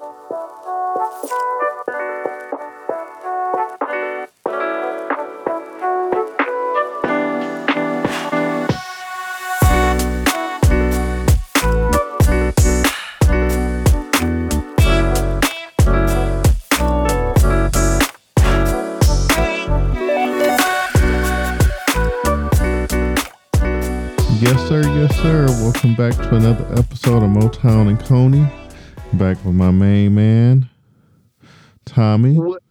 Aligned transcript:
Yes, 0.00 0.06
sir. 24.68 24.82
Yes, 24.82 25.16
sir. 25.16 25.46
Welcome 25.60 25.96
back 25.96 26.14
to 26.14 26.36
another 26.36 26.64
episode 26.78 27.24
of 27.24 27.30
Motown 27.30 27.88
and 27.88 27.98
Coney. 27.98 28.46
Back 29.18 29.44
with 29.44 29.56
my 29.56 29.72
main 29.72 30.14
man, 30.14 30.70
Tommy. 31.84 32.38
What, 32.38 32.62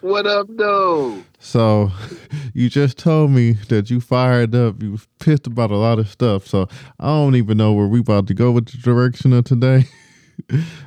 what 0.00 0.26
up, 0.26 0.48
though? 0.50 1.22
So, 1.38 1.92
you 2.54 2.68
just 2.68 2.98
told 2.98 3.30
me 3.30 3.52
that 3.68 3.88
you 3.88 4.00
fired 4.00 4.52
up. 4.52 4.82
You 4.82 4.90
was 4.90 5.06
pissed 5.20 5.46
about 5.46 5.70
a 5.70 5.76
lot 5.76 6.00
of 6.00 6.08
stuff. 6.08 6.44
So, 6.44 6.66
I 6.98 7.06
don't 7.06 7.36
even 7.36 7.56
know 7.56 7.72
where 7.72 7.86
we 7.86 8.00
about 8.00 8.26
to 8.26 8.34
go 8.34 8.50
with 8.50 8.66
the 8.66 8.78
direction 8.78 9.32
of 9.32 9.44
today. 9.44 9.84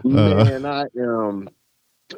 Uh, 0.04 0.44
Man, 0.44 0.66
I 0.66 0.86
am, 1.00 1.48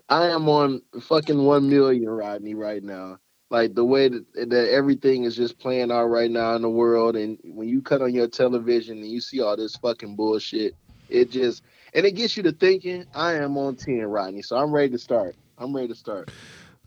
I 0.09 0.29
am 0.29 0.49
on 0.49 0.81
fucking 0.99 1.43
one 1.43 1.69
million, 1.69 2.09
Rodney, 2.09 2.55
right 2.55 2.81
now. 2.81 3.19
Like 3.51 3.75
the 3.75 3.85
way 3.85 4.07
that, 4.09 4.25
that 4.33 4.69
everything 4.71 5.23
is 5.23 5.35
just 5.35 5.59
playing 5.59 5.91
out 5.91 6.05
right 6.05 6.31
now 6.31 6.55
in 6.55 6.63
the 6.63 6.69
world, 6.69 7.15
and 7.15 7.37
when 7.43 7.69
you 7.69 7.81
cut 7.81 8.01
on 8.01 8.13
your 8.13 8.27
television 8.27 8.97
and 8.97 9.07
you 9.07 9.21
see 9.21 9.39
all 9.39 9.55
this 9.55 9.75
fucking 9.75 10.15
bullshit, 10.15 10.73
it 11.09 11.29
just 11.29 11.63
and 11.97 12.07
it 12.07 12.13
gets 12.13 12.37
you 12.37 12.43
to 12.45 12.53
thinking. 12.53 13.05
I 13.15 13.35
am 13.35 13.57
on 13.57 13.77
ten, 13.77 14.03
Rodney, 14.05 14.43
so 14.43 14.57
I'm 14.57 14.71
ready 14.71 14.91
to 14.91 14.99
start. 14.99 15.35
I'm 15.59 15.75
ready 15.75 15.89
to 15.89 15.95
start. 15.95 16.31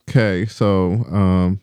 Okay, 0.08 0.46
so 0.46 1.04
um, 1.10 1.60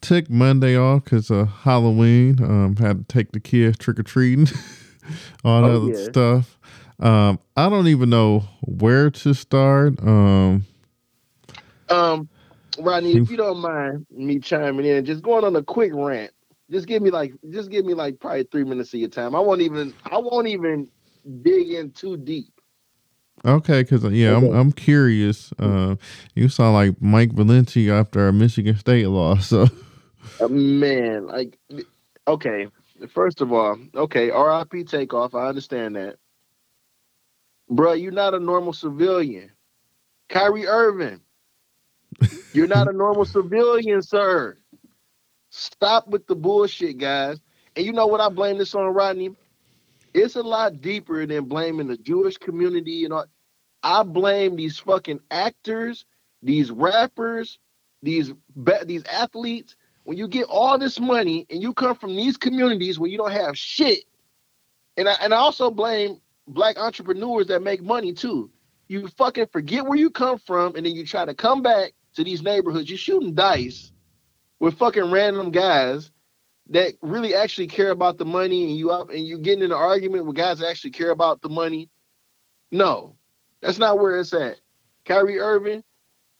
took 0.00 0.30
Monday 0.30 0.76
off 0.78 1.04
because 1.04 1.30
of 1.30 1.48
Halloween. 1.48 2.42
Um, 2.42 2.76
had 2.76 3.08
to 3.08 3.14
take 3.14 3.32
the 3.32 3.40
kids 3.40 3.78
trick 3.78 3.98
or 4.00 4.04
treating, 4.04 4.48
all 5.44 5.62
that 5.64 5.70
Oh, 5.70 5.76
other 5.76 5.92
yeah. 5.92 6.10
stuff. 6.10 6.58
Um, 7.00 7.40
I 7.56 7.68
don't 7.70 7.88
even 7.88 8.10
know 8.10 8.44
where 8.62 9.10
to 9.10 9.34
start. 9.34 10.00
Um, 10.02 10.64
Um, 11.88 12.28
Rodney, 12.78 13.16
if 13.16 13.30
you 13.30 13.36
don't 13.36 13.60
mind 13.60 14.06
me 14.10 14.40
chiming 14.40 14.86
in, 14.86 15.04
just 15.04 15.22
going 15.22 15.44
on 15.44 15.56
a 15.56 15.62
quick 15.62 15.92
rant. 15.94 16.32
Just 16.70 16.88
give 16.88 17.02
me 17.02 17.10
like, 17.10 17.32
just 17.52 17.70
give 17.70 17.84
me 17.86 17.94
like 17.94 18.20
probably 18.20 18.44
three 18.50 18.64
minutes 18.64 18.94
of 18.94 19.00
your 19.00 19.08
time. 19.10 19.34
I 19.36 19.40
won't 19.40 19.62
even, 19.62 19.94
I 20.10 20.18
won't 20.18 20.48
even 20.48 20.88
dig 21.42 21.70
in 21.72 21.92
too 21.92 22.16
deep. 22.16 22.55
Okay, 23.44 23.82
because 23.82 24.04
yeah, 24.04 24.36
I'm 24.36 24.52
I'm 24.52 24.72
curious. 24.72 25.52
Uh, 25.58 25.96
you 26.34 26.48
sound 26.48 26.74
like 26.74 27.00
Mike 27.02 27.32
Valenti 27.32 27.90
after 27.90 28.28
a 28.28 28.32
Michigan 28.32 28.76
State 28.76 29.08
loss. 29.08 29.48
So 29.48 29.66
Uh, 30.40 30.48
man, 30.48 31.26
like, 31.26 31.58
okay, 32.28 32.68
first 33.10 33.40
of 33.40 33.52
all, 33.52 33.78
okay, 33.94 34.30
RIP 34.30 34.86
Takeoff. 34.88 35.34
I 35.34 35.48
understand 35.48 35.96
that, 35.96 36.16
Bruh, 37.70 38.00
You're 38.00 38.12
not 38.12 38.34
a 38.34 38.40
normal 38.40 38.72
civilian, 38.72 39.50
Kyrie 40.28 40.66
Irving. 40.66 41.20
You're 42.52 42.68
not 42.68 42.88
a 42.88 42.92
normal 42.96 43.26
civilian, 43.26 44.02
sir. 44.02 44.58
Stop 45.50 46.08
with 46.08 46.26
the 46.26 46.36
bullshit, 46.36 46.98
guys. 46.98 47.38
And 47.76 47.86
you 47.86 47.92
know 47.92 48.06
what 48.06 48.20
I 48.20 48.28
blame 48.30 48.58
this 48.58 48.74
on, 48.74 48.94
Rodney? 48.94 49.36
It's 50.16 50.34
a 50.34 50.42
lot 50.42 50.80
deeper 50.80 51.26
than 51.26 51.44
blaming 51.44 51.88
the 51.88 51.98
Jewish 51.98 52.38
community 52.38 53.04
and 53.04 53.12
all. 53.12 53.26
I 53.82 54.02
blame 54.02 54.56
these 54.56 54.78
fucking 54.78 55.20
actors, 55.30 56.06
these 56.42 56.70
rappers, 56.70 57.58
these 58.02 58.32
these 58.86 59.04
athletes. 59.04 59.76
When 60.04 60.16
you 60.16 60.26
get 60.26 60.46
all 60.48 60.78
this 60.78 60.98
money 60.98 61.46
and 61.50 61.60
you 61.60 61.74
come 61.74 61.96
from 61.96 62.16
these 62.16 62.38
communities 62.38 62.98
where 62.98 63.10
you 63.10 63.18
don't 63.18 63.32
have 63.32 63.58
shit, 63.58 64.04
and 64.96 65.06
I 65.06 65.16
and 65.20 65.34
I 65.34 65.36
also 65.36 65.70
blame 65.70 66.22
black 66.48 66.78
entrepreneurs 66.78 67.48
that 67.48 67.62
make 67.62 67.82
money 67.82 68.14
too. 68.14 68.50
You 68.88 69.08
fucking 69.18 69.48
forget 69.52 69.84
where 69.84 69.98
you 69.98 70.08
come 70.08 70.38
from, 70.38 70.76
and 70.76 70.86
then 70.86 70.94
you 70.94 71.04
try 71.04 71.26
to 71.26 71.34
come 71.34 71.60
back 71.60 71.92
to 72.14 72.24
these 72.24 72.40
neighborhoods. 72.40 72.88
You're 72.88 72.96
shooting 72.96 73.34
dice 73.34 73.92
with 74.60 74.78
fucking 74.78 75.10
random 75.10 75.50
guys 75.50 76.10
that 76.70 76.94
really 77.00 77.34
actually 77.34 77.68
care 77.68 77.90
about 77.90 78.18
the 78.18 78.24
money, 78.24 78.64
and 78.64 78.76
you 78.76 78.90
up 78.90 79.10
and 79.10 79.26
you 79.26 79.38
getting 79.38 79.64
in 79.64 79.72
an 79.72 79.76
argument 79.76 80.26
with 80.26 80.36
guys 80.36 80.58
that 80.58 80.68
actually 80.68 80.90
care 80.90 81.10
about 81.10 81.40
the 81.42 81.48
money. 81.48 81.90
No, 82.70 83.16
that's 83.60 83.78
not 83.78 83.98
where 83.98 84.18
it's 84.18 84.32
at. 84.32 84.56
Kyrie 85.04 85.38
Irving, 85.38 85.84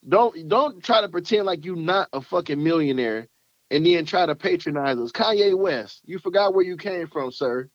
don't 0.07 0.47
don't 0.47 0.83
try 0.83 1.01
to 1.01 1.09
pretend 1.09 1.45
like 1.45 1.65
you're 1.65 1.75
not 1.75 2.09
a 2.13 2.21
fucking 2.21 2.61
millionaire 2.61 3.27
and 3.71 3.85
then 3.85 4.05
try 4.05 4.25
to 4.25 4.35
patronize 4.35 4.97
us. 4.97 5.11
Kanye 5.11 5.57
West, 5.57 6.01
you 6.05 6.19
forgot 6.19 6.53
where 6.53 6.65
you 6.65 6.77
came 6.77 7.07
from, 7.07 7.31
sir. 7.31 7.69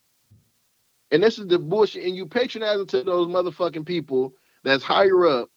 And 1.10 1.22
this 1.22 1.38
is 1.38 1.46
the 1.46 1.58
bullshit. 1.58 2.04
And 2.04 2.16
you 2.16 2.26
patronizing 2.26 2.86
to 2.88 3.02
those 3.02 3.28
motherfucking 3.28 3.84
people 3.84 4.34
that's 4.64 4.82
higher 4.82 5.26
up, 5.26 5.50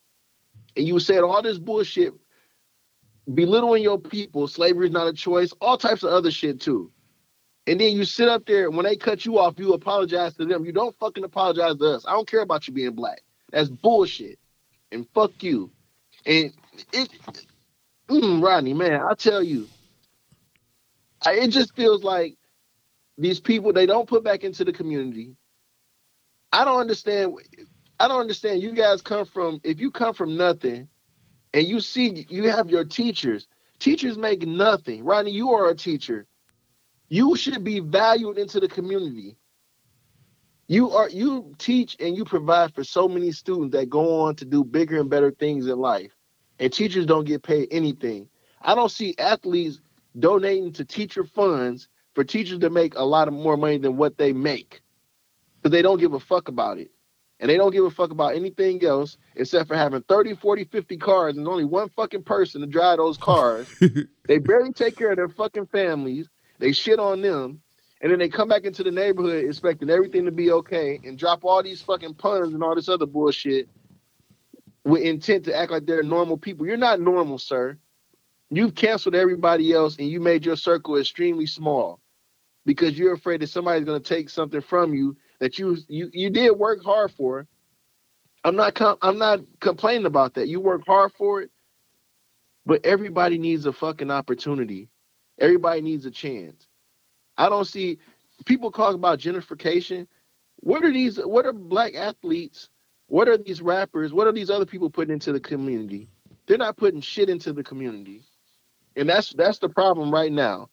and 0.75 0.87
you 0.87 0.99
said 0.99 1.23
all 1.23 1.41
this 1.41 1.57
bullshit, 1.59 2.13
belittling 3.33 3.83
your 3.83 3.99
people, 3.99 4.47
slavery 4.47 4.87
is 4.87 4.93
not 4.93 5.07
a 5.07 5.13
choice, 5.13 5.53
all 5.61 5.77
types 5.77 6.03
of 6.03 6.11
other 6.11 6.31
shit 6.31 6.61
too. 6.61 6.91
And 7.67 7.79
then 7.79 7.95
you 7.95 8.05
sit 8.05 8.29
up 8.29 8.45
there, 8.45 8.67
and 8.67 8.75
when 8.75 8.85
they 8.85 8.95
cut 8.95 9.25
you 9.25 9.39
off, 9.39 9.57
you 9.57 9.73
apologize 9.73 10.35
to 10.35 10.45
them. 10.45 10.65
You 10.65 10.71
don't 10.71 10.95
fucking 10.99 11.23
apologize 11.23 11.77
to 11.77 11.95
us. 11.95 12.05
I 12.05 12.11
don't 12.11 12.29
care 12.29 12.41
about 12.41 12.67
you 12.67 12.73
being 12.73 12.93
black. 12.93 13.23
That's 13.51 13.69
bullshit. 13.69 14.37
And 14.91 15.07
fuck 15.15 15.41
you. 15.41 15.71
And 16.25 16.53
it, 16.93 17.09
mm, 18.07 18.43
Rodney, 18.43 18.73
man, 18.73 19.01
I 19.01 19.15
tell 19.15 19.41
you, 19.41 19.67
I, 21.25 21.33
it 21.33 21.47
just 21.47 21.75
feels 21.75 22.03
like 22.03 22.37
these 23.17 23.39
people 23.39 23.73
they 23.73 23.85
don't 23.85 24.07
put 24.07 24.23
back 24.23 24.43
into 24.43 24.63
the 24.63 24.73
community. 24.73 25.35
I 26.51 26.65
don't 26.65 26.79
understand. 26.79 27.35
I 27.99 28.07
don't 28.07 28.21
understand. 28.21 28.61
You 28.61 28.73
guys 28.73 29.01
come 29.01 29.25
from 29.25 29.59
if 29.63 29.79
you 29.79 29.89
come 29.89 30.13
from 30.13 30.37
nothing, 30.37 30.87
and 31.55 31.65
you 31.65 31.79
see 31.79 32.27
you 32.29 32.49
have 32.49 32.69
your 32.69 32.83
teachers. 32.83 33.47
Teachers 33.79 34.17
make 34.17 34.45
nothing. 34.45 35.05
Rodney, 35.05 35.31
you 35.31 35.53
are 35.53 35.69
a 35.69 35.75
teacher. 35.75 36.27
You 37.07 37.35
should 37.37 37.63
be 37.63 37.79
valued 37.79 38.37
into 38.37 38.59
the 38.59 38.67
community. 38.67 39.37
You 40.67 40.91
are 40.91 41.09
you 41.09 41.53
teach 41.57 41.95
and 41.99 42.15
you 42.15 42.25
provide 42.25 42.75
for 42.75 42.83
so 42.83 43.07
many 43.07 43.31
students 43.31 43.71
that 43.73 43.89
go 43.89 44.21
on 44.23 44.35
to 44.35 44.45
do 44.45 44.65
bigger 44.65 44.99
and 44.99 45.09
better 45.09 45.31
things 45.31 45.67
in 45.67 45.79
life. 45.79 46.11
And 46.59 46.73
teachers 46.73 47.05
don't 47.05 47.25
get 47.25 47.41
paid 47.41 47.69
anything. 47.71 48.27
I 48.61 48.75
don't 48.75 48.91
see 48.91 49.15
athletes 49.17 49.79
donating 50.19 50.73
to 50.73 50.83
teacher 50.83 51.23
funds 51.23 51.87
for 52.15 52.25
teachers 52.25 52.59
to 52.59 52.69
make 52.69 52.95
a 52.95 53.03
lot 53.03 53.29
of 53.29 53.33
more 53.33 53.55
money 53.55 53.77
than 53.77 53.95
what 53.95 54.17
they 54.17 54.33
make. 54.33 54.81
Because 55.61 55.71
they 55.71 55.81
don't 55.81 55.99
give 55.99 56.13
a 56.13 56.19
fuck 56.19 56.49
about 56.49 56.79
it. 56.79 56.91
And 57.39 57.49
they 57.49 57.57
don't 57.57 57.71
give 57.71 57.83
a 57.83 57.89
fuck 57.89 58.11
about 58.11 58.35
anything 58.35 58.83
else 58.85 59.17
except 59.35 59.67
for 59.67 59.75
having 59.75 60.01
30, 60.03 60.35
40, 60.35 60.63
50 60.65 60.97
cars 60.97 61.37
and 61.37 61.47
only 61.47 61.65
one 61.65 61.89
fucking 61.89 62.23
person 62.23 62.61
to 62.61 62.67
drive 62.67 62.97
those 62.97 63.17
cars. 63.17 63.67
they 64.27 64.37
barely 64.37 64.71
take 64.71 64.95
care 64.95 65.11
of 65.11 65.17
their 65.17 65.29
fucking 65.29 65.65
families. 65.67 66.29
They 66.59 66.71
shit 66.71 66.99
on 66.99 67.21
them. 67.21 67.61
And 68.01 68.11
then 68.11 68.19
they 68.19 68.29
come 68.29 68.47
back 68.47 68.63
into 68.63 68.83
the 68.83 68.91
neighborhood 68.91 69.45
expecting 69.45 69.89
everything 69.89 70.25
to 70.25 70.31
be 70.31 70.51
okay 70.51 70.99
and 71.03 71.17
drop 71.17 71.43
all 71.43 71.63
these 71.63 71.81
fucking 71.81 72.15
puns 72.15 72.53
and 72.53 72.63
all 72.63 72.75
this 72.75 72.89
other 72.89 73.05
bullshit 73.05 73.67
with 74.83 75.01
intent 75.01 75.45
to 75.45 75.55
act 75.55 75.71
like 75.71 75.85
they're 75.85 76.03
normal 76.03 76.37
people. 76.37 76.65
You're 76.65 76.77
not 76.77 77.01
normal, 77.01 77.37
sir. 77.37 77.77
You've 78.49 78.75
canceled 78.75 79.15
everybody 79.15 79.73
else 79.73 79.97
and 79.97 80.07
you 80.07 80.19
made 80.19 80.45
your 80.45 80.55
circle 80.55 80.97
extremely 80.97 81.47
small 81.47 81.99
because 82.65 82.97
you're 82.97 83.13
afraid 83.13 83.41
that 83.41 83.47
somebody's 83.47 83.85
going 83.85 84.01
to 84.01 84.07
take 84.07 84.29
something 84.29 84.61
from 84.61 84.93
you 84.93 85.17
that 85.39 85.59
you 85.59 85.77
you 85.89 86.09
you 86.13 86.29
did 86.31 86.51
work 86.51 86.83
hard 86.83 87.11
for. 87.11 87.47
I'm 88.43 88.55
not 88.55 88.75
com- 88.75 88.97
I'm 89.01 89.19
not 89.19 89.41
complaining 89.61 90.07
about 90.07 90.35
that. 90.35 90.49
You 90.49 90.61
work 90.61 90.83
hard 90.87 91.13
for 91.13 91.41
it, 91.41 91.51
but 92.65 92.85
everybody 92.85 93.37
needs 93.39 93.65
a 93.65 93.73
fucking 93.73 94.11
opportunity. 94.11 94.89
Everybody 95.39 95.81
needs 95.81 96.05
a 96.05 96.11
chance. 96.11 96.67
I 97.37 97.49
don't 97.49 97.65
see 97.65 97.99
people 98.45 98.71
talk 98.71 98.95
about 98.95 99.19
gentrification. 99.19 100.07
What 100.57 100.83
are 100.85 100.91
these? 100.93 101.17
What 101.17 101.45
are 101.45 101.53
black 101.53 101.95
athletes? 101.95 102.69
What 103.07 103.27
are 103.29 103.37
these 103.37 103.61
rappers? 103.61 104.13
What 104.13 104.27
are 104.27 104.33
these 104.33 104.49
other 104.49 104.65
people 104.65 104.89
putting 104.89 105.13
into 105.13 105.33
the 105.33 105.39
community? 105.39 106.09
They're 106.47 106.57
not 106.57 106.77
putting 106.77 107.01
shit 107.01 107.29
into 107.29 107.53
the 107.53 107.63
community, 107.63 108.23
and 108.95 109.09
that's 109.09 109.33
that's 109.33 109.59
the 109.59 109.69
problem 109.69 110.11
right 110.11 110.31
now. 110.31 110.69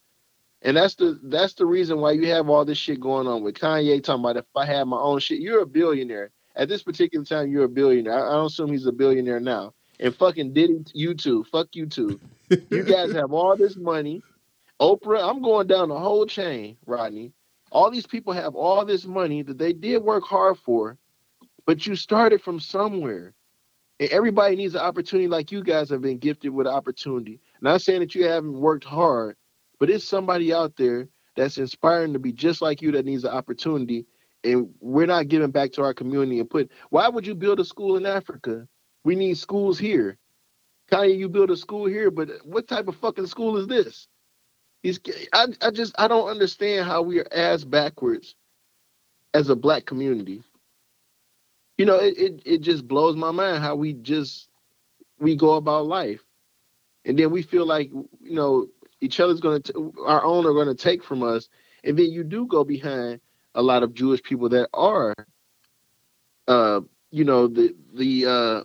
And 0.65 0.77
that's 0.77 0.95
the 0.95 1.19
that's 1.25 1.55
the 1.55 1.67
reason 1.67 1.99
why 1.99 2.13
you 2.13 2.29
have 2.29 2.49
all 2.49 2.65
this 2.65 2.79
shit 2.79 3.01
going 3.01 3.27
on 3.27 3.43
with 3.43 3.57
Kanye 3.57 4.03
talking 4.03 4.21
about 4.23 4.37
if 4.37 4.45
I 4.57 4.65
had 4.65 4.85
my 4.85 4.99
own 4.99 5.19
shit. 5.19 5.41
You're 5.41 5.63
a 5.63 5.67
billionaire. 5.67 6.31
At 6.55 6.69
this 6.69 6.83
particular 6.83 7.25
time, 7.25 7.51
you're 7.51 7.65
a 7.65 7.69
billionaire. 7.69 8.15
I, 8.15 8.29
I 8.29 8.33
don't 8.33 8.47
assume 8.47 8.71
he's 8.71 8.87
a 8.87 8.93
billionaire 8.93 9.41
now. 9.41 9.75
And 9.99 10.15
fucking 10.15 10.53
Diddy, 10.53 10.85
you 10.95 11.15
too. 11.15 11.45
Fuck 11.45 11.69
you 11.73 11.87
too. 11.87 12.21
You 12.71 12.83
guys 12.83 13.13
have 13.13 13.33
all 13.33 13.57
this 13.57 13.77
money. 13.77 14.23
Oprah, 14.81 15.29
I'm 15.29 15.43
going 15.43 15.67
down 15.67 15.89
the 15.89 15.99
whole 15.99 16.27
chain, 16.27 16.77
Rodney. 16.87 17.33
All 17.71 17.91
these 17.91 18.07
people 18.07 18.33
have 18.33 18.55
all 18.55 18.85
this 18.85 19.07
money 19.07 19.43
that 19.43 19.59
they 19.59 19.73
did 19.73 20.03
work 20.03 20.25
hard 20.25 20.59
for, 20.59 20.99
but 21.65 21.87
you 21.87 21.97
started 21.97 22.43
from 22.43 22.61
somewhere. 22.61 23.33
And 24.01 24.11
everybody 24.11 24.57
needs 24.57 24.75
an 24.75 24.81
opportunity 24.81 25.29
like 25.29 25.53
you 25.53 25.63
guys 25.63 25.89
have 25.91 26.03
been 26.03 26.19
gifted 26.19 26.53
with 26.53 26.67
an 26.67 26.75
opportunity. 26.75 27.41
Not 27.61 27.81
saying 27.81 28.01
that 28.01 28.15
you 28.15 28.25
haven't 28.25 28.61
worked 28.61 28.85
hard, 28.85 29.37
but 29.83 29.91
it's 29.91 30.05
somebody 30.05 30.55
out 30.55 30.77
there 30.77 31.09
that's 31.35 31.59
inspiring 31.59 32.13
to 32.13 32.21
be 32.21 32.31
just 32.31 32.63
like 32.63 32.81
you 32.83 32.93
that 32.93 33.05
needs 33.05 33.25
an 33.25 33.33
opportunity. 33.33 34.07
And 34.45 34.69
we're 34.79 35.09
not 35.09 35.27
giving 35.27 35.51
back 35.51 35.73
to 35.73 35.83
our 35.83 35.93
community 35.93 36.39
and 36.39 36.49
put 36.49 36.71
why 36.91 37.09
would 37.09 37.27
you 37.27 37.35
build 37.35 37.59
a 37.59 37.65
school 37.65 37.97
in 37.97 38.07
Africa? 38.07 38.69
We 39.03 39.17
need 39.17 39.39
schools 39.39 39.81
here. 39.81 40.19
Kanye, 40.89 41.19
you 41.19 41.29
build 41.29 41.51
a 41.51 41.57
school 41.57 41.87
here, 41.87 42.13
but 42.13 42.29
what 42.45 42.69
type 42.69 42.87
of 42.87 42.95
fucking 42.95 43.27
school 43.27 43.57
is 43.57 43.67
this? 43.67 44.07
I, 45.33 45.49
I 45.61 45.73
just 45.73 45.97
I 45.99 46.07
don't 46.07 46.29
understand 46.29 46.87
how 46.87 47.03
we 47.03 47.19
are 47.19 47.27
as 47.33 47.65
backwards 47.65 48.37
as 49.35 49.49
a 49.49 49.57
black 49.57 49.85
community. 49.85 50.45
You 51.77 51.87
know, 51.87 51.97
it, 51.97 52.17
it, 52.17 52.43
it 52.45 52.61
just 52.61 52.87
blows 52.87 53.17
my 53.17 53.33
mind 53.33 53.65
how 53.65 53.75
we 53.75 53.95
just 53.95 54.49
we 55.19 55.35
go 55.35 55.55
about 55.55 55.87
life. 55.87 56.21
And 57.05 57.19
then 57.19 57.33
we 57.33 57.43
feel 57.43 57.67
like, 57.67 57.91
you 57.91 58.37
know, 58.37 58.69
each 59.03 59.21
other's 59.21 59.41
gonna 59.41 59.61
our 60.07 60.25
own 60.25 60.47
are 60.47 60.55
gonna 60.55 60.75
take 60.75 61.05
from 61.05 61.23
us. 61.23 61.49
And 61.85 61.99
then 61.99 62.11
you 62.11 62.25
do 62.25 62.47
go 62.47 62.65
behind 62.65 63.21
a 63.55 63.63
lot 63.63 63.83
of 63.83 63.93
Jewish 63.93 64.23
people 64.23 64.49
that 64.51 64.69
are 64.73 65.15
uh, 66.49 66.81
you 67.11 67.25
know, 67.25 67.47
the 67.47 67.75
the 67.95 68.27
uh 68.27 68.65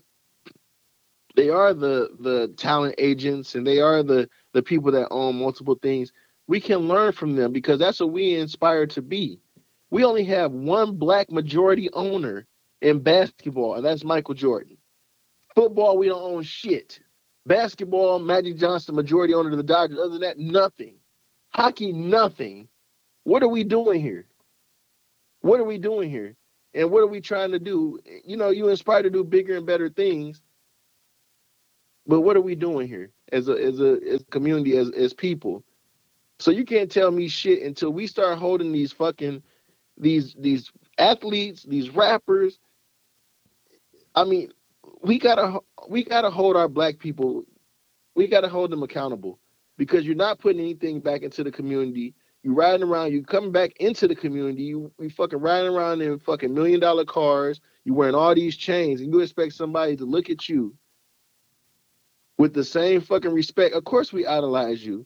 they 1.36 1.50
are 1.50 1.74
the 1.74 2.10
the 2.20 2.54
talent 2.58 2.96
agents 2.98 3.56
and 3.56 3.68
they 3.68 3.80
are 3.80 4.02
the 4.02 4.30
the 4.54 4.64
people 4.64 4.92
that 4.92 5.08
own 5.12 5.38
multiple 5.38 5.78
things. 5.82 6.12
We 6.48 6.60
can 6.60 6.88
learn 6.88 7.12
from 7.12 7.36
them 7.36 7.52
because 7.52 7.78
that's 7.78 8.00
what 8.00 8.12
we 8.12 8.36
inspire 8.36 8.88
to 8.88 9.02
be. 9.02 9.40
We 9.90 10.04
only 10.06 10.24
have 10.26 10.52
one 10.52 10.96
black 10.98 11.30
majority 11.32 11.90
owner 11.94 12.46
in 12.82 13.00
basketball, 13.00 13.76
and 13.76 13.86
that's 13.86 14.04
Michael 14.04 14.34
Jordan. 14.34 14.78
Football, 15.56 15.98
we 15.98 16.08
don't 16.08 16.22
own 16.22 16.44
shit. 16.44 17.00
Basketball, 17.48 18.20
Magic 18.20 18.58
Johnson, 18.58 18.96
majority 18.96 19.34
owner 19.34 19.52
of 19.52 19.58
the 19.58 19.64
Dodgers. 19.64 19.98
Other 19.98 20.10
than 20.12 20.22
that, 20.22 20.38
nothing. 20.38 20.96
Hockey, 21.50 21.94
nothing. 21.94 22.68
What 23.24 23.42
are 23.42 23.48
we 23.48 23.64
doing 23.64 24.02
here? 24.02 24.28
What 25.42 25.60
are 25.60 25.66
we 25.66 25.78
doing 25.78 26.10
here? 26.10 26.36
And 26.74 26.92
what 26.92 27.02
are 27.02 27.08
we 27.08 27.22
trying 27.22 27.52
to 27.52 27.60
do? 27.60 28.00
You 28.26 28.38
know, 28.38 28.50
you 28.50 28.68
inspire 28.68 29.02
to 29.02 29.10
do 29.10 29.24
bigger 29.24 29.58
and 29.58 29.66
better 29.66 29.90
things. 29.90 30.42
But 32.06 32.22
what 32.22 32.38
are 32.38 32.42
we 32.42 32.56
doing 32.56 32.88
here 32.88 33.12
as 33.32 33.50
a 33.50 33.54
as 33.54 33.80
a 33.80 34.00
as 34.10 34.22
a 34.22 34.26
community, 34.26 34.78
as 34.78 34.92
as 34.92 35.14
people? 35.14 35.64
So 36.40 36.52
you 36.52 36.66
can't 36.66 36.92
tell 36.92 37.12
me 37.12 37.28
shit 37.28 37.64
until 37.64 37.92
we 37.92 38.08
start 38.08 38.38
holding 38.38 38.72
these 38.72 38.92
fucking 38.92 39.42
these 39.98 40.36
these 40.38 40.72
athletes, 40.98 41.64
these 41.64 41.90
rappers. 41.90 42.60
I 44.16 44.24
mean, 44.24 44.52
we 45.08 45.18
gotta 45.18 45.60
we 45.88 46.04
gotta 46.04 46.30
hold 46.30 46.58
our 46.58 46.68
black 46.68 47.00
people. 47.00 47.44
We 48.16 48.28
gotta 48.28 48.50
hold 48.50 48.72
them 48.72 48.84
accountable 48.84 49.40
because 49.78 50.06
you're 50.06 50.16
not 50.16 50.40
putting 50.40 50.60
anything 50.60 51.00
back 51.00 51.22
into 51.22 51.44
the 51.44 51.52
community. 51.52 52.14
You 52.44 52.54
riding 52.54 52.84
around, 52.84 53.14
you 53.14 53.24
coming 53.24 53.52
back 53.52 53.72
into 53.78 54.08
the 54.08 54.16
community. 54.16 54.64
You, 54.64 54.92
you 55.00 55.10
fucking 55.10 55.40
riding 55.40 55.72
around 55.72 56.02
in 56.02 56.20
fucking 56.20 56.54
million 56.54 56.80
dollar 56.80 57.06
cars. 57.06 57.62
You 57.86 57.94
wearing 57.94 58.16
all 58.16 58.36
these 58.36 58.58
chains, 58.58 59.02
and 59.02 59.12
you 59.14 59.22
expect 59.22 59.54
somebody 59.54 59.96
to 59.96 60.06
look 60.06 60.30
at 60.30 60.50
you 60.50 60.76
with 62.38 62.54
the 62.54 62.64
same 62.64 63.02
fucking 63.02 63.32
respect. 63.32 63.76
Of 63.76 63.86
course, 63.86 64.12
we 64.12 64.26
idolize 64.26 64.86
you, 64.86 65.06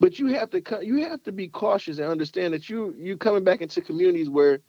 but 0.00 0.18
you 0.18 0.26
have 0.28 0.50
to 0.50 0.62
you 0.82 1.02
have 1.08 1.22
to 1.22 1.32
be 1.32 1.48
cautious 1.48 1.98
and 1.98 2.08
understand 2.08 2.54
that 2.54 2.68
you 2.68 2.94
you 2.98 3.16
coming 3.16 3.44
back 3.44 3.60
into 3.60 3.80
communities 3.80 4.28
where 4.28 4.60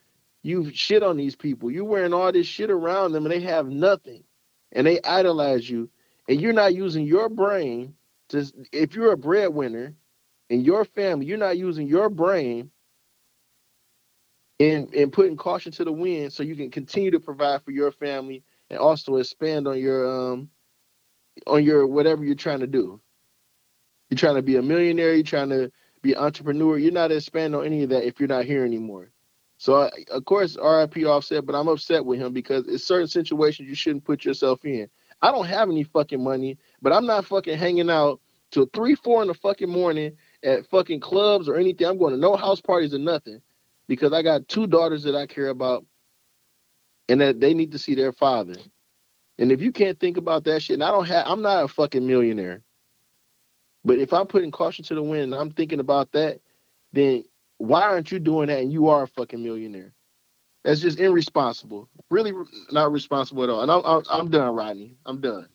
you 0.45 0.71
shit 0.73 1.03
on 1.03 1.17
these 1.17 1.35
people. 1.35 1.71
You're 1.71 1.85
wearing 1.85 2.13
all 2.13 2.31
this 2.31 2.45
shit 2.45 2.69
around 2.69 3.13
them, 3.13 3.25
and 3.25 3.33
they 3.33 3.41
have 3.41 3.67
nothing, 3.67 4.23
and 4.71 4.85
they 4.85 5.01
idolize 5.01 5.67
you, 5.67 5.89
and 6.29 6.39
you're 6.39 6.53
not 6.53 6.75
using 6.75 7.07
your 7.07 7.29
brain 7.29 7.95
to. 8.29 8.45
If 8.71 8.95
you're 8.95 9.13
a 9.13 9.17
breadwinner 9.17 9.95
in 10.51 10.61
your 10.61 10.85
family, 10.85 11.25
you're 11.25 11.39
not 11.39 11.57
using 11.57 11.87
your 11.87 12.09
brain 12.09 12.69
and 14.59 14.93
and 14.93 15.11
putting 15.11 15.35
caution 15.35 15.71
to 15.73 15.83
the 15.83 15.91
wind 15.91 16.31
so 16.31 16.43
you 16.43 16.55
can 16.55 16.69
continue 16.69 17.11
to 17.11 17.19
provide 17.19 17.63
for 17.63 17.71
your 17.71 17.91
family 17.91 18.43
and 18.69 18.79
also 18.79 19.15
expand 19.15 19.67
on 19.67 19.79
your 19.79 20.07
um 20.07 20.49
on 21.47 21.63
your 21.63 21.87
whatever 21.87 22.23
you're 22.23 22.35
trying 22.35 22.59
to 22.59 22.67
do. 22.67 23.01
You're 24.11 24.19
trying 24.19 24.35
to 24.35 24.43
be 24.43 24.57
a 24.57 24.61
millionaire, 24.61 25.15
you're 25.15 25.23
trying 25.23 25.49
to 25.49 25.71
be 26.03 26.13
an 26.13 26.19
entrepreneur. 26.19 26.77
You're 26.77 26.91
not 26.91 27.11
expanding 27.11 27.59
on 27.59 27.65
any 27.65 27.81
of 27.81 27.89
that 27.89 28.05
if 28.05 28.19
you're 28.19 28.29
not 28.29 28.45
here 28.45 28.63
anymore. 28.63 29.09
So 29.57 29.89
of 30.11 30.25
course, 30.25 30.57
RIP 30.57 30.97
Offset, 31.05 31.45
but 31.45 31.55
I'm 31.55 31.67
upset 31.67 32.05
with 32.05 32.19
him 32.19 32.33
because 32.33 32.67
it's 32.67 32.85
certain 32.85 33.07
situations 33.07 33.69
you 33.69 33.75
shouldn't 33.75 34.03
put 34.03 34.25
yourself 34.25 34.65
in. 34.65 34.89
I 35.21 35.31
don't 35.31 35.45
have 35.47 35.69
any 35.69 35.83
fucking 35.83 36.23
money, 36.23 36.57
but 36.81 36.93
I'm 36.93 37.05
not 37.05 37.25
fucking 37.25 37.57
hanging 37.57 37.89
out 37.89 38.19
till 38.51 38.67
three, 38.73 38.95
four 38.95 39.21
in 39.21 39.27
the 39.27 39.33
fucking 39.33 39.69
morning 39.69 40.17
at 40.43 40.67
fucking 40.67 40.99
clubs 40.99 41.47
or 41.47 41.55
anything. 41.55 41.87
I'm 41.87 41.97
going 41.97 42.13
to 42.13 42.19
no 42.19 42.35
house 42.35 42.61
parties 42.61 42.93
or 42.93 42.99
nothing 42.99 43.41
because 43.87 44.13
I 44.13 44.21
got 44.21 44.47
two 44.47 44.67
daughters 44.67 45.03
that 45.03 45.15
I 45.15 45.25
care 45.25 45.49
about 45.49 45.85
and 47.07 47.21
that 47.21 47.39
they 47.39 47.53
need 47.53 47.71
to 47.71 47.79
see 47.79 47.95
their 47.95 48.11
father. 48.11 48.55
And 49.37 49.51
if 49.51 49.61
you 49.61 49.71
can't 49.71 49.99
think 49.99 50.17
about 50.17 50.43
that 50.45 50.61
shit, 50.61 50.75
and 50.75 50.83
I 50.83 50.91
don't 50.91 51.07
have, 51.07 51.27
I'm 51.27 51.41
not 51.41 51.63
a 51.63 51.67
fucking 51.67 52.05
millionaire. 52.05 52.61
But 53.83 53.99
if 53.99 54.13
I'm 54.13 54.27
putting 54.27 54.51
caution 54.51 54.83
to 54.85 54.95
the 54.95 55.03
wind 55.03 55.33
and 55.33 55.35
I'm 55.35 55.51
thinking 55.51 55.79
about 55.79 56.11
that, 56.13 56.39
then 56.93 57.23
why 57.57 57.81
aren't 57.81 58.11
you 58.11 58.19
doing 58.19 58.47
that 58.47 58.59
and 58.59 58.71
you 58.71 58.87
are 58.89 59.03
a 59.03 59.07
fucking 59.07 59.43
millionaire? 59.43 59.93
That's 60.63 60.81
just 60.81 60.99
irresponsible. 60.99 61.87
Really 62.09 62.33
not 62.71 62.91
responsible 62.91 63.43
at 63.43 63.49
all. 63.49 63.61
And 63.61 63.71
I'm, 63.71 63.81
I'm, 63.85 64.03
I'm 64.09 64.29
done, 64.29 64.55
Rodney. 64.55 64.95
I'm 65.05 65.21
done. 65.21 65.47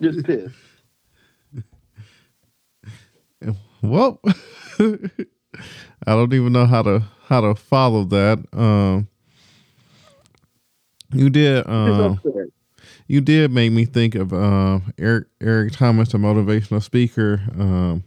Just 0.00 0.24
pissed. 0.24 0.54
Well, 3.82 4.18
I 4.78 4.96
don't 6.06 6.32
even 6.32 6.54
know 6.54 6.64
how 6.64 6.80
to 6.82 7.02
how 7.26 7.42
to 7.42 7.54
follow 7.54 8.04
that. 8.04 8.42
Um, 8.54 9.08
you 11.12 11.28
did. 11.28 11.68
Um, 11.68 12.18
you 13.06 13.20
did 13.20 13.52
make 13.52 13.72
me 13.72 13.84
think 13.84 14.14
of 14.14 14.32
uh, 14.32 14.80
Eric 14.98 15.26
Eric 15.42 15.72
Thomas, 15.72 16.14
a 16.14 16.16
motivational 16.16 16.82
speaker. 16.82 17.42
Um, 17.58 18.04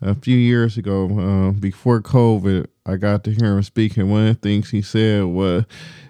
a 0.00 0.14
few 0.14 0.36
years 0.36 0.76
ago, 0.76 1.06
uh, 1.18 1.50
before 1.52 2.00
COVID, 2.00 2.66
I 2.84 2.96
got 2.96 3.24
to 3.24 3.30
hear 3.30 3.56
him 3.56 3.62
speak, 3.62 3.96
and 3.96 4.10
one 4.10 4.26
of 4.26 4.40
the 4.40 4.48
things 4.48 4.70
he 4.70 4.82
said 4.82 5.24
was 5.24 5.64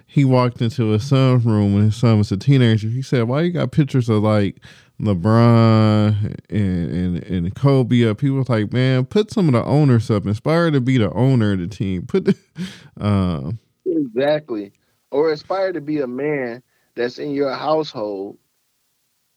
he 0.05 0.25
walked 0.25 0.61
into 0.61 0.89
his 0.89 1.07
son's 1.07 1.45
room 1.45 1.73
when 1.73 1.83
his 1.83 1.95
son 1.95 2.17
was 2.17 2.31
a 2.31 2.37
teenager. 2.37 2.87
He 2.87 3.01
said, 3.01 3.23
"Why 3.23 3.41
you 3.41 3.51
got 3.51 3.71
pictures 3.71 4.09
of 4.09 4.23
like 4.23 4.59
LeBron 4.99 6.35
and 6.49 6.91
and, 6.91 7.23
and 7.23 7.55
Kobe 7.55 8.07
up?" 8.07 8.21
He 8.21 8.29
was 8.29 8.49
like, 8.49 8.71
"Man, 8.73 9.05
put 9.05 9.31
some 9.31 9.47
of 9.47 9.53
the 9.53 9.63
owners 9.63 10.11
up. 10.11 10.25
Inspire 10.25 10.71
to 10.71 10.81
be 10.81 10.97
the 10.97 11.11
owner 11.11 11.53
of 11.53 11.59
the 11.59 11.67
team. 11.67 12.05
Put 12.05 12.25
the, 12.25 12.37
uh, 12.99 13.51
exactly." 13.85 14.73
or 15.11 15.31
aspire 15.31 15.71
to 15.73 15.81
be 15.81 16.01
a 16.01 16.07
man 16.07 16.61
that's 16.95 17.19
in 17.19 17.31
your 17.31 17.53
household 17.53 18.37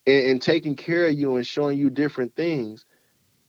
and, 0.06 0.30
and, 0.30 0.42
taking 0.42 0.74
care 0.74 1.06
of 1.06 1.18
you 1.18 1.36
and 1.36 1.46
showing 1.46 1.78
you 1.78 1.90
different 1.90 2.34
things. 2.34 2.84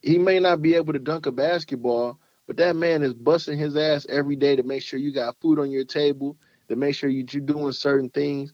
He 0.01 0.17
may 0.17 0.39
not 0.39 0.61
be 0.61 0.75
able 0.75 0.93
to 0.93 0.99
dunk 0.99 1.25
a 1.25 1.31
basketball, 1.31 2.19
but 2.47 2.57
that 2.57 2.75
man 2.75 3.03
is 3.03 3.13
busting 3.13 3.57
his 3.57 3.75
ass 3.77 4.05
every 4.09 4.35
day 4.35 4.55
to 4.55 4.63
make 4.63 4.81
sure 4.81 4.99
you 4.99 5.11
got 5.11 5.39
food 5.39 5.59
on 5.59 5.69
your 5.71 5.85
table, 5.85 6.37
to 6.69 6.75
make 6.75 6.95
sure 6.95 7.09
you, 7.09 7.25
you're 7.29 7.41
doing 7.41 7.71
certain 7.71 8.09
things. 8.09 8.53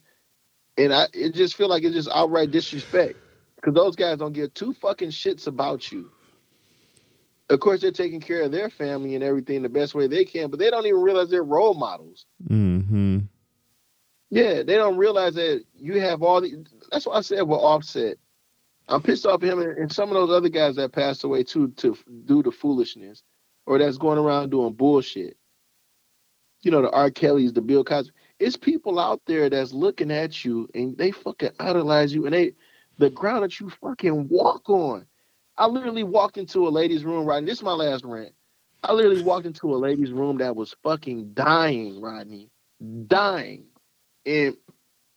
And 0.76 0.92
I 0.92 1.06
it 1.12 1.34
just 1.34 1.56
feel 1.56 1.68
like 1.68 1.82
it's 1.82 1.94
just 1.94 2.10
outright 2.12 2.50
disrespect 2.50 3.18
because 3.56 3.74
those 3.74 3.96
guys 3.96 4.18
don't 4.18 4.32
give 4.32 4.54
two 4.54 4.72
fucking 4.74 5.10
shits 5.10 5.46
about 5.46 5.90
you. 5.90 6.10
Of 7.50 7.60
course, 7.60 7.80
they're 7.80 7.90
taking 7.90 8.20
care 8.20 8.42
of 8.42 8.52
their 8.52 8.68
family 8.68 9.14
and 9.14 9.24
everything 9.24 9.62
the 9.62 9.70
best 9.70 9.94
way 9.94 10.06
they 10.06 10.24
can, 10.24 10.50
but 10.50 10.58
they 10.58 10.70
don't 10.70 10.86
even 10.86 11.00
realize 11.00 11.30
they're 11.30 11.42
role 11.42 11.74
models. 11.74 12.26
Mm-hmm. 12.48 13.20
Yeah, 14.30 14.62
they 14.62 14.74
don't 14.74 14.98
realize 14.98 15.34
that 15.34 15.64
you 15.74 16.00
have 16.00 16.22
all 16.22 16.42
the. 16.42 16.64
That's 16.92 17.06
why 17.06 17.16
I 17.16 17.20
said 17.22 17.42
with 17.42 17.58
Offset. 17.58 18.18
I'm 18.88 19.02
pissed 19.02 19.26
off 19.26 19.42
at 19.42 19.48
him 19.48 19.60
and 19.60 19.92
some 19.92 20.08
of 20.08 20.14
those 20.14 20.30
other 20.30 20.48
guys 20.48 20.76
that 20.76 20.92
passed 20.92 21.24
away 21.24 21.44
too 21.44 21.68
to 21.76 21.96
do 22.24 22.42
the 22.42 22.50
foolishness, 22.50 23.22
or 23.66 23.78
that's 23.78 23.98
going 23.98 24.18
around 24.18 24.50
doing 24.50 24.72
bullshit. 24.72 25.36
You 26.62 26.70
know, 26.70 26.82
the 26.82 26.90
R. 26.90 27.10
Kelly's, 27.10 27.52
the 27.52 27.60
Bill 27.60 27.84
Cosby. 27.84 28.12
It's 28.38 28.56
people 28.56 28.98
out 28.98 29.20
there 29.26 29.48
that's 29.50 29.72
looking 29.72 30.10
at 30.10 30.44
you 30.44 30.68
and 30.74 30.96
they 30.96 31.10
fucking 31.10 31.50
idolize 31.60 32.12
you 32.14 32.24
and 32.24 32.34
they, 32.34 32.52
the 32.98 33.10
ground 33.10 33.44
that 33.44 33.60
you 33.60 33.70
fucking 33.70 34.28
walk 34.28 34.68
on. 34.68 35.06
I 35.56 35.66
literally 35.66 36.04
walked 36.04 36.38
into 36.38 36.66
a 36.66 36.70
lady's 36.70 37.04
room, 37.04 37.26
right? 37.26 37.44
This 37.44 37.58
is 37.58 37.62
my 37.62 37.72
last 37.72 38.04
rant. 38.04 38.32
I 38.82 38.92
literally 38.92 39.22
walked 39.22 39.46
into 39.46 39.74
a 39.74 39.76
lady's 39.76 40.12
room 40.12 40.38
that 40.38 40.56
was 40.56 40.74
fucking 40.82 41.32
dying, 41.34 42.00
Rodney, 42.00 42.48
dying 43.06 43.66
and 44.28 44.56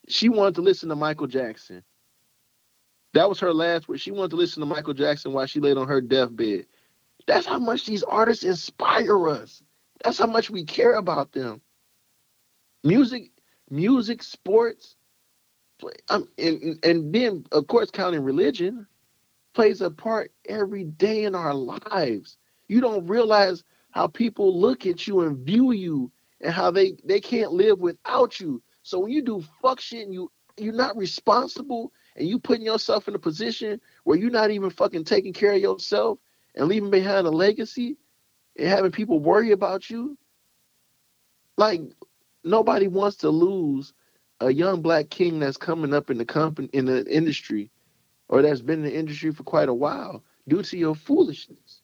she 0.07 0.29
wanted 0.29 0.55
to 0.55 0.61
listen 0.61 0.89
to 0.89 0.95
Michael 0.95 1.27
Jackson. 1.27 1.83
That 3.13 3.29
was 3.29 3.39
her 3.39 3.53
last 3.53 3.87
word. 3.89 3.99
She 4.01 4.11
wanted 4.11 4.31
to 4.31 4.37
listen 4.37 4.61
to 4.61 4.65
Michael 4.67 4.93
Jackson 4.93 5.33
while 5.33 5.45
she 5.45 5.59
laid 5.59 5.77
on 5.77 5.87
her 5.87 6.01
deathbed. 6.01 6.67
That's 7.27 7.45
how 7.47 7.59
much 7.59 7.85
these 7.85 8.03
artists 8.03 8.43
inspire 8.43 9.29
us. 9.29 9.63
That's 10.03 10.19
how 10.19 10.27
much 10.27 10.49
we 10.49 10.65
care 10.65 10.95
about 10.95 11.31
them. 11.33 11.61
Music, 12.83 13.31
music, 13.69 14.23
sports, 14.23 14.95
um, 16.09 16.27
and 16.37 16.79
and 16.83 17.13
then 17.13 17.45
of 17.51 17.67
course 17.67 17.91
counting 17.91 18.23
religion 18.23 18.87
plays 19.55 19.81
a 19.81 19.91
part 19.91 20.31
every 20.49 20.85
day 20.85 21.25
in 21.25 21.35
our 21.35 21.55
lives. 21.55 22.37
You 22.69 22.81
don't 22.81 23.07
realize 23.07 23.63
how 23.91 24.07
people 24.07 24.59
look 24.59 24.87
at 24.87 25.07
you 25.07 25.21
and 25.21 25.39
view 25.39 25.73
you 25.73 26.11
and 26.41 26.53
how 26.53 26.71
they 26.71 26.97
they 27.05 27.21
can't 27.21 27.53
live 27.53 27.79
without 27.79 28.39
you. 28.39 28.63
So 28.83 28.99
when 29.01 29.11
you 29.13 29.23
do 29.23 29.43
fuck 29.61 29.81
shit 29.81 30.05
and 30.05 30.13
you 30.15 30.31
you're 30.57 30.73
not 30.73 30.97
responsible 30.97 31.93
and 32.21 32.29
you 32.29 32.37
putting 32.37 32.63
yourself 32.63 33.07
in 33.07 33.15
a 33.15 33.19
position 33.19 33.81
where 34.03 34.15
you're 34.15 34.29
not 34.29 34.51
even 34.51 34.69
fucking 34.69 35.03
taking 35.03 35.33
care 35.33 35.53
of 35.53 35.59
yourself 35.59 36.19
and 36.53 36.67
leaving 36.67 36.91
behind 36.91 37.25
a 37.25 37.31
legacy 37.31 37.97
and 38.57 38.67
having 38.67 38.91
people 38.91 39.17
worry 39.17 39.51
about 39.51 39.89
you, 39.89 40.15
like 41.57 41.81
nobody 42.43 42.87
wants 42.87 43.17
to 43.17 43.29
lose 43.29 43.93
a 44.39 44.53
young 44.53 44.83
black 44.83 45.09
king 45.09 45.39
that's 45.39 45.57
coming 45.57 45.95
up 45.95 46.11
in 46.11 46.19
the 46.19 46.25
company 46.25 46.69
in 46.73 46.85
the 46.85 47.03
industry 47.11 47.71
or 48.29 48.43
that's 48.43 48.61
been 48.61 48.85
in 48.85 48.85
the 48.85 48.95
industry 48.95 49.31
for 49.31 49.43
quite 49.43 49.67
a 49.67 49.73
while 49.73 50.23
due 50.47 50.61
to 50.61 50.77
your 50.77 50.93
foolishness. 50.93 51.81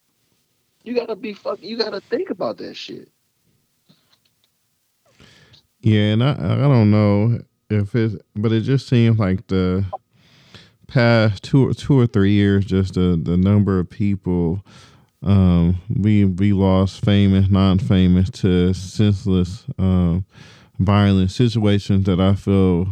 You 0.84 0.94
gotta 0.94 1.16
be 1.16 1.32
fuck. 1.32 1.60
You 1.60 1.76
gotta 1.76 2.00
think 2.00 2.30
about 2.30 2.58
that 2.58 2.74
shit. 2.74 3.10
Yeah, 5.80 6.12
and 6.12 6.22
I 6.22 6.30
I 6.30 6.56
don't 6.56 6.92
know 6.92 7.40
if 7.70 7.96
it, 7.96 8.22
but 8.36 8.52
it 8.52 8.60
just 8.60 8.86
seems 8.88 9.18
like 9.18 9.48
the 9.48 9.84
past 10.88 11.44
two 11.44 11.68
or 11.68 11.74
two 11.74 11.98
or 11.98 12.06
three 12.06 12.32
years, 12.32 12.64
just 12.64 12.94
the 12.94 13.20
the 13.22 13.36
number 13.36 13.78
of 13.78 13.88
people 13.88 14.64
um, 15.22 15.80
we 15.88 16.24
we 16.24 16.52
lost 16.52 17.04
famous, 17.04 17.48
non 17.48 17.78
famous 17.78 18.30
to 18.30 18.72
senseless, 18.72 19.64
um, 19.78 20.24
violent 20.78 21.30
situations 21.30 22.04
that 22.04 22.20
I 22.20 22.34
feel 22.34 22.88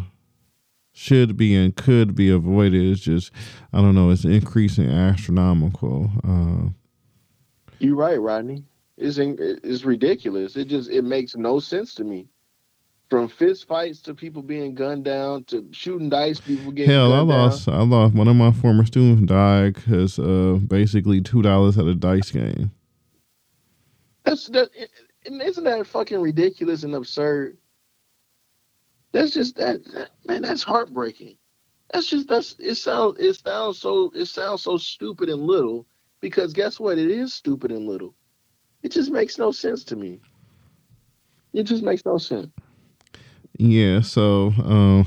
should 0.93 1.37
be 1.37 1.55
and 1.55 1.77
could 1.77 2.15
be 2.15 2.31
avoided. 2.31 2.83
It's 2.85 3.01
just 3.01 3.31
I 3.73 3.81
don't 3.81 3.95
know. 3.95 4.11
It's 4.11 4.25
increasing 4.25 4.91
astronomical. 4.91 6.11
Uh, 6.27 6.71
You're 7.79 7.97
right, 7.97 8.21
Rodney. 8.21 8.65
It's 8.97 9.19
in, 9.19 9.37
it's 9.39 9.85
ridiculous. 9.85 10.57
It 10.57 10.67
just 10.67 10.91
it 10.91 11.03
makes 11.03 11.37
no 11.37 11.61
sense 11.61 11.95
to 11.95 12.05
me 12.05 12.29
from 13.09 13.29
fist 13.29 13.69
fights 13.69 14.01
to 14.01 14.15
people 14.15 14.43
being 14.43 14.75
gunned 14.75 15.05
down 15.05 15.45
to 15.45 15.67
shooting 15.71 16.09
dice, 16.09 16.41
people 16.41 16.73
getting 16.73 16.91
hell. 16.91 17.13
I 17.13 17.21
lost. 17.21 17.67
Down. 17.67 17.75
I 17.75 17.83
lost. 17.83 18.15
One 18.15 18.29
of 18.29 18.37
my 18.37 18.53
former 18.53 18.85
students 18.85 19.23
died 19.23 19.75
because 19.75 20.19
uh, 20.19 20.59
basically 20.67 21.21
two 21.21 21.43
dollars 21.43 21.79
at 21.79 21.87
a 21.87 21.95
dice 21.95 22.31
game. 22.31 22.73
That's 24.25 24.47
that. 24.49 24.71
Isn't 25.25 25.65
that 25.65 25.87
fucking 25.87 26.21
ridiculous 26.21 26.83
and 26.83 26.95
absurd? 26.95 27.59
That's 29.13 29.33
just 29.33 29.57
that, 29.57 29.85
that 29.95 30.11
man. 30.27 30.43
That's 30.43 30.63
heartbreaking. 30.63 31.37
That's 31.93 32.09
just 32.09 32.29
that's 32.29 32.57
it 32.59 32.75
sounds 32.75 33.19
it 33.19 33.35
sounds 33.35 33.79
so 33.79 34.11
it 34.15 34.27
sounds 34.27 34.63
so 34.63 34.77
stupid 34.77 35.29
and 35.29 35.43
little 35.43 35.87
because 36.21 36.53
guess 36.53 36.81
what? 36.81 36.99
It 36.99 37.11
is 37.11 37.33
stupid 37.33 37.71
and 37.71 37.87
little. 37.87 38.15
It 38.83 38.91
just 38.91 39.11
makes 39.11 39.39
no 39.39 39.53
sense 39.53 39.85
to 39.85 39.97
me. 39.97 40.21
It 41.53 41.65
just 41.65 41.83
makes 41.83 42.05
no 42.05 42.19
sense. 42.19 42.49
Yeah, 43.59 44.03
so 44.03 44.53
um, 44.59 45.07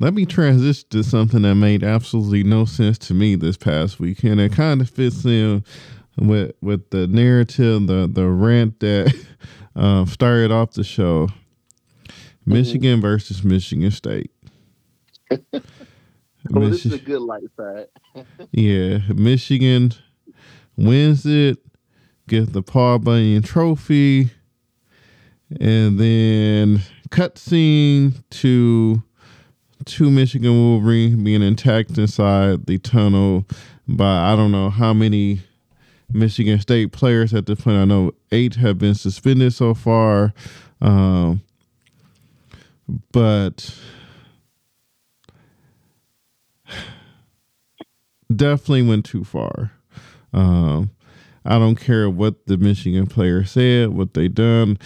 let 0.00 0.14
me 0.14 0.26
transition 0.26 0.88
to 0.90 1.04
something 1.04 1.42
that 1.42 1.54
made 1.54 1.84
absolutely 1.84 2.42
no 2.42 2.64
sense 2.64 2.98
to 2.98 3.14
me 3.14 3.36
this 3.36 3.56
past 3.56 4.00
week, 4.00 4.24
and 4.24 4.40
it 4.40 4.52
kind 4.52 4.80
of 4.80 4.90
fits 4.90 5.24
in 5.24 5.64
with 6.18 6.52
with 6.60 6.90
the 6.90 7.06
narrative, 7.06 7.86
the 7.86 8.10
the 8.12 8.26
rant 8.26 8.80
that 8.80 9.14
um, 9.76 10.06
started 10.08 10.50
off 10.50 10.72
the 10.72 10.82
show. 10.82 11.28
Mm-hmm. 12.06 12.52
Michigan 12.52 13.00
versus 13.00 13.44
Michigan 13.44 13.92
State. 13.92 14.32
oh, 15.30 15.38
Michi- 16.48 16.70
this 16.70 16.86
is 16.86 16.94
a 16.94 16.98
good 16.98 17.22
light 17.22 17.44
side. 17.56 17.86
yeah, 18.50 18.98
Michigan 19.14 19.92
wins 20.76 21.24
it, 21.24 21.58
gets 22.26 22.50
the 22.50 22.62
Paul 22.62 22.98
Bunyan 22.98 23.42
Trophy, 23.42 24.30
and 25.60 26.00
then 26.00 26.82
cutscene 27.12 28.14
to 28.30 29.02
two 29.84 30.10
Michigan 30.10 30.50
Wolverine 30.50 31.22
being 31.22 31.42
attacked 31.42 31.98
inside 31.98 32.66
the 32.66 32.78
tunnel 32.78 33.44
by 33.86 34.32
I 34.32 34.34
don't 34.34 34.50
know 34.50 34.70
how 34.70 34.94
many 34.94 35.42
Michigan 36.10 36.58
State 36.58 36.90
players 36.90 37.34
at 37.34 37.46
this 37.46 37.60
point. 37.60 37.76
I 37.76 37.84
know 37.84 38.12
eight 38.32 38.54
have 38.56 38.78
been 38.78 38.94
suspended 38.94 39.52
so 39.52 39.74
far, 39.74 40.32
um, 40.80 41.42
but 43.12 43.78
definitely 48.34 48.82
went 48.82 49.04
too 49.04 49.24
far. 49.24 49.72
Um, 50.32 50.90
I 51.44 51.58
don't 51.58 51.76
care 51.76 52.08
what 52.08 52.46
the 52.46 52.56
Michigan 52.56 53.06
player 53.06 53.44
said, 53.44 53.90
what 53.90 54.14
they 54.14 54.28
done 54.28 54.78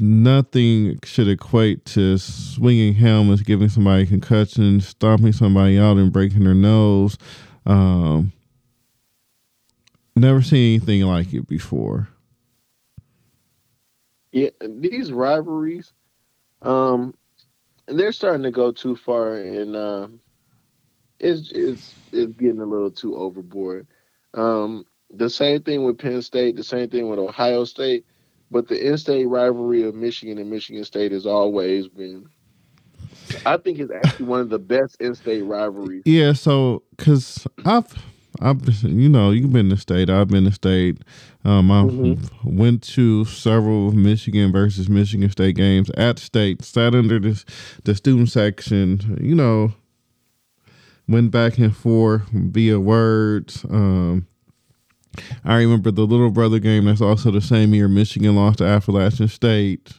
nothing 0.00 0.98
should 1.04 1.28
equate 1.28 1.84
to 1.84 2.18
swinging 2.18 2.94
helmets, 2.94 3.42
giving 3.42 3.68
somebody 3.68 4.04
concussion, 4.04 4.80
stomping 4.80 5.32
somebody 5.32 5.78
out, 5.78 5.96
and 5.96 6.12
breaking 6.12 6.44
their 6.44 6.54
nose. 6.54 7.16
Um, 7.64 8.32
never 10.16 10.42
seen 10.42 10.74
anything 10.74 11.02
like 11.02 11.32
it 11.32 11.46
before. 11.46 12.08
Yeah, 14.32 14.50
these 14.60 15.12
rivalries, 15.12 15.92
um, 16.62 17.14
they're 17.86 18.10
starting 18.10 18.42
to 18.42 18.50
go 18.50 18.72
too 18.72 18.96
far, 18.96 19.36
and 19.36 19.76
uh, 19.76 20.08
it's 21.20 21.52
it's 21.52 21.94
it's 22.10 22.32
getting 22.34 22.60
a 22.60 22.66
little 22.66 22.90
too 22.90 23.16
overboard. 23.16 23.86
Um, 24.34 24.84
the 25.12 25.30
same 25.30 25.62
thing 25.62 25.84
with 25.84 25.98
Penn 25.98 26.20
State, 26.22 26.56
the 26.56 26.64
same 26.64 26.90
thing 26.90 27.08
with 27.08 27.20
Ohio 27.20 27.62
State 27.64 28.04
but 28.54 28.68
the 28.68 28.86
in-state 28.86 29.26
rivalry 29.26 29.82
of 29.82 29.96
Michigan 29.96 30.38
and 30.38 30.48
Michigan 30.48 30.84
State 30.84 31.10
has 31.10 31.26
always 31.26 31.88
been. 31.88 32.28
I 33.44 33.56
think 33.56 33.80
it's 33.80 33.90
actually 33.90 34.26
one 34.26 34.40
of 34.40 34.48
the 34.48 34.60
best 34.60 34.96
in-state 35.00 35.42
rivalries. 35.42 36.04
Yeah, 36.04 36.34
so 36.34 36.84
because 36.96 37.48
I've, 37.64 37.92
I've, 38.40 38.64
you 38.84 39.08
know, 39.08 39.32
you've 39.32 39.52
been 39.52 39.70
to 39.70 39.76
state. 39.76 40.08
I've 40.08 40.28
been 40.28 40.44
to 40.44 40.52
state. 40.52 40.98
Um, 41.44 41.72
I 41.72 41.82
mm-hmm. 41.82 42.56
went 42.56 42.84
to 42.94 43.24
several 43.24 43.90
Michigan 43.90 44.52
versus 44.52 44.88
Michigan 44.88 45.30
State 45.30 45.56
games 45.56 45.90
at 45.96 46.20
state. 46.20 46.62
Sat 46.62 46.94
under 46.94 47.18
this 47.18 47.44
the 47.82 47.96
student 47.96 48.30
section. 48.30 49.18
You 49.20 49.34
know, 49.34 49.72
went 51.08 51.32
back 51.32 51.58
and 51.58 51.76
forth 51.76 52.28
via 52.30 52.78
words. 52.78 53.64
Um, 53.64 54.28
I 55.44 55.56
remember 55.56 55.90
the 55.90 56.06
little 56.06 56.30
brother 56.30 56.58
game. 56.58 56.86
That's 56.86 57.00
also 57.00 57.30
the 57.30 57.40
same 57.40 57.74
year 57.74 57.88
Michigan 57.88 58.36
lost 58.36 58.58
to 58.58 58.64
Appalachian 58.64 59.28
State. 59.28 59.92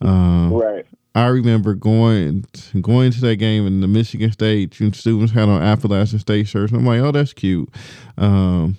Um, 0.00 0.52
right. 0.52 0.86
I 1.14 1.28
remember 1.28 1.72
going 1.72 2.44
going 2.80 3.10
to 3.12 3.20
that 3.22 3.36
game 3.36 3.66
and 3.66 3.82
the 3.82 3.88
Michigan 3.88 4.30
State 4.32 4.74
students 4.74 5.32
had 5.32 5.48
on 5.48 5.62
Appalachian 5.62 6.18
State 6.18 6.46
shirts. 6.46 6.72
I'm 6.72 6.84
like, 6.84 7.00
oh, 7.00 7.10
that's 7.10 7.32
cute. 7.32 7.70
Um, 8.18 8.76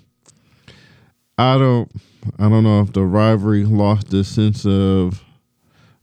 I 1.38 1.58
don't 1.58 1.92
I 2.38 2.50
don't 2.50 2.64
know 2.64 2.82
if 2.82 2.94
the 2.94 3.04
rivalry 3.04 3.64
lost 3.64 4.10
the 4.10 4.24
sense 4.24 4.66
of 4.66 5.24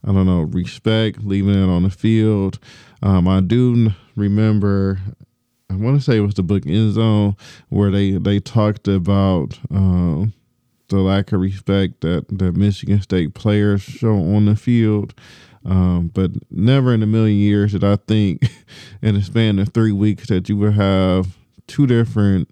I 0.03 0.11
don't 0.11 0.25
know 0.25 0.41
respect, 0.41 1.23
leaving 1.23 1.55
it 1.55 1.69
on 1.69 1.83
the 1.83 1.89
field. 1.89 2.59
Um, 3.01 3.27
I 3.27 3.39
do 3.39 3.91
remember 4.15 4.99
I 5.69 5.75
want 5.75 5.97
to 5.97 6.03
say 6.03 6.17
it 6.17 6.21
was 6.21 6.35
the 6.35 6.43
book 6.43 6.65
End 6.65 6.93
Zone 6.93 7.35
where 7.69 7.91
they 7.91 8.11
they 8.11 8.39
talked 8.39 8.87
about 8.87 9.59
um, 9.71 10.33
the 10.89 10.97
lack 10.97 11.31
of 11.31 11.41
respect 11.41 12.01
that 12.01 12.25
the 12.29 12.51
Michigan 12.51 13.01
State 13.01 13.33
players 13.33 13.81
show 13.81 14.13
on 14.13 14.45
the 14.45 14.55
field. 14.55 15.13
Um, 15.65 16.11
but 16.13 16.31
never 16.51 16.93
in 16.93 17.01
a 17.01 17.07
million 17.07 17.39
years 17.39 17.71
did 17.71 17.83
I 17.83 17.95
think 17.95 18.43
in 19.01 19.15
a 19.15 19.23
span 19.23 19.57
of 19.57 19.69
three 19.69 19.91
weeks 19.91 20.27
that 20.27 20.47
you 20.47 20.57
would 20.57 20.73
have 20.73 21.35
two 21.65 21.87
different 21.87 22.49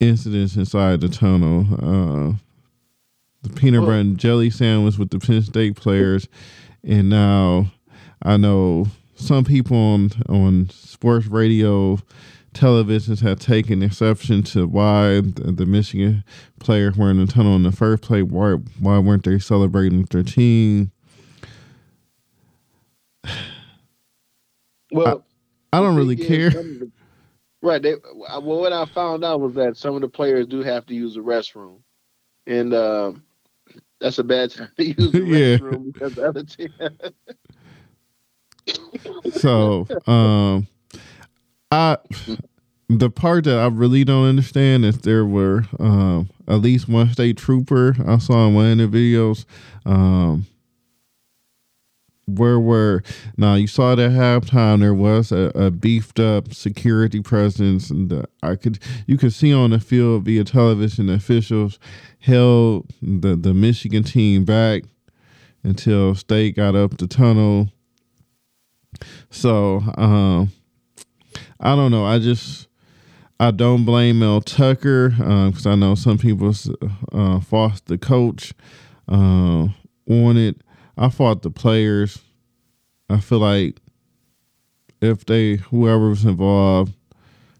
incidents 0.00 0.56
inside 0.56 1.00
the 1.00 1.08
tunnel. 1.08 1.66
Uh, 1.74 2.34
the 3.42 3.50
peanut 3.50 3.82
butter 3.82 3.92
and 3.92 4.18
jelly 4.18 4.50
sandwich 4.50 4.98
with 4.98 5.10
the 5.10 5.20
Penn 5.20 5.42
State 5.42 5.76
players, 5.76 6.26
and 6.82 7.08
now 7.08 7.70
I 8.22 8.36
know 8.36 8.88
some 9.18 9.44
people 9.44 9.76
on 9.76 10.10
on 10.28 10.70
sports 10.70 11.26
radio 11.26 11.98
televisions 12.54 13.20
have 13.20 13.38
taken 13.38 13.82
exception 13.82 14.42
to 14.42 14.66
why 14.66 15.20
the, 15.20 15.52
the 15.52 15.66
Michigan 15.66 16.24
players 16.60 16.96
were 16.96 17.10
in 17.10 17.18
the 17.18 17.26
tunnel 17.26 17.56
in 17.56 17.62
the 17.62 17.72
first 17.72 18.02
place. 18.02 18.24
Why 18.24 18.54
why 18.80 18.98
weren't 18.98 19.24
they 19.24 19.38
celebrating 19.38 20.00
with 20.00 20.10
their 20.10 20.22
team? 20.22 20.92
Well, 24.90 25.22
I, 25.70 25.76
I 25.76 25.82
don't 25.82 25.96
really 25.96 26.16
care. 26.16 26.48
The, 26.48 26.90
right. 27.60 27.82
They, 27.82 27.96
well, 28.14 28.40
what 28.40 28.72
I 28.72 28.86
found 28.86 29.22
out 29.22 29.38
was 29.42 29.52
that 29.56 29.76
some 29.76 29.94
of 29.94 30.00
the 30.00 30.08
players 30.08 30.46
do 30.46 30.62
have 30.62 30.86
to 30.86 30.94
use 30.94 31.12
the 31.12 31.20
restroom, 31.20 31.80
and 32.46 32.72
uh, 32.72 33.12
that's 34.00 34.18
a 34.18 34.24
bad 34.24 34.50
time 34.50 34.70
to 34.78 34.84
use 34.86 35.12
the 35.12 35.20
restroom 35.20 35.84
yeah. 35.84 35.90
because 35.92 36.14
the 36.14 36.26
other 36.26 36.42
team. 36.42 36.72
so, 39.32 39.86
um, 40.06 40.66
I 41.70 41.98
the 42.88 43.10
part 43.10 43.44
that 43.44 43.58
I 43.58 43.66
really 43.66 44.04
don't 44.04 44.26
understand 44.26 44.84
is 44.84 44.98
there 44.98 45.24
were 45.24 45.64
um, 45.78 46.30
at 46.46 46.56
least 46.56 46.88
one 46.88 47.12
state 47.12 47.36
trooper 47.36 47.94
I 48.06 48.18
saw 48.18 48.46
in 48.46 48.54
one 48.54 48.80
of 48.80 48.90
the 48.90 48.98
videos. 48.98 49.44
Um, 49.84 50.46
where 52.26 52.60
were 52.60 53.02
now 53.38 53.54
you 53.54 53.66
saw 53.66 53.94
that 53.94 54.10
halftime 54.10 54.80
there 54.80 54.94
was 54.94 55.32
a, 55.32 55.50
a 55.54 55.70
beefed 55.70 56.20
up 56.20 56.52
security 56.52 57.20
presence 57.22 57.88
and 57.90 58.10
the, 58.10 58.28
I 58.42 58.54
could 58.54 58.78
you 59.06 59.16
could 59.16 59.32
see 59.32 59.52
on 59.52 59.70
the 59.70 59.80
field 59.80 60.24
via 60.24 60.44
television 60.44 61.08
officials 61.08 61.78
held 62.20 62.90
the 63.00 63.34
the 63.34 63.54
Michigan 63.54 64.02
team 64.02 64.44
back 64.44 64.82
until 65.62 66.14
state 66.14 66.56
got 66.56 66.74
up 66.74 66.98
the 66.98 67.06
tunnel. 67.06 67.70
So 69.30 69.82
um, 69.96 70.52
I 71.60 71.74
don't 71.74 71.90
know. 71.90 72.04
I 72.04 72.18
just 72.18 72.68
I 73.40 73.50
don't 73.50 73.84
blame 73.84 74.20
Mel 74.20 74.40
Tucker 74.40 75.10
because 75.10 75.66
uh, 75.66 75.70
I 75.70 75.74
know 75.74 75.94
some 75.94 76.18
people 76.18 76.52
uh, 77.12 77.40
fought 77.40 77.84
the 77.86 77.98
coach 77.98 78.52
uh, 79.08 79.68
on 80.08 80.36
it. 80.36 80.62
I 80.96 81.08
fought 81.08 81.42
the 81.42 81.50
players. 81.50 82.18
I 83.08 83.20
feel 83.20 83.38
like 83.38 83.76
if 85.00 85.24
they 85.24 85.56
whoever 85.56 86.08
was 86.08 86.24
involved, 86.24 86.94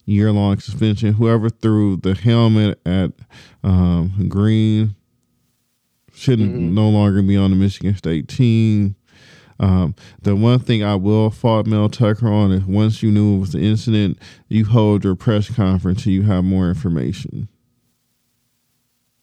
year 0.05 0.33
long 0.33 0.59
suspension, 0.59 1.15
whoever 1.15 1.49
threw 1.51 1.97
the 1.97 2.15
helmet 2.15 2.81
at 2.85 3.13
um, 3.63 4.27
Green 4.29 4.97
shouldn't 6.13 6.53
mm-hmm. 6.53 6.75
no 6.75 6.89
longer 6.89 7.23
be 7.23 7.37
on 7.37 7.51
the 7.51 7.57
Michigan 7.57 7.95
State 7.95 8.27
team. 8.27 8.97
Um, 9.61 9.95
the 10.23 10.37
one 10.37 10.61
thing 10.61 10.85
I 10.85 10.95
will 10.95 11.31
fault 11.31 11.67
Mel 11.67 11.89
Tucker 11.89 12.29
on 12.29 12.53
is 12.53 12.65
once 12.65 13.03
you 13.03 13.11
knew 13.11 13.37
it 13.37 13.41
was 13.41 13.53
the 13.53 13.61
incident, 13.61 14.19
you 14.49 14.65
hold 14.65 15.05
your 15.05 15.17
press 15.17 15.53
conference 15.53 16.05
and 16.05 16.15
you 16.15 16.23
have 16.23 16.45
more 16.45 16.69
information. 16.69 17.49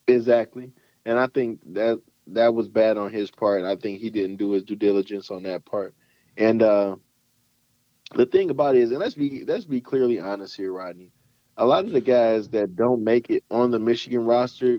Exactly, 0.06 0.72
and 1.04 1.18
I 1.18 1.26
think 1.26 1.60
that 1.74 2.00
that 2.28 2.54
was 2.54 2.68
bad 2.68 2.96
on 2.96 3.12
his 3.12 3.30
part. 3.30 3.64
I 3.64 3.76
think 3.76 4.00
he 4.00 4.10
didn't 4.10 4.36
do 4.36 4.50
his 4.52 4.62
due 4.62 4.76
diligence 4.76 5.30
on 5.30 5.44
that 5.44 5.64
part. 5.64 5.94
And 6.36 6.62
uh, 6.62 6.96
the 8.14 8.26
thing 8.26 8.50
about 8.50 8.76
it 8.76 8.82
is, 8.82 8.90
and 8.90 9.00
let's 9.00 9.14
be 9.14 9.44
let's 9.46 9.64
be 9.64 9.80
clearly 9.80 10.20
honest 10.20 10.56
here, 10.56 10.72
Rodney. 10.72 11.12
A 11.56 11.64
lot 11.64 11.84
of 11.86 11.92
the 11.92 12.00
guys 12.00 12.48
that 12.50 12.76
don't 12.76 13.02
make 13.02 13.30
it 13.30 13.42
on 13.50 13.70
the 13.70 13.78
Michigan 13.78 14.26
roster 14.26 14.78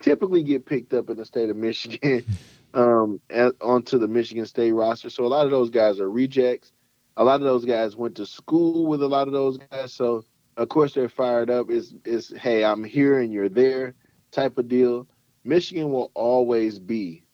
typically 0.00 0.42
get 0.42 0.64
picked 0.66 0.94
up 0.94 1.10
in 1.10 1.16
the 1.16 1.24
state 1.24 1.50
of 1.50 1.56
Michigan 1.56 2.24
um, 2.76 3.20
at, 3.30 3.54
onto 3.60 3.98
the 3.98 4.06
Michigan 4.06 4.46
State 4.46 4.72
roster. 4.72 5.10
So 5.10 5.24
a 5.24 5.28
lot 5.28 5.46
of 5.46 5.50
those 5.50 5.70
guys 5.70 5.98
are 5.98 6.10
rejects. 6.10 6.72
A 7.16 7.24
lot 7.24 7.40
of 7.40 7.46
those 7.46 7.64
guys 7.64 7.96
went 7.96 8.14
to 8.16 8.26
school 8.26 8.86
with 8.86 9.02
a 9.02 9.08
lot 9.08 9.26
of 9.26 9.32
those 9.32 9.58
guys. 9.58 9.92
So 9.92 10.24
of 10.56 10.68
course 10.68 10.92
they're 10.92 11.08
fired 11.08 11.50
up. 11.50 11.70
Is 11.70 11.94
is 12.04 12.32
hey, 12.38 12.64
I'm 12.64 12.84
here 12.84 13.20
and 13.20 13.32
you're 13.32 13.48
there 13.48 13.94
type 14.30 14.58
of 14.58 14.68
deal. 14.68 15.08
Michigan 15.42 15.90
will 15.90 16.10
always 16.14 16.78
be 16.78 17.24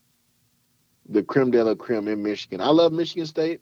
the 1.08 1.22
creme 1.22 1.50
de 1.50 1.62
la 1.64 1.74
creme 1.74 2.06
in 2.08 2.22
Michigan. 2.22 2.60
I 2.60 2.68
love 2.68 2.92
Michigan 2.92 3.26
State. 3.26 3.60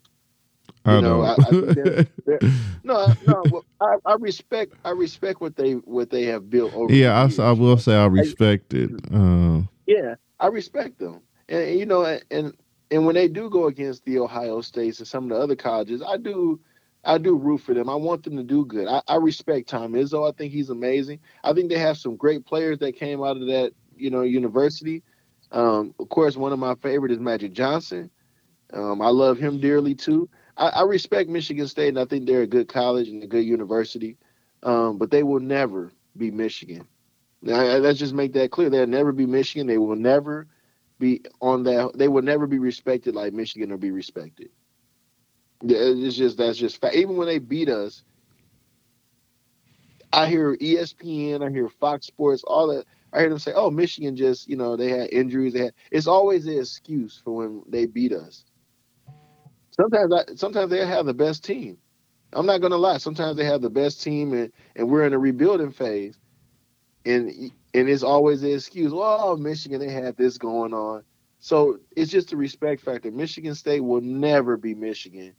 You 0.86 0.92
I 0.92 1.00
know, 1.00 1.22
I, 1.22 1.32
I 1.32 1.50
they're, 1.50 2.06
they're, 2.26 2.38
no, 2.84 3.12
no. 3.26 3.42
Well, 3.50 3.64
I, 3.80 3.96
I, 4.06 4.14
respect, 4.14 4.72
I 4.84 4.90
respect 4.90 5.40
what 5.40 5.56
they 5.56 5.72
what 5.72 6.10
they 6.10 6.24
have 6.24 6.48
built 6.48 6.74
over. 6.74 6.92
Yeah, 6.92 7.28
I, 7.38 7.42
I, 7.42 7.52
will 7.52 7.76
say 7.76 7.94
I 7.94 8.06
respect 8.06 8.72
it. 8.72 8.90
Uh, 9.12 9.62
yeah, 9.86 10.14
I 10.38 10.46
respect 10.46 10.98
them, 10.98 11.20
and 11.50 11.78
you 11.78 11.84
know, 11.84 12.18
and 12.30 12.54
and 12.90 13.06
when 13.06 13.14
they 13.14 13.28
do 13.28 13.50
go 13.50 13.66
against 13.66 14.04
the 14.04 14.18
Ohio 14.18 14.60
States 14.60 14.98
and 14.98 15.06
some 15.06 15.24
of 15.24 15.30
the 15.30 15.36
other 15.36 15.56
colleges, 15.56 16.02
I 16.02 16.16
do, 16.16 16.58
I 17.04 17.18
do 17.18 17.36
root 17.36 17.58
for 17.58 17.74
them. 17.74 17.88
I 17.88 17.94
want 17.94 18.24
them 18.24 18.36
to 18.36 18.42
do 18.42 18.64
good. 18.64 18.88
I, 18.88 19.02
I 19.06 19.16
respect 19.16 19.68
Tom 19.68 19.92
Izzo. 19.92 20.28
I 20.28 20.36
think 20.36 20.52
he's 20.52 20.70
amazing. 20.70 21.20
I 21.44 21.52
think 21.52 21.70
they 21.70 21.78
have 21.78 21.98
some 21.98 22.16
great 22.16 22.44
players 22.44 22.78
that 22.78 22.96
came 22.96 23.22
out 23.22 23.36
of 23.36 23.46
that, 23.46 23.72
you 23.96 24.10
know, 24.10 24.22
university. 24.22 25.02
Um, 25.52 25.94
of 25.98 26.08
course, 26.08 26.36
one 26.36 26.52
of 26.52 26.58
my 26.58 26.74
favorite 26.76 27.12
is 27.12 27.18
Magic 27.18 27.52
Johnson. 27.52 28.10
Um, 28.72 29.02
I 29.02 29.08
love 29.08 29.38
him 29.38 29.60
dearly 29.60 29.94
too. 29.94 30.28
I, 30.56 30.68
I, 30.68 30.82
respect 30.82 31.28
Michigan 31.28 31.66
State, 31.66 31.88
and 31.88 31.98
I 31.98 32.04
think 32.04 32.26
they're 32.26 32.42
a 32.42 32.46
good 32.46 32.68
college 32.68 33.08
and 33.08 33.22
a 33.22 33.26
good 33.26 33.44
university. 33.44 34.16
Um, 34.62 34.98
but 34.98 35.10
they 35.10 35.22
will 35.22 35.40
never 35.40 35.90
be 36.16 36.30
Michigan. 36.30 36.86
Now, 37.42 37.62
let's 37.78 37.98
just 37.98 38.14
make 38.14 38.32
that 38.34 38.50
clear. 38.50 38.68
They'll 38.68 38.86
never 38.86 39.12
be 39.12 39.26
Michigan. 39.26 39.66
They 39.66 39.78
will 39.78 39.96
never 39.96 40.46
be 41.00 41.22
on 41.42 41.64
that. 41.64 41.92
They 41.96 42.08
will 42.08 42.22
never 42.22 42.46
be 42.46 42.60
respected 42.60 43.16
like 43.16 43.34
Michigan 43.34 43.70
will 43.70 43.78
be 43.78 43.92
respected. 43.92 44.50
It's 45.62 46.16
just 46.16 46.38
that's 46.38 46.58
just 46.58 46.80
fact. 46.80 46.96
Even 46.96 47.16
when 47.16 47.28
they 47.28 47.40
beat 47.40 47.70
us, 47.70 48.04
I 50.12 50.28
hear 50.28 50.56
ESPN, 50.56 51.46
I 51.46 51.50
hear 51.50 51.68
Fox 51.68 52.06
Sports, 52.06 52.44
all 52.46 52.68
that 52.68 52.86
I 53.12 53.20
hear 53.20 53.30
them 53.30 53.38
say, 53.38 53.52
"Oh, 53.54 53.70
Michigan 53.70 54.16
just 54.16 54.48
you 54.48 54.56
know 54.56 54.76
they 54.76 54.90
had 54.90 55.12
injuries. 55.12 55.54
They 55.54 55.64
had." 55.64 55.74
It's 55.90 56.06
always 56.06 56.46
an 56.46 56.58
excuse 56.58 57.20
for 57.24 57.34
when 57.36 57.62
they 57.68 57.86
beat 57.86 58.12
us. 58.12 58.44
Sometimes, 59.72 60.12
I, 60.14 60.34
sometimes 60.36 60.70
they 60.70 60.84
have 60.86 61.06
the 61.06 61.14
best 61.14 61.44
team. 61.44 61.78
I'm 62.32 62.46
not 62.46 62.60
gonna 62.60 62.76
lie. 62.76 62.98
Sometimes 62.98 63.36
they 63.36 63.44
have 63.44 63.62
the 63.62 63.70
best 63.70 64.02
team, 64.02 64.32
and 64.32 64.52
and 64.76 64.88
we're 64.88 65.06
in 65.06 65.14
a 65.14 65.18
rebuilding 65.18 65.72
phase, 65.72 66.18
and 67.04 67.52
and 67.74 67.88
it's 67.88 68.02
always 68.02 68.42
an 68.42 68.52
excuse. 68.52 68.92
Well, 68.92 69.36
Michigan, 69.36 69.80
they 69.80 69.90
had 69.90 70.16
this 70.16 70.38
going 70.38 70.74
on. 70.74 71.04
So 71.38 71.78
it's 71.96 72.10
just 72.10 72.32
a 72.32 72.36
respect 72.36 72.82
factor. 72.82 73.10
Michigan 73.10 73.54
State 73.54 73.80
will 73.80 74.02
never 74.02 74.56
be 74.56 74.74
Michigan, 74.74 75.34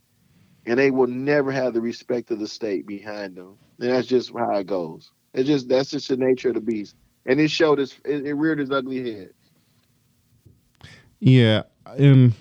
and 0.66 0.80
they 0.80 0.92
will 0.92 1.08
never 1.08 1.52
have 1.52 1.74
the 1.74 1.82
respect 1.82 2.32
of 2.32 2.40
the 2.40 2.48
state 2.48 2.88
behind 2.88 3.36
them. 3.36 3.58
And 3.80 3.92
that's 3.92 4.08
just 4.08 4.32
how 4.34 4.56
it 4.56 4.68
goes. 4.68 5.12
It's 5.34 5.48
just 5.48 5.70
that's 5.70 5.92
just 5.92 6.10
the 6.10 6.18
nature 6.18 6.50
of 6.50 6.56
the 6.56 6.62
beast 6.62 6.96
and 7.26 7.40
it 7.40 7.50
showed 7.50 7.80
its 7.80 7.96
it, 8.06 8.26
it 8.26 8.34
reared 8.34 8.60
its 8.60 8.72
ugly 8.72 9.12
head. 9.12 9.32
Yeah, 11.20 11.64
and 11.86 12.34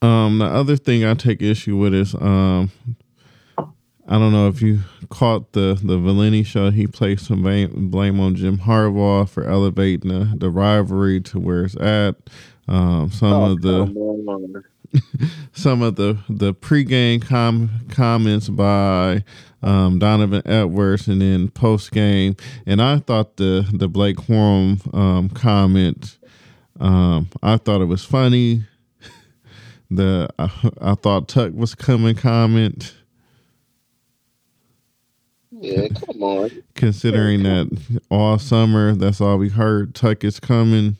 um, 0.00 0.38
the 0.38 0.46
other 0.46 0.76
thing 0.76 1.04
I 1.04 1.14
take 1.14 1.42
issue 1.42 1.76
with 1.76 1.94
is 1.94 2.14
um, 2.14 2.70
I 4.06 4.18
don't 4.18 4.32
know 4.32 4.48
if 4.48 4.60
you 4.60 4.80
caught 5.08 5.52
the 5.52 5.78
the 5.82 5.98
Valenti 5.98 6.42
show. 6.42 6.70
He 6.70 6.86
placed 6.86 7.26
some 7.26 7.42
blame, 7.42 8.20
on 8.20 8.34
Jim 8.34 8.58
Harbaugh 8.58 9.28
for 9.28 9.44
elevating 9.48 10.10
the, 10.10 10.36
the 10.36 10.50
rivalry 10.50 11.20
to 11.22 11.40
where 11.40 11.64
it's 11.64 11.76
at. 11.76 12.16
Um, 12.68 13.10
some 13.10 13.32
oh, 13.32 13.52
of 13.52 13.62
the 13.62 14.64
some 15.52 15.82
of 15.82 15.96
the 15.96 16.18
the 16.28 16.54
pregame 16.54 17.22
com- 17.22 17.70
comments 17.88 18.48
by 18.48 19.24
um, 19.62 19.98
Donovan 19.98 20.42
Edwards, 20.44 21.08
and 21.08 21.22
then 21.22 21.48
post 21.48 21.90
game. 21.90 22.36
And 22.66 22.82
I 22.82 22.98
thought 22.98 23.36
the 23.38 23.66
the 23.72 23.88
Blake 23.88 24.16
Corum 24.16 24.94
um, 24.94 25.30
comment, 25.30 26.18
um, 26.78 27.30
I 27.42 27.56
thought 27.56 27.80
it 27.80 27.86
was 27.86 28.04
funny. 28.04 28.64
the 29.90 30.28
I, 30.38 30.50
I 30.80 30.94
thought 30.94 31.28
Tuck 31.28 31.52
was 31.54 31.74
coming 31.74 32.16
comment. 32.16 32.94
Yeah, 35.64 35.88
come 35.88 36.22
on. 36.22 36.50
Considering 36.74 37.42
that 37.44 38.00
all 38.10 38.38
summer, 38.38 38.94
that's 38.94 39.20
all 39.20 39.38
we 39.38 39.48
heard. 39.48 39.94
Tuck 39.94 40.22
is 40.22 40.38
coming. 40.38 40.98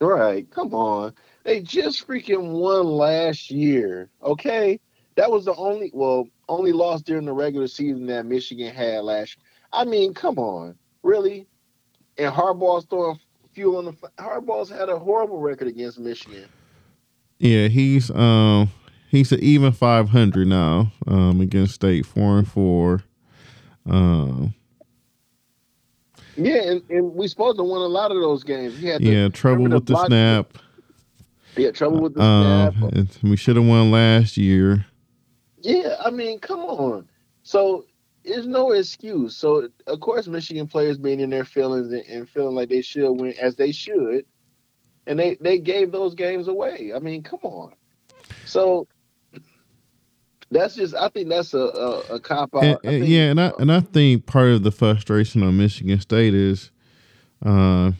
Right, 0.00 0.50
come 0.50 0.74
on. 0.74 1.14
They 1.44 1.60
just 1.60 2.08
freaking 2.08 2.50
won 2.50 2.86
last 2.86 3.52
year. 3.52 4.10
Okay, 4.22 4.80
that 5.14 5.30
was 5.30 5.44
the 5.44 5.54
only 5.54 5.92
well 5.94 6.26
only 6.48 6.72
loss 6.72 7.02
during 7.02 7.24
the 7.24 7.32
regular 7.32 7.68
season 7.68 8.06
that 8.06 8.26
Michigan 8.26 8.74
had 8.74 9.04
last. 9.04 9.36
Year. 9.36 9.44
I 9.72 9.84
mean, 9.84 10.12
come 10.12 10.38
on, 10.38 10.76
really? 11.04 11.46
And 12.18 12.34
Harbaugh's 12.34 12.86
throwing 12.86 13.20
fuel 13.52 13.76
on 13.76 13.84
the. 13.84 13.92
Harbaugh's 14.18 14.70
had 14.70 14.88
a 14.88 14.98
horrible 14.98 15.38
record 15.38 15.68
against 15.68 16.00
Michigan. 16.00 16.48
Yeah, 17.38 17.68
he's 17.68 18.10
um 18.10 18.70
he's 19.14 19.32
an 19.32 19.40
even 19.40 19.72
five 19.72 20.08
hundred 20.08 20.48
now 20.48 20.92
um 21.06 21.40
against 21.40 21.74
State 21.74 22.04
four 22.04 22.38
and 22.38 22.48
four. 22.48 23.02
Um. 23.88 24.54
Yeah, 26.36 26.62
and, 26.62 26.82
and 26.90 27.14
we 27.14 27.28
supposed 27.28 27.58
to 27.58 27.64
win 27.64 27.82
a 27.82 27.86
lot 27.86 28.10
of 28.10 28.16
those 28.16 28.42
games. 28.42 28.80
yeah, 28.80 29.28
trouble 29.28 29.68
with 29.68 29.86
the 29.86 30.04
snap. 30.06 30.58
Yeah, 31.56 31.70
trouble 31.70 32.00
with 32.00 32.14
the 32.14 32.22
uh, 32.22 32.72
snap. 32.72 33.08
We 33.22 33.36
should 33.36 33.54
have 33.54 33.64
won 33.64 33.92
last 33.92 34.36
year. 34.36 34.84
Yeah, 35.60 35.94
I 36.04 36.10
mean, 36.10 36.40
come 36.40 36.60
on. 36.60 37.08
So 37.44 37.84
there's 38.24 38.48
no 38.48 38.72
excuse. 38.72 39.36
So 39.36 39.68
of 39.86 40.00
course, 40.00 40.26
Michigan 40.26 40.66
players 40.66 40.98
being 40.98 41.20
in 41.20 41.30
their 41.30 41.44
feelings 41.44 41.92
and, 41.92 42.02
and 42.06 42.28
feeling 42.28 42.56
like 42.56 42.68
they 42.68 42.82
should 42.82 43.12
win 43.12 43.34
as 43.40 43.54
they 43.54 43.70
should, 43.70 44.26
and 45.06 45.16
they 45.16 45.36
they 45.40 45.58
gave 45.58 45.92
those 45.92 46.16
games 46.16 46.48
away. 46.48 46.92
I 46.94 46.98
mean, 46.98 47.22
come 47.22 47.40
on. 47.42 47.74
So 48.44 48.88
that's 50.54 50.74
just 50.74 50.94
I 50.94 51.08
think 51.08 51.28
that's 51.28 51.52
a 51.52 51.58
a, 51.58 51.98
a 52.14 52.20
cop 52.20 52.54
out. 52.54 52.64
And, 52.64 52.78
and, 52.84 53.06
yeah, 53.06 53.30
and 53.30 53.40
I 53.40 53.52
and 53.58 53.70
I 53.70 53.80
think 53.80 54.26
part 54.26 54.48
of 54.48 54.62
the 54.62 54.70
frustration 54.70 55.42
on 55.42 55.58
Michigan 55.58 56.00
State 56.00 56.34
is, 56.34 56.70
uh, 57.44 57.92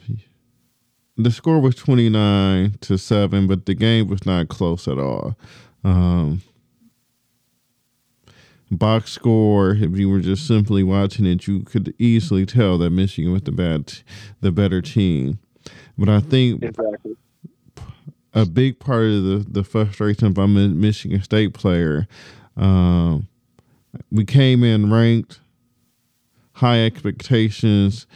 the 1.16 1.30
score 1.30 1.60
was 1.60 1.74
twenty 1.74 2.08
nine 2.08 2.76
to 2.80 2.96
seven, 2.96 3.46
but 3.46 3.66
the 3.66 3.74
game 3.74 4.08
was 4.08 4.24
not 4.24 4.48
close 4.48 4.88
at 4.88 4.98
all. 4.98 5.36
Um, 5.84 6.42
box 8.70 9.12
score, 9.12 9.72
if 9.72 9.96
you 9.96 10.08
were 10.08 10.20
just 10.20 10.46
simply 10.46 10.82
watching 10.82 11.26
it, 11.26 11.46
you 11.46 11.60
could 11.60 11.94
easily 11.98 12.46
tell 12.46 12.78
that 12.78 12.90
Michigan 12.90 13.32
was 13.32 13.42
the 13.42 13.52
bad, 13.52 13.92
the 14.40 14.50
better 14.50 14.80
team. 14.80 15.38
But 15.96 16.08
I 16.08 16.20
think 16.20 16.62
exactly. 16.62 17.16
a 18.32 18.46
big 18.46 18.78
part 18.78 19.04
of 19.04 19.24
the 19.24 19.46
the 19.48 19.64
frustration 19.64 20.32
if 20.32 20.38
I'm 20.38 20.56
a 20.56 20.68
Michigan 20.68 21.22
State 21.22 21.54
player, 21.54 22.08
um, 22.56 23.28
we 24.10 24.24
came 24.24 24.62
in 24.62 24.92
ranked, 24.92 25.40
high 26.52 26.84
expectations, 26.84 28.06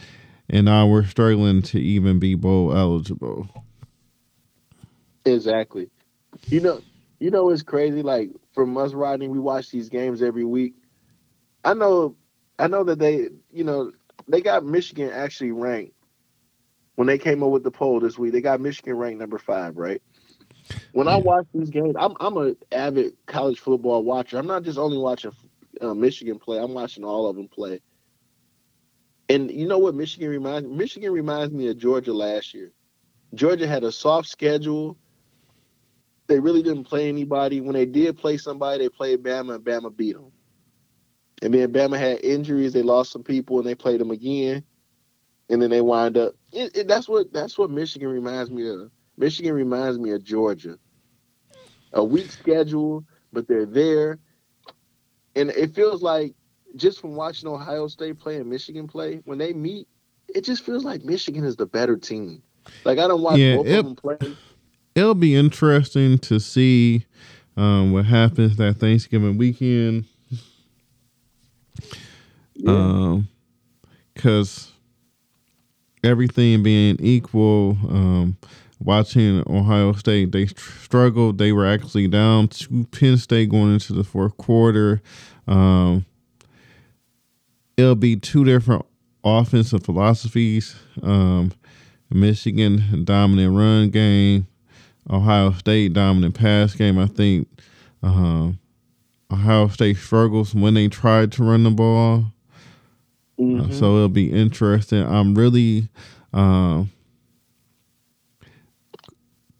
and 0.49 0.65
now 0.65 0.87
we're 0.87 1.05
struggling 1.05 1.61
to 1.63 1.79
even 1.79 2.19
be 2.19 2.35
bowl 2.35 2.75
eligible. 2.75 3.47
Exactly. 5.25 5.89
You 6.47 6.61
know, 6.61 6.81
you 7.19 7.31
know 7.31 7.49
it's 7.49 7.63
crazy. 7.63 8.01
Like 8.01 8.31
from 8.53 8.77
us 8.77 8.93
riding, 8.93 9.29
we 9.29 9.39
watch 9.39 9.69
these 9.69 9.89
games 9.89 10.21
every 10.21 10.45
week. 10.45 10.73
I 11.63 11.73
know, 11.73 12.15
I 12.57 12.67
know 12.67 12.83
that 12.85 12.99
they, 12.99 13.29
you 13.51 13.63
know, 13.63 13.91
they 14.27 14.41
got 14.41 14.65
Michigan 14.65 15.11
actually 15.11 15.51
ranked 15.51 15.93
when 16.95 17.07
they 17.07 17.17
came 17.17 17.43
up 17.43 17.49
with 17.49 17.63
the 17.63 17.71
poll 17.71 17.99
this 17.99 18.17
week. 18.17 18.31
They 18.33 18.41
got 18.41 18.61
Michigan 18.61 18.95
ranked 18.95 19.19
number 19.19 19.37
five, 19.37 19.77
right? 19.77 20.01
When 20.93 21.07
yeah. 21.07 21.13
I 21.13 21.17
watch 21.17 21.45
these 21.53 21.69
games, 21.69 21.95
I'm 21.97 22.15
I'm 22.19 22.37
an 22.37 22.55
avid 22.71 23.13
college 23.25 23.59
football 23.59 24.03
watcher. 24.03 24.37
I'm 24.37 24.47
not 24.47 24.63
just 24.63 24.77
only 24.77 24.97
watching 24.97 25.31
uh, 25.81 25.93
Michigan 25.93 26.39
play. 26.39 26.59
I'm 26.59 26.73
watching 26.73 27.03
all 27.03 27.27
of 27.27 27.35
them 27.35 27.47
play. 27.47 27.81
And 29.29 29.51
you 29.51 29.67
know 29.67 29.77
what 29.77 29.95
Michigan 29.95 30.29
reminds 30.29 30.67
Michigan 30.69 31.11
reminds 31.11 31.53
me 31.53 31.67
of 31.67 31.77
Georgia 31.77 32.13
last 32.13 32.53
year. 32.53 32.71
Georgia 33.35 33.67
had 33.67 33.83
a 33.83 33.91
soft 33.91 34.27
schedule 34.27 34.97
they 36.29 36.39
really 36.39 36.61
didn't 36.61 36.83
play 36.85 37.09
anybody. 37.09 37.59
When 37.59 37.73
they 37.73 37.87
did 37.87 38.17
play 38.17 38.37
somebody, 38.37 38.83
they 38.83 38.89
played 38.89 39.23
Bama, 39.23 39.55
and 39.55 39.65
Bama 39.65 39.95
beat 39.95 40.13
them. 40.13 40.31
And 41.41 41.53
then 41.53 41.73
Bama 41.73 41.97
had 41.97 42.23
injuries. 42.23 42.71
They 42.71 42.83
lost 42.83 43.11
some 43.11 43.23
people, 43.23 43.57
and 43.57 43.67
they 43.67 43.75
played 43.75 43.99
them 43.99 44.11
again. 44.11 44.63
And 45.49 45.61
then 45.61 45.71
they 45.71 45.81
wind 45.81 46.17
up. 46.17 46.35
It, 46.51 46.77
it, 46.77 46.87
that's 46.87 47.09
what 47.09 47.33
that's 47.33 47.57
what 47.57 47.71
Michigan 47.71 48.09
reminds 48.09 48.51
me 48.51 48.69
of. 48.69 48.91
Michigan 49.19 49.53
reminds 49.53 49.99
me 49.99 50.11
of 50.11 50.23
Georgia. 50.23 50.79
A 51.93 52.03
weak 52.03 52.31
schedule, 52.31 53.05
but 53.31 53.47
they're 53.47 53.67
there, 53.67 54.17
and 55.35 55.51
it 55.51 55.75
feels 55.75 56.01
like 56.01 56.33
just 56.75 56.99
from 56.99 57.15
watching 57.15 57.49
Ohio 57.49 57.87
State 57.87 58.17
play 58.19 58.37
and 58.37 58.49
Michigan 58.49 58.87
play 58.87 59.21
when 59.25 59.37
they 59.37 59.53
meet, 59.53 59.87
it 60.27 60.41
just 60.43 60.65
feels 60.65 60.83
like 60.83 61.03
Michigan 61.03 61.43
is 61.43 61.55
the 61.55 61.65
better 61.67 61.97
team. 61.97 62.41
Like 62.83 62.97
I 62.97 63.07
don't 63.07 63.21
watch 63.21 63.37
yeah, 63.37 63.55
both 63.55 63.67
it, 63.67 63.79
of 63.79 63.85
them 63.85 63.95
play 63.95 64.35
it'll 64.99 65.15
be 65.15 65.35
interesting 65.35 66.17
to 66.19 66.39
see 66.39 67.05
um, 67.57 67.91
what 67.91 68.05
happens 68.05 68.57
that 68.57 68.77
Thanksgiving 68.77 69.37
weekend. 69.37 70.05
Yeah. 72.55 72.71
Um, 72.71 73.27
because 74.13 74.73
everything 76.03 76.61
being 76.61 76.97
equal, 76.99 77.77
um, 77.87 78.37
watching 78.79 79.43
Ohio 79.47 79.93
State, 79.93 80.31
they 80.31 80.47
struggled. 80.47 81.37
They 81.37 81.51
were 81.51 81.67
actually 81.67 82.07
down 82.07 82.47
to 82.49 82.85
Penn 82.91 83.17
State 83.17 83.49
going 83.49 83.73
into 83.73 83.93
the 83.93 84.03
fourth 84.03 84.37
quarter. 84.37 85.01
Um, 85.47 86.05
it'll 87.77 87.95
be 87.95 88.15
two 88.15 88.45
different 88.45 88.85
offensive 89.23 89.83
philosophies. 89.83 90.75
Um, 91.01 91.51
Michigan 92.09 93.03
dominant 93.03 93.55
run 93.55 93.89
game, 93.89 94.47
Ohio 95.09 95.51
State 95.51 95.93
dominant 95.93 96.35
pass 96.35 96.73
game. 96.73 96.97
I 96.97 97.05
think 97.05 97.47
uh, 98.01 98.51
Ohio 99.31 99.67
State 99.67 99.97
struggles 99.97 100.55
when 100.55 100.73
they 100.73 100.87
try 100.87 101.25
to 101.25 101.43
run 101.43 101.63
the 101.63 101.71
ball. 101.71 102.25
Mm-hmm. 103.39 103.71
Uh, 103.71 103.73
so 103.73 103.95
it'll 103.95 104.09
be 104.09 104.31
interesting. 104.31 105.05
I'm 105.05 105.35
really 105.35 105.87
uh, 106.33 106.83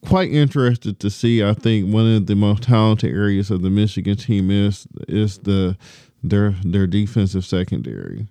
quite 0.09 0.31
interested 0.31 0.99
to 0.99 1.09
see. 1.09 1.43
I 1.43 1.53
think 1.53 1.93
one 1.93 2.11
of 2.11 2.25
the 2.25 2.35
most 2.35 2.63
talented 2.63 3.13
areas 3.13 3.51
of 3.51 3.61
the 3.61 3.69
Michigan 3.69 4.15
team 4.15 4.49
is 4.49 4.87
is 5.07 5.37
the 5.39 5.77
their 6.23 6.55
their 6.63 6.87
defensive 6.87 7.45
secondary. 7.45 8.27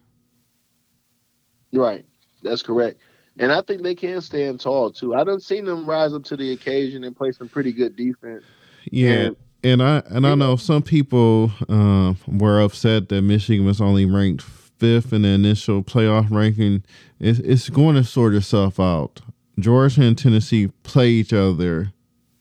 Right, 1.73 2.05
that's 2.43 2.62
correct. 2.62 2.99
And 3.38 3.53
I 3.53 3.62
think 3.62 3.83
they 3.83 3.95
can 3.95 4.21
stand 4.21 4.61
tall 4.61 4.91
too. 4.91 5.14
I 5.14 5.23
don't 5.23 5.43
seen 5.43 5.64
them 5.64 5.87
rise 5.87 6.12
up 6.12 6.25
to 6.25 6.37
the 6.37 6.53
occasion 6.53 7.05
and 7.05 7.17
play 7.17 7.31
some 7.31 7.49
pretty 7.49 7.73
good 7.73 7.95
defense. 7.95 8.43
Yeah. 8.91 9.11
And, 9.11 9.37
and 9.62 9.83
I 9.83 10.03
and 10.11 10.27
I 10.27 10.35
know 10.35 10.57
some 10.57 10.83
people 10.83 11.53
uh, 11.69 12.14
were 12.27 12.61
upset 12.61 13.09
that 13.11 13.23
Michigan 13.23 13.64
was 13.64 13.81
only 13.81 14.05
ranked 14.05 14.43
fifth 14.43 15.12
in 15.12 15.23
the 15.23 15.29
initial 15.29 15.83
playoff 15.83 16.31
ranking. 16.31 16.83
It's, 17.21 17.38
it's 17.41 17.69
going 17.69 17.95
to 17.97 18.05
sort 18.05 18.35
itself 18.35 18.81
out. 18.81 19.21
Georgia 19.59 20.03
and 20.03 20.16
Tennessee 20.16 20.68
play 20.83 21.11
each 21.11 21.33
other 21.33 21.92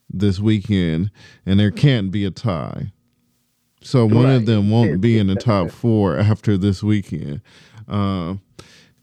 this 0.10 0.40
weekend, 0.40 1.12
and 1.46 1.60
there 1.60 1.72
can't 1.72 2.12
be 2.12 2.26
a 2.26 2.32
tie. 2.32 2.92
So 3.82 4.06
one 4.06 4.26
right. 4.26 4.34
of 4.34 4.46
them 4.46 4.70
won't 4.70 5.02
be 5.02 5.18
in 5.18 5.28
the 5.28 5.36
top 5.36 5.72
four 5.72 6.18
after 6.18 6.58
this 6.58 6.84
weekend. 6.84 7.42
Uh, 7.88 8.36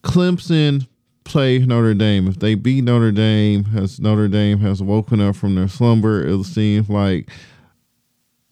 Clemson 0.03 0.87
play 1.25 1.59
Notre 1.59 1.95
Dame. 1.95 2.29
If 2.29 2.39
they 2.39 2.55
beat 2.55 2.85
Notre 2.85 3.13
Dame, 3.13 3.67
as 3.75 3.99
Notre 3.99 4.29
Dame 4.29 4.59
has 4.59 4.83
woken 4.83 5.21
up 5.21 5.37
from 5.37 5.55
their 5.55 5.69
slumber, 5.69 6.27
it 6.27 6.45
seems 6.45 6.89
like 6.89 7.31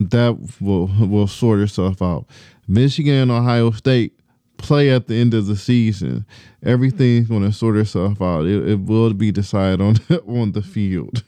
that 0.00 0.36
will 0.60 0.88
will 0.98 1.26
sort 1.26 1.60
itself 1.60 2.00
out. 2.02 2.26
Michigan 2.66 3.14
and 3.14 3.30
Ohio 3.30 3.70
State 3.70 4.18
play 4.62 4.90
at 4.90 5.06
the 5.08 5.20
end 5.20 5.34
of 5.34 5.46
the 5.46 5.56
season. 5.56 6.24
Everything's 6.62 7.28
going 7.28 7.42
to 7.42 7.52
sort 7.52 7.76
itself 7.76 8.22
out. 8.22 8.46
It, 8.46 8.68
it 8.68 8.80
will 8.80 9.12
be 9.12 9.32
decided 9.32 9.80
on 9.80 9.96
on 10.26 10.52
the 10.52 10.62
field. 10.62 11.22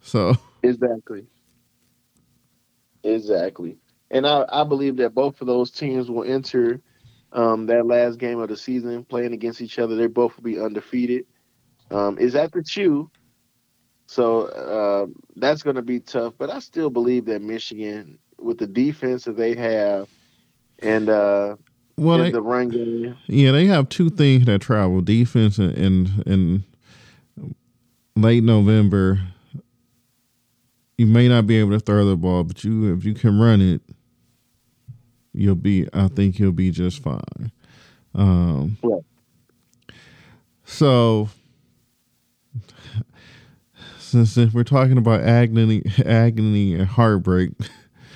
So 0.00 0.34
exactly, 0.62 1.26
exactly, 3.02 3.76
and 4.10 4.26
I 4.26 4.44
I 4.48 4.64
believe 4.64 4.96
that 4.96 5.14
both 5.14 5.40
of 5.40 5.46
those 5.46 5.70
teams 5.70 6.10
will 6.10 6.24
enter 6.24 6.80
um, 7.32 7.66
that 7.66 7.86
last 7.86 8.18
game 8.18 8.38
of 8.38 8.48
the 8.48 8.56
season, 8.56 9.04
playing 9.04 9.32
against 9.32 9.60
each 9.60 9.78
other. 9.78 9.96
They 9.96 10.06
both 10.06 10.36
will 10.36 10.44
be 10.44 10.58
undefeated. 10.58 11.26
Um, 11.90 12.18
is 12.18 12.34
at 12.34 12.52
the 12.52 12.62
Shoe, 12.64 13.10
so 14.06 14.46
uh, 14.46 15.06
that's 15.36 15.62
going 15.62 15.76
to 15.76 15.82
be 15.82 16.00
tough. 16.00 16.34
But 16.38 16.50
I 16.50 16.58
still 16.60 16.90
believe 16.90 17.26
that 17.26 17.42
Michigan, 17.42 18.18
with 18.38 18.58
the 18.58 18.66
defense 18.66 19.24
that 19.24 19.36
they 19.36 19.54
have, 19.54 20.08
and 20.80 21.08
uh, 21.08 21.56
well, 21.98 22.18
they, 22.18 22.30
the 22.30 22.42
run 22.42 22.68
game, 22.68 23.16
yeah, 23.26 23.52
they 23.52 23.66
have 23.66 23.88
two 23.88 24.10
things 24.10 24.46
that 24.46 24.60
travel: 24.60 25.00
defense 25.00 25.58
and 25.58 25.76
in, 25.76 26.22
in 26.26 26.64
late 28.16 28.42
November. 28.42 29.20
You 30.96 31.06
may 31.06 31.28
not 31.28 31.46
be 31.46 31.60
able 31.60 31.70
to 31.70 31.80
throw 31.80 32.04
the 32.04 32.16
ball, 32.16 32.42
but 32.42 32.64
you 32.64 32.92
if 32.94 33.04
you 33.04 33.14
can 33.14 33.38
run 33.38 33.60
it, 33.60 33.82
you'll 35.32 35.54
be 35.54 35.86
I 35.92 36.08
think 36.08 36.38
you'll 36.38 36.52
be 36.52 36.70
just 36.70 37.02
fine. 37.02 37.52
Um, 38.14 38.78
yeah. 38.82 39.94
So 40.64 41.28
since 43.98 44.36
we're 44.54 44.64
talking 44.64 44.98
about 44.98 45.20
agony, 45.20 45.82
agony 46.04 46.74
and 46.74 46.86
heartbreak, 46.86 47.50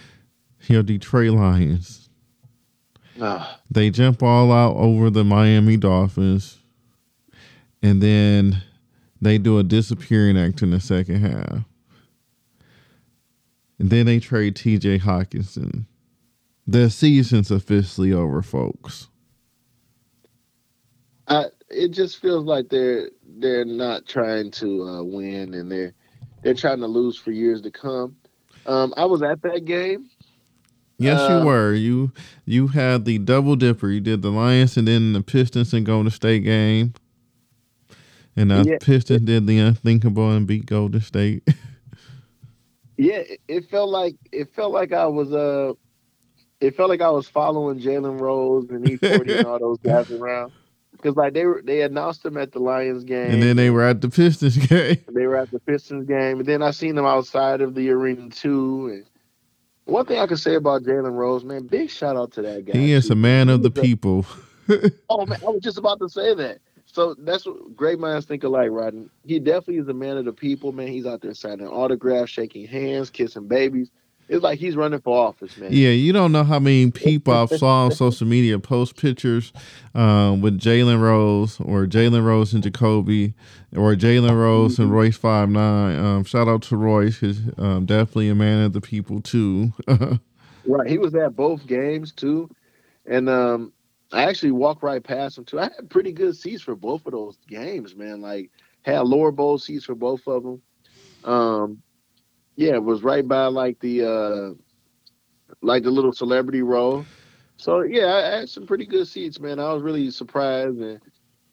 you 0.67 0.77
know, 0.77 0.83
Detroit 0.83 1.33
Lions. 1.33 2.02
Ah. 3.21 3.61
They 3.71 3.91
jump 3.91 4.23
all 4.23 4.53
out 4.53 4.77
over 4.77 5.11
the 5.11 5.25
Miami 5.25 5.77
Dolphins, 5.77 6.59
and 7.83 8.03
then 8.03 8.63
they 9.21 9.39
do 9.39 9.59
a 9.59 9.63
disappearing 9.63 10.39
act 10.39 10.63
in 10.63 10.71
the 10.71 10.81
second 10.81 11.21
half. 11.21 11.65
And 13.79 13.91
then 13.91 14.07
they 14.07 14.21
trade 14.21 14.57
T.J. 14.57 15.01
Hockenson. 15.01 15.87
The 16.67 16.89
season's 16.91 17.51
officially 17.51 18.13
over, 18.13 18.43
folks. 18.43 19.09
I 21.29 21.47
it 21.69 21.89
just 21.89 22.21
feels 22.21 22.45
like 22.45 22.69
they're 22.69 23.11
they're 23.39 23.65
not 23.65 24.07
trying 24.07 24.51
to 24.53 24.83
uh, 24.85 25.03
win, 25.03 25.55
and 25.55 25.71
they're 25.71 25.95
they're 26.43 26.55
trying 26.55 26.81
to 26.81 26.87
lose 26.87 27.17
for 27.17 27.31
years 27.33 27.63
to 27.63 27.71
come. 27.71 28.17
Um, 28.67 28.95
I 28.97 29.05
was 29.05 29.23
at 29.23 29.43
that 29.43 29.65
game. 29.65 30.11
Yes, 30.99 31.21
uh, 31.21 31.39
you 31.39 31.47
were. 31.47 31.73
You 31.73 32.13
you 32.45 32.69
had 32.69 33.05
the 33.05 33.19
double 33.19 33.57
dipper. 33.57 33.89
You 33.89 34.01
did 34.01 34.23
the 34.23 34.31
Lions 34.31 34.77
and 34.77 34.87
then 34.87 35.13
the 35.13 35.23
Pistons 35.23 35.73
and 35.73 35.85
Golden 35.85 36.11
State 36.11 36.45
game. 36.45 36.95
And 38.37 38.51
the 38.51 38.65
yeah. 38.67 38.79
Pistons 38.81 39.23
did 39.23 39.47
the 39.47 39.59
unthinkable 39.59 40.31
and 40.31 40.47
beat 40.47 40.67
Golden 40.67 41.01
State. 41.01 41.47
yeah, 42.97 43.23
it 43.49 43.69
felt 43.71 43.91
like 43.91 44.17
it 44.31 44.55
felt 44.55 44.73
like 44.73 44.93
I 44.93 45.07
was 45.07 45.33
uh 45.33 45.75
it 46.61 46.77
felt 46.77 46.89
like 46.89 47.01
I 47.01 47.11
was 47.11 47.29
following 47.29 47.81
Jalen 47.81 48.21
Rose 48.21 48.71
and 48.71 48.85
E40 48.85 49.39
and 49.39 49.47
all 49.47 49.59
those 49.59 49.79
guys 49.79 50.11
around. 50.13 50.53
Because 50.93 51.17
like 51.17 51.33
they 51.33 51.45
were, 51.45 51.61
they 51.65 51.83
announced 51.83 52.23
them 52.23 52.37
at 52.37 52.53
the 52.53 52.61
Lions 52.61 53.03
game, 53.03 53.33
and 53.33 53.43
then 53.43 53.57
they 53.57 53.71
were 53.71 53.83
at 53.83 54.01
the 54.01 54.09
Pistons 54.09 54.57
game. 54.69 54.99
They 55.09 55.27
were 55.27 55.37
at 55.37 55.51
the 55.51 55.59
Pistons 55.59 56.07
game, 56.07 56.39
and 56.39 56.47
then 56.47 56.63
I 56.63 56.71
seen 56.71 56.95
them 56.95 57.07
outside 57.07 57.61
of 57.61 57.75
the 57.75 57.91
arena 57.91 58.29
too. 58.31 58.89
And 58.93 59.05
One 59.85 60.07
thing 60.07 60.19
I 60.19 60.27
can 60.27 60.37
say 60.37 60.55
about 60.55 60.83
Jalen 60.83 61.15
Rose, 61.15 61.45
man, 61.45 61.67
big 61.67 61.91
shout 61.91 62.17
out 62.17 62.33
to 62.33 62.43
that 62.43 62.65
guy. 62.65 62.79
He 62.79 62.93
is 62.93 63.09
too. 63.09 63.15
a 63.15 63.17
man 63.17 63.49
of 63.49 63.63
the 63.63 63.71
people. 63.71 64.25
oh 65.09 65.27
man, 65.27 65.41
I 65.43 65.51
was 65.51 65.63
just 65.63 65.79
about 65.79 65.99
to 66.01 66.09
say 66.09 66.35
that. 66.35 66.59
So 66.87 67.15
that's 67.19 67.47
what 67.47 67.75
great 67.75 67.99
minds 67.99 68.27
think 68.27 68.45
alike, 68.45 68.69
Rodney. 68.71 69.09
He 69.25 69.39
definitely 69.39 69.79
is 69.79 69.89
a 69.89 69.95
man 69.95 70.19
of 70.19 70.27
the 70.27 70.33
people, 70.33 70.73
man. 70.73 70.89
He's 70.89 71.07
out 71.07 71.23
there 71.23 71.35
signing 71.35 71.67
autographs, 71.67 72.31
shaking 72.31 72.67
hands, 72.67 73.11
kissing 73.11 73.49
babies. 73.49 73.91
It's 74.33 74.43
like 74.43 74.59
he's 74.59 74.77
running 74.77 75.01
for 75.01 75.27
office, 75.29 75.59
man. 75.59 75.71
Yeah, 75.71 75.91
you 75.91 76.11
don't 76.13 76.33
know 76.33 76.43
how 76.43 76.59
many 76.59 76.91
people 76.91 77.35
I've 77.35 77.51
saw 77.51 77.85
on 77.85 77.91
social 77.93 78.27
media 78.27 78.59
post 78.59 78.97
pictures 78.97 79.53
um, 79.95 80.41
with 80.41 80.59
Jalen 80.59 81.01
Rose 81.01 81.61
or 81.61 81.85
Jalen 81.85 82.25
Rose 82.25 82.55
and 82.55 82.63
Jacoby 82.63 83.35
or 83.77 83.95
Jalen 83.95 84.35
Rose 84.35 84.79
and 84.79 84.91
Royce 84.91 85.19
Five 85.19 85.51
Nine. 85.51 85.99
Um, 85.99 86.25
shout 86.25 86.49
out 86.49 86.63
to 86.63 86.79
Royce, 86.79 87.21
he's 87.21 87.41
um, 87.59 87.85
definitely 87.85 88.31
a 88.31 88.35
man 88.35 88.65
of 88.65 88.73
the 88.73 88.81
people 88.81 89.21
too. 89.21 89.75
right, 90.67 90.89
he 90.89 90.97
was 90.97 91.15
at 91.15 91.37
both 91.37 91.67
games 91.67 92.11
too, 92.11 92.49
and 93.05 93.29
um, 93.29 93.71
I 94.13 94.25
actually 94.25 94.53
walked 94.53 94.83
right 94.83 95.05
past 95.05 95.37
him 95.37 95.45
too. 95.45 95.61
I 95.61 95.65
had 95.65 95.91
pretty 95.91 96.13
good 96.13 96.35
seats 96.37 96.63
for 96.63 96.75
both 96.75 97.05
of 97.05 97.13
those 97.13 97.37
games, 97.49 97.95
man. 97.95 98.23
Like 98.23 98.51
had 98.81 99.01
lower 99.01 99.31
bowl 99.31 99.59
seats 99.59 99.85
for 99.85 99.95
both 99.95 100.27
of 100.27 100.43
them. 100.43 100.63
Um, 101.25 101.83
yeah, 102.57 102.75
it 102.75 102.85
was 102.85 103.03
right 103.03 103.27
by 103.27 103.47
like 103.47 103.79
the 103.81 104.05
uh 104.05 104.55
like 105.63 105.83
the 105.83 105.91
little 105.91 106.13
celebrity 106.13 106.63
row. 106.63 107.05
So 107.57 107.83
yeah, 107.83 108.15
I 108.15 108.39
had 108.39 108.49
some 108.49 108.67
pretty 108.67 108.87
good 108.87 109.07
seats, 109.07 109.39
man. 109.41 109.59
I 109.59 109.73
was 109.73 109.83
really 109.83 110.11
surprised 110.11 110.79
and 110.79 111.01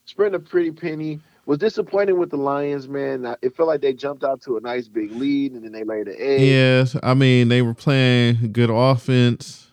spent 0.06 0.36
a 0.36 0.40
pretty 0.40 0.72
penny. 0.72 1.20
Was 1.46 1.58
disappointed 1.58 2.14
with 2.14 2.30
the 2.30 2.38
Lions, 2.38 2.88
man. 2.88 3.36
It 3.42 3.56
felt 3.56 3.68
like 3.68 3.82
they 3.82 3.94
jumped 3.94 4.24
out 4.24 4.40
to 4.44 4.58
a 4.58 4.62
nice 4.62 4.88
big 4.88 5.12
lead 5.14 5.54
and 5.54 5.64
then 5.64 5.72
they 5.72 5.84
laid 5.84 6.08
an 6.08 6.16
egg. 6.20 6.42
Yes, 6.42 6.96
I 7.02 7.16
mean 7.16 7.50
they 7.50 7.64
were 7.64 7.74
playing 7.74 8.52
good 8.52 8.70
offense, 8.70 9.72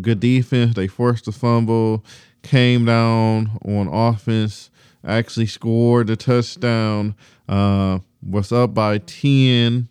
good 0.00 0.20
defense. 0.20 0.74
They 0.74 0.88
forced 0.88 1.24
the 1.24 1.32
fumble, 1.32 2.04
came 2.42 2.84
down 2.84 3.58
on 3.64 3.88
offense, 3.88 4.70
actually 5.02 5.46
scored 5.46 6.08
the 6.08 6.16
touchdown. 6.16 7.14
Uh, 7.48 8.00
was 8.22 8.52
up 8.52 8.74
by 8.74 8.98
ten 8.98 9.88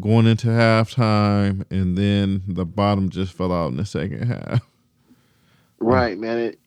going 0.00 0.26
into 0.26 0.48
halftime, 0.48 1.64
and 1.70 1.96
then 1.96 2.42
the 2.46 2.64
bottom 2.64 3.08
just 3.10 3.32
fell 3.32 3.52
out 3.52 3.70
in 3.70 3.76
the 3.76 3.86
second 3.86 4.26
half. 4.28 4.62
Right, 5.80 6.18
man. 6.18 6.38
It, 6.38 6.58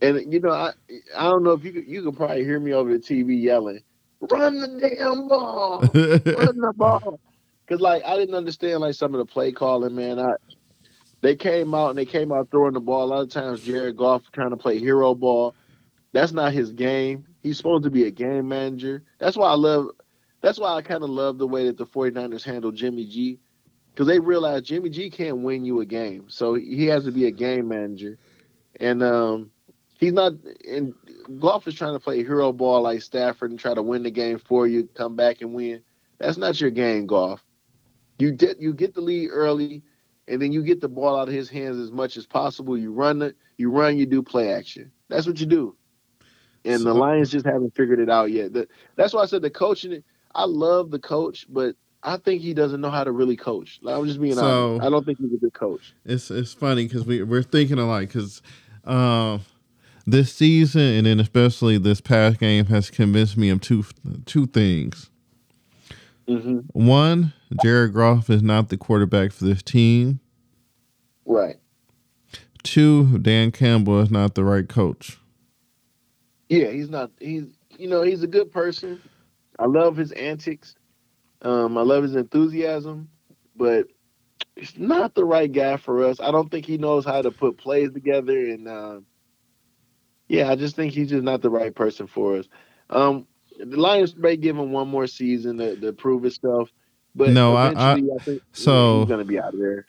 and 0.00 0.32
you 0.32 0.38
know, 0.38 0.52
I 0.52 0.72
I 1.16 1.24
don't 1.24 1.42
know 1.42 1.52
if 1.52 1.64
you 1.64 1.72
could, 1.72 1.88
you 1.88 2.04
could 2.04 2.16
probably 2.16 2.44
hear 2.44 2.60
me 2.60 2.72
over 2.72 2.92
the 2.92 3.00
TV 3.00 3.42
yelling, 3.42 3.80
"Run 4.20 4.60
the 4.60 4.68
damn 4.78 5.26
ball, 5.26 5.80
run 5.80 6.60
the 6.60 6.72
ball," 6.76 7.18
because 7.66 7.80
like 7.80 8.04
I 8.04 8.16
didn't 8.16 8.36
understand 8.36 8.80
like 8.80 8.94
some 8.94 9.12
of 9.12 9.18
the 9.18 9.24
play 9.24 9.50
calling, 9.50 9.96
man. 9.96 10.20
I 10.20 10.34
they 11.20 11.34
came 11.34 11.74
out 11.74 11.88
and 11.88 11.98
they 11.98 12.04
came 12.04 12.30
out 12.30 12.50
throwing 12.50 12.74
the 12.74 12.80
ball. 12.80 13.04
A 13.04 13.06
lot 13.06 13.22
of 13.22 13.30
times, 13.30 13.62
Jared 13.62 13.96
Goff 13.96 14.22
trying 14.30 14.50
to 14.50 14.56
play 14.56 14.78
hero 14.78 15.14
ball. 15.14 15.54
That's 16.12 16.32
not 16.32 16.52
his 16.52 16.70
game. 16.70 17.26
He's 17.42 17.56
supposed 17.56 17.84
to 17.84 17.90
be 17.90 18.04
a 18.04 18.10
game 18.10 18.46
manager. 18.46 19.02
That's 19.18 19.36
why 19.36 19.48
I 19.48 19.54
love 19.54 19.88
that's 20.44 20.58
why 20.58 20.74
I 20.74 20.82
kind 20.82 21.02
of 21.02 21.08
love 21.08 21.38
the 21.38 21.46
way 21.46 21.64
that 21.64 21.78
the 21.78 21.86
49ers 21.86 22.44
handle 22.44 22.70
Jimmy 22.70 23.06
G 23.06 23.38
because 23.90 24.06
they 24.06 24.18
realize 24.18 24.60
Jimmy 24.60 24.90
G 24.90 25.08
can't 25.08 25.38
win 25.38 25.64
you 25.64 25.80
a 25.80 25.86
game. 25.86 26.26
So 26.28 26.52
he 26.52 26.84
has 26.86 27.04
to 27.04 27.12
be 27.12 27.24
a 27.24 27.30
game 27.30 27.68
manager. 27.68 28.18
And 28.78 29.02
um, 29.02 29.50
he's 29.98 30.12
not 30.12 30.34
and 30.68 30.92
Goff 31.38 31.66
is 31.66 31.74
trying 31.74 31.94
to 31.94 31.98
play 32.00 32.18
hero 32.18 32.52
ball 32.52 32.82
like 32.82 33.00
Stafford 33.00 33.52
and 33.52 33.58
try 33.58 33.72
to 33.72 33.82
win 33.82 34.02
the 34.02 34.10
game 34.10 34.38
for 34.38 34.66
you, 34.66 34.86
come 34.94 35.16
back 35.16 35.40
and 35.40 35.54
win. 35.54 35.82
That's 36.18 36.36
not 36.36 36.60
your 36.60 36.70
game, 36.70 37.06
Goff. 37.06 37.42
You 38.18 38.30
get 38.30 38.60
you 38.60 38.74
get 38.74 38.94
the 38.94 39.00
lead 39.00 39.30
early 39.30 39.82
and 40.28 40.42
then 40.42 40.52
you 40.52 40.62
get 40.62 40.82
the 40.82 40.88
ball 40.88 41.18
out 41.18 41.28
of 41.28 41.34
his 41.34 41.48
hands 41.48 41.78
as 41.78 41.90
much 41.90 42.18
as 42.18 42.26
possible. 42.26 42.76
You 42.76 42.92
run 42.92 43.22
it, 43.22 43.34
you 43.56 43.70
run, 43.70 43.96
you 43.96 44.04
do 44.04 44.22
play 44.22 44.52
action. 44.52 44.92
That's 45.08 45.26
what 45.26 45.40
you 45.40 45.46
do. 45.46 45.74
And 46.66 46.80
so, 46.80 46.84
the 46.84 46.94
Lions 46.94 47.30
just 47.30 47.46
haven't 47.46 47.74
figured 47.74 47.98
it 47.98 48.10
out 48.10 48.30
yet. 48.30 48.52
The, 48.52 48.68
that's 48.96 49.14
why 49.14 49.22
I 49.22 49.26
said 49.26 49.40
the 49.40 49.50
coaching 49.50 50.02
I 50.34 50.44
love 50.44 50.90
the 50.90 50.98
coach, 50.98 51.46
but 51.48 51.76
I 52.02 52.18
think 52.18 52.42
he 52.42 52.52
doesn't 52.52 52.80
know 52.80 52.90
how 52.90 53.04
to 53.04 53.12
really 53.12 53.36
coach. 53.36 53.78
Like, 53.82 53.96
I'm 53.96 54.06
just 54.06 54.20
being 54.20 54.34
so, 54.34 54.74
honest. 54.74 54.86
I 54.86 54.90
don't 54.90 55.06
think 55.06 55.18
he's 55.18 55.32
a 55.32 55.38
good 55.38 55.54
coach. 55.54 55.94
It's 56.04 56.30
it's 56.30 56.52
funny 56.52 56.84
because 56.86 57.06
we 57.06 57.22
we're 57.22 57.42
thinking 57.42 57.78
alike 57.78 58.08
because 58.08 58.42
uh, 58.84 59.38
this 60.06 60.32
season 60.32 60.82
and 60.82 61.06
then 61.06 61.20
especially 61.20 61.78
this 61.78 62.00
past 62.00 62.38
game 62.38 62.66
has 62.66 62.90
convinced 62.90 63.36
me 63.36 63.48
of 63.48 63.60
two 63.60 63.84
two 64.26 64.46
things. 64.46 65.10
Mm-hmm. 66.28 66.58
One, 66.72 67.32
Jared 67.62 67.94
Goff 67.94 68.30
is 68.30 68.42
not 68.42 68.68
the 68.68 68.76
quarterback 68.76 69.32
for 69.32 69.44
this 69.44 69.62
team. 69.62 70.20
Right. 71.26 71.56
Two, 72.62 73.18
Dan 73.18 73.50
Campbell 73.50 74.00
is 74.00 74.10
not 74.10 74.34
the 74.34 74.44
right 74.44 74.66
coach. 74.66 75.18
Yeah, 76.48 76.70
he's 76.70 76.88
not. 76.88 77.10
He's 77.18 77.44
you 77.78 77.88
know 77.88 78.02
he's 78.02 78.22
a 78.22 78.26
good 78.26 78.52
person. 78.52 79.00
I 79.58 79.66
love 79.66 79.96
his 79.96 80.12
antics. 80.12 80.74
Um, 81.42 81.76
I 81.76 81.82
love 81.82 82.02
his 82.02 82.14
enthusiasm, 82.14 83.08
but 83.54 83.86
he's 84.56 84.78
not 84.78 85.14
the 85.14 85.24
right 85.24 85.50
guy 85.50 85.76
for 85.76 86.04
us. 86.04 86.20
I 86.20 86.30
don't 86.30 86.50
think 86.50 86.66
he 86.66 86.78
knows 86.78 87.04
how 87.04 87.22
to 87.22 87.30
put 87.30 87.58
plays 87.58 87.92
together, 87.92 88.38
and 88.38 88.68
uh, 88.68 89.00
yeah, 90.28 90.50
I 90.50 90.56
just 90.56 90.76
think 90.76 90.92
he's 90.92 91.10
just 91.10 91.22
not 91.24 91.42
the 91.42 91.50
right 91.50 91.74
person 91.74 92.06
for 92.06 92.36
us. 92.36 92.48
Um, 92.90 93.26
the 93.58 93.76
Lions 93.76 94.16
may 94.16 94.36
give 94.36 94.56
him 94.56 94.72
one 94.72 94.88
more 94.88 95.06
season 95.06 95.58
to, 95.58 95.76
to 95.76 95.92
prove 95.92 96.22
himself, 96.22 96.70
but 97.14 97.30
no, 97.30 97.54
I, 97.54 97.72
I, 97.72 97.92
I 97.92 98.18
think 98.20 98.42
so 98.52 99.00
he's 99.00 99.08
going 99.08 99.20
to 99.20 99.24
be 99.24 99.38
out 99.38 99.54
of 99.54 99.60
there. 99.60 99.86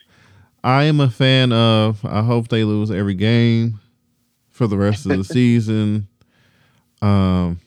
I 0.63 0.83
am 0.83 0.99
a 0.99 1.09
fan 1.09 1.51
of. 1.51 2.03
I 2.03 2.23
hope 2.23 2.47
they 2.47 2.63
lose 2.63 2.89
every 2.91 3.13
game 3.13 3.79
for 4.49 4.67
the 4.67 4.77
rest 4.77 5.05
of 5.05 5.17
the 5.17 5.23
season. 5.33 6.07
Um, 7.01 7.59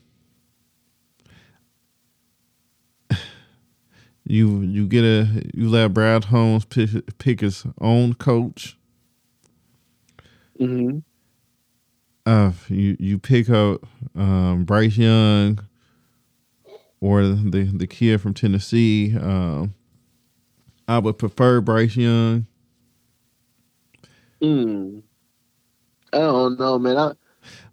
You 4.29 4.61
you 4.61 4.87
get 4.87 5.05
a 5.05 5.27
you 5.55 5.71
let 5.71 5.95
Brad 5.95 6.25
Holmes 6.25 6.67
pick, 6.67 6.91
pick 7.17 7.41
his 7.41 7.65
own 7.81 8.13
coach. 8.13 8.77
Mm-hmm. 10.61 10.99
Uh, 12.27 12.53
you 12.69 12.95
you 13.01 13.19
pick 13.19 13.49
up 13.49 13.87
um, 14.15 14.65
Bryce 14.65 14.99
Young 14.99 15.61
or 17.01 17.23
the 17.23 17.71
the 17.75 17.87
kid 17.87 18.21
from 18.21 18.35
Tennessee. 18.35 19.17
Um, 19.17 19.73
I 20.87 20.99
would 20.99 21.17
prefer 21.17 21.63
Bryce 21.63 21.97
Young. 21.97 22.47
Hmm. 24.43 24.99
I 26.13 26.19
don't 26.19 26.61
know, 26.61 26.79
man. 26.79 26.99
I, 26.99 27.13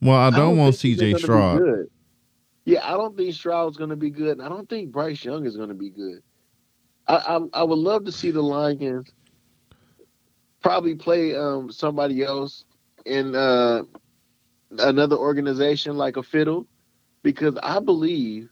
well, 0.02 0.16
I 0.16 0.30
don't, 0.30 0.34
I 0.34 0.38
don't 0.38 0.58
want 0.58 0.76
C.J. 0.76 1.16
Stroud. 1.16 1.88
Yeah, 2.64 2.80
I 2.84 2.92
don't 2.92 3.16
think 3.16 3.34
Stroud's 3.34 3.76
going 3.76 3.90
to 3.90 3.96
be 3.98 4.10
good, 4.10 4.38
and 4.38 4.42
I 4.42 4.48
don't 4.48 4.70
think 4.70 4.92
Bryce 4.92 5.24
Young 5.24 5.46
is 5.46 5.58
going 5.58 5.70
to 5.70 5.76
be 5.76 5.90
good. 5.90 6.24
I, 7.08 7.16
I, 7.16 7.60
I 7.62 7.64
would 7.64 7.80
love 7.80 8.06
to 8.06 8.12
see 8.12 8.32
the 8.32 8.42
Lions 8.42 9.12
probably 10.62 10.96
play 10.96 11.36
um, 11.36 11.72
somebody 11.72 12.24
else 12.24 12.66
in 13.06 13.36
uh, 13.36 13.84
another 14.80 15.16
organization 15.16 15.96
like 15.98 16.18
a 16.18 16.24
fiddle, 16.24 16.66
because 17.22 17.56
I 17.62 17.80
believe 17.80 18.50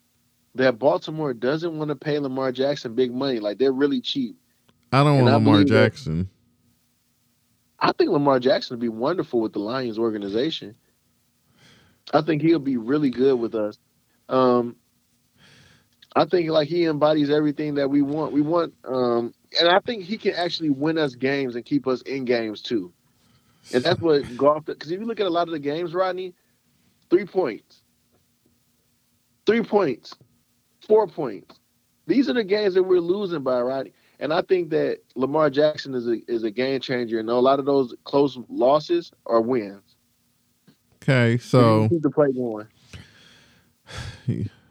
that 0.56 0.78
Baltimore 0.78 1.34
doesn't 1.34 1.78
want 1.78 1.90
to 1.90 1.96
pay 1.96 2.20
Lamar 2.20 2.52
Jackson 2.52 2.94
big 2.94 3.12
money. 3.12 3.40
Like 3.40 3.58
they're 3.58 3.72
really 3.72 4.02
cheap. 4.02 4.38
I 4.92 5.04
don't 5.04 5.24
want 5.24 5.36
and 5.36 5.46
Lamar 5.46 5.64
Jackson. 5.64 6.30
I 7.80 7.92
think 7.92 8.12
Lamar 8.12 8.40
Jackson 8.40 8.76
would 8.76 8.82
be 8.82 8.90
wonderful 8.90 9.42
with 9.42 9.54
the 9.54 9.60
Lions 9.60 9.98
organization. 9.98 10.76
I 12.14 12.22
think 12.22 12.42
he'll 12.42 12.60
be 12.60 12.78
really 12.78 13.10
good 13.10 13.40
with 13.40 13.56
us. 13.56 13.78
Um, 14.30 14.76
I 16.16 16.26
think 16.26 16.50
like 16.50 16.68
he 16.68 16.86
embodies 16.86 17.30
everything 17.30 17.76
that 17.76 17.90
we 17.90 18.02
want. 18.02 18.34
We 18.34 18.42
want, 18.42 18.74
um, 18.86 19.34
and 19.60 19.70
I 19.70 19.80
think 19.80 20.04
he 20.04 20.18
can 20.18 20.36
actually 20.36 20.70
win 20.70 20.98
us 20.98 21.16
games 21.16 21.56
and 21.56 21.66
keep 21.66 21.88
us 21.88 22.02
in 22.04 22.26
games 22.26 22.62
too. 22.62 22.94
And 23.74 23.84
that's 23.84 24.00
what 24.00 24.38
Goff. 24.38 24.66
Because 24.66 24.92
if 24.92 25.00
you 25.00 25.06
look 25.06 25.20
at 25.20 25.26
a 25.26 25.32
lot 25.32 25.48
of 25.48 25.54
the 25.54 25.60
games, 25.60 25.94
Rodney, 25.94 26.34
three 27.10 27.26
points, 27.26 27.82
three 29.46 29.64
points, 29.64 30.16
four 30.86 31.08
points. 31.08 31.60
These 32.06 32.30
are 32.30 32.34
the 32.34 32.44
games 32.44 32.74
that 32.74 32.84
we're 32.84 33.00
losing 33.00 33.44
by, 33.44 33.62
Rodney. 33.62 33.94
And 34.20 34.34
I 34.34 34.42
think 34.42 34.70
that 34.72 35.00
Lamar 35.16 35.50
Jackson 35.50 35.96
is 35.96 36.08
a 36.08 36.20
is 36.28 36.44
a 36.44 36.52
game 36.52 36.80
changer. 36.80 37.20
And 37.20 37.30
a 37.30 37.36
lot 37.36 37.60
of 37.60 37.66
those 37.66 37.96
close 38.04 38.38
losses 38.50 39.12
are 39.26 39.42
wins. 39.42 39.96
Okay, 40.98 41.38
so 41.38 41.88
keep 41.90 42.02
the 42.02 42.12
play 42.12 42.32
going. 42.32 42.68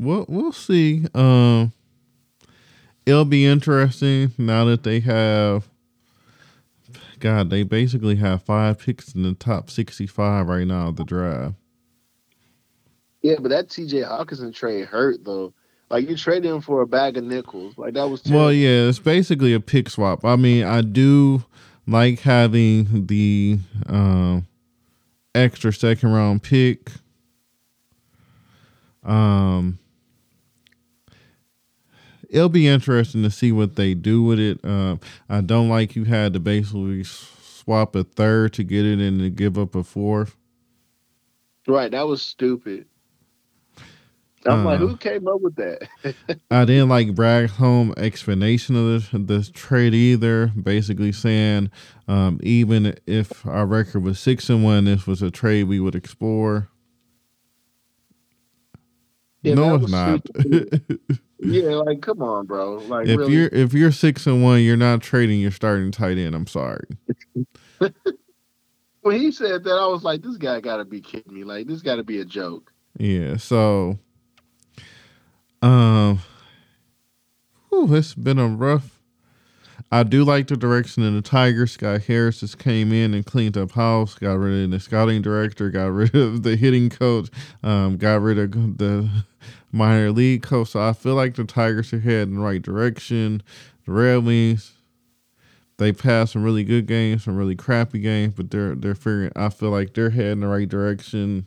we'll 0.00 0.24
we'll 0.28 0.52
see. 0.52 1.06
Um, 1.14 1.72
it'll 3.06 3.24
be 3.24 3.46
interesting 3.46 4.32
now 4.38 4.64
that 4.64 4.82
they 4.82 5.00
have. 5.00 5.68
God, 7.20 7.50
they 7.50 7.64
basically 7.64 8.16
have 8.16 8.42
five 8.42 8.78
picks 8.78 9.14
in 9.14 9.22
the 9.22 9.34
top 9.34 9.70
sixty-five 9.70 10.46
right 10.46 10.66
now 10.66 10.88
of 10.88 10.96
the 10.96 11.04
draft. 11.04 11.54
Yeah, 13.22 13.36
but 13.38 13.50
that 13.50 13.68
T.J. 13.68 13.98
Hockenson 14.00 14.54
trade 14.54 14.86
hurt 14.86 15.24
though. 15.24 15.52
Like 15.90 16.08
you 16.08 16.16
traded 16.16 16.50
him 16.50 16.60
for 16.62 16.80
a 16.80 16.86
bag 16.86 17.16
of 17.18 17.24
nickels. 17.24 17.76
Like 17.76 17.94
that 17.94 18.08
was 18.08 18.22
terrible. 18.22 18.44
well, 18.46 18.52
yeah. 18.52 18.88
It's 18.88 18.98
basically 18.98 19.52
a 19.52 19.60
pick 19.60 19.90
swap. 19.90 20.24
I 20.24 20.36
mean, 20.36 20.64
I 20.64 20.80
do 20.80 21.44
like 21.86 22.20
having 22.20 23.06
the 23.06 23.58
uh, 23.86 24.40
extra 25.34 25.72
second 25.72 26.12
round 26.12 26.42
pick. 26.42 26.90
Um, 29.02 29.79
it'll 32.30 32.48
be 32.48 32.68
interesting 32.68 33.22
to 33.24 33.30
see 33.30 33.52
what 33.52 33.76
they 33.76 33.94
do 33.94 34.22
with 34.22 34.38
it. 34.38 34.64
Uh, 34.64 34.96
I 35.28 35.40
don't 35.40 35.68
like 35.68 35.96
you 35.96 36.04
had 36.04 36.32
to 36.32 36.40
basically 36.40 37.04
swap 37.04 37.94
a 37.94 38.04
third 38.04 38.54
to 38.54 38.64
get 38.64 38.86
it 38.86 38.98
and 38.98 39.20
to 39.20 39.30
give 39.30 39.58
up 39.58 39.74
a 39.74 39.82
fourth. 39.82 40.36
Right, 41.66 41.90
that 41.90 42.06
was 42.06 42.22
stupid. 42.22 42.86
I'm 44.46 44.66
uh, 44.66 44.70
like, 44.70 44.78
who 44.78 44.96
came 44.96 45.28
up 45.28 45.42
with 45.42 45.56
that? 45.56 45.86
I 46.50 46.64
didn't 46.64 46.88
like 46.88 47.14
Brad 47.14 47.50
Holmes 47.50 47.94
explanation 47.98 48.74
of 48.74 48.86
this, 48.86 49.08
this 49.12 49.50
trade 49.50 49.92
either. 49.92 50.46
Basically 50.46 51.12
saying, 51.12 51.70
um, 52.08 52.40
even 52.42 52.96
if 53.06 53.44
our 53.46 53.66
record 53.66 54.02
was 54.02 54.18
six 54.18 54.48
and 54.48 54.64
one, 54.64 54.86
this 54.86 55.06
was 55.06 55.20
a 55.20 55.30
trade 55.30 55.64
we 55.64 55.78
would 55.78 55.94
explore. 55.94 56.70
Yeah, 59.42 59.54
no, 59.54 59.74
it's 59.74 59.90
not. 59.90 60.26
yeah, 61.42 61.70
like 61.76 62.02
come 62.02 62.22
on, 62.22 62.46
bro. 62.46 62.74
Like 62.76 63.06
if 63.06 63.18
really? 63.18 63.32
you're 63.32 63.48
if 63.48 63.72
you're 63.72 63.92
six 63.92 64.26
and 64.26 64.42
one, 64.42 64.60
you're 64.60 64.76
not 64.76 65.02
trading 65.02 65.40
your 65.40 65.50
starting 65.50 65.90
tight 65.90 66.18
end. 66.18 66.34
I'm 66.34 66.46
sorry. 66.46 66.86
when 69.00 69.18
he 69.18 69.32
said 69.32 69.64
that, 69.64 69.74
I 69.74 69.86
was 69.86 70.02
like, 70.02 70.22
this 70.22 70.36
guy 70.36 70.60
got 70.60 70.76
to 70.78 70.84
be 70.84 71.00
kidding 71.00 71.32
me. 71.32 71.44
Like 71.44 71.66
this 71.66 71.82
got 71.82 71.96
to 71.96 72.04
be 72.04 72.20
a 72.20 72.24
joke. 72.24 72.72
Yeah. 72.98 73.36
So 73.36 73.98
um, 75.62 76.20
whew, 77.68 77.94
it's 77.94 78.14
been 78.14 78.38
a 78.38 78.46
rough. 78.46 79.00
I 79.92 80.04
do 80.04 80.24
like 80.24 80.46
the 80.46 80.56
direction 80.56 81.02
of 81.04 81.14
the 81.14 81.22
Tigers. 81.22 81.72
Scott 81.72 82.02
Harris 82.02 82.40
just 82.40 82.58
came 82.58 82.92
in 82.92 83.12
and 83.12 83.26
cleaned 83.26 83.56
up 83.56 83.72
house, 83.72 84.14
got 84.14 84.34
rid 84.34 84.64
of 84.64 84.70
the 84.70 84.78
scouting 84.78 85.20
director, 85.20 85.68
got 85.70 85.86
rid 85.86 86.14
of 86.14 86.42
the 86.44 86.56
hitting 86.56 86.90
coach, 86.90 87.28
um, 87.62 87.96
got 87.96 88.20
rid 88.20 88.38
of 88.38 88.78
the 88.78 89.10
minor 89.72 90.10
league 90.10 90.42
coach. 90.42 90.70
So 90.70 90.80
I 90.80 90.92
feel 90.92 91.14
like 91.14 91.34
the 91.34 91.44
Tigers 91.44 91.92
are 91.92 92.00
heading 92.00 92.34
in 92.34 92.34
the 92.36 92.40
right 92.40 92.62
direction. 92.62 93.42
The 93.86 93.92
Red 93.92 94.24
Wings, 94.24 94.72
they 95.78 95.92
passed 95.92 96.32
some 96.32 96.42
really 96.42 96.64
good 96.64 96.86
games, 96.86 97.24
some 97.24 97.36
really 97.36 97.56
crappy 97.56 98.00
games, 98.00 98.34
but 98.34 98.50
they're 98.50 98.74
they're 98.74 98.94
figuring. 98.94 99.32
I 99.36 99.48
feel 99.48 99.70
like 99.70 99.94
they're 99.94 100.10
heading 100.10 100.32
in 100.32 100.40
the 100.40 100.48
right 100.48 100.68
direction. 100.68 101.46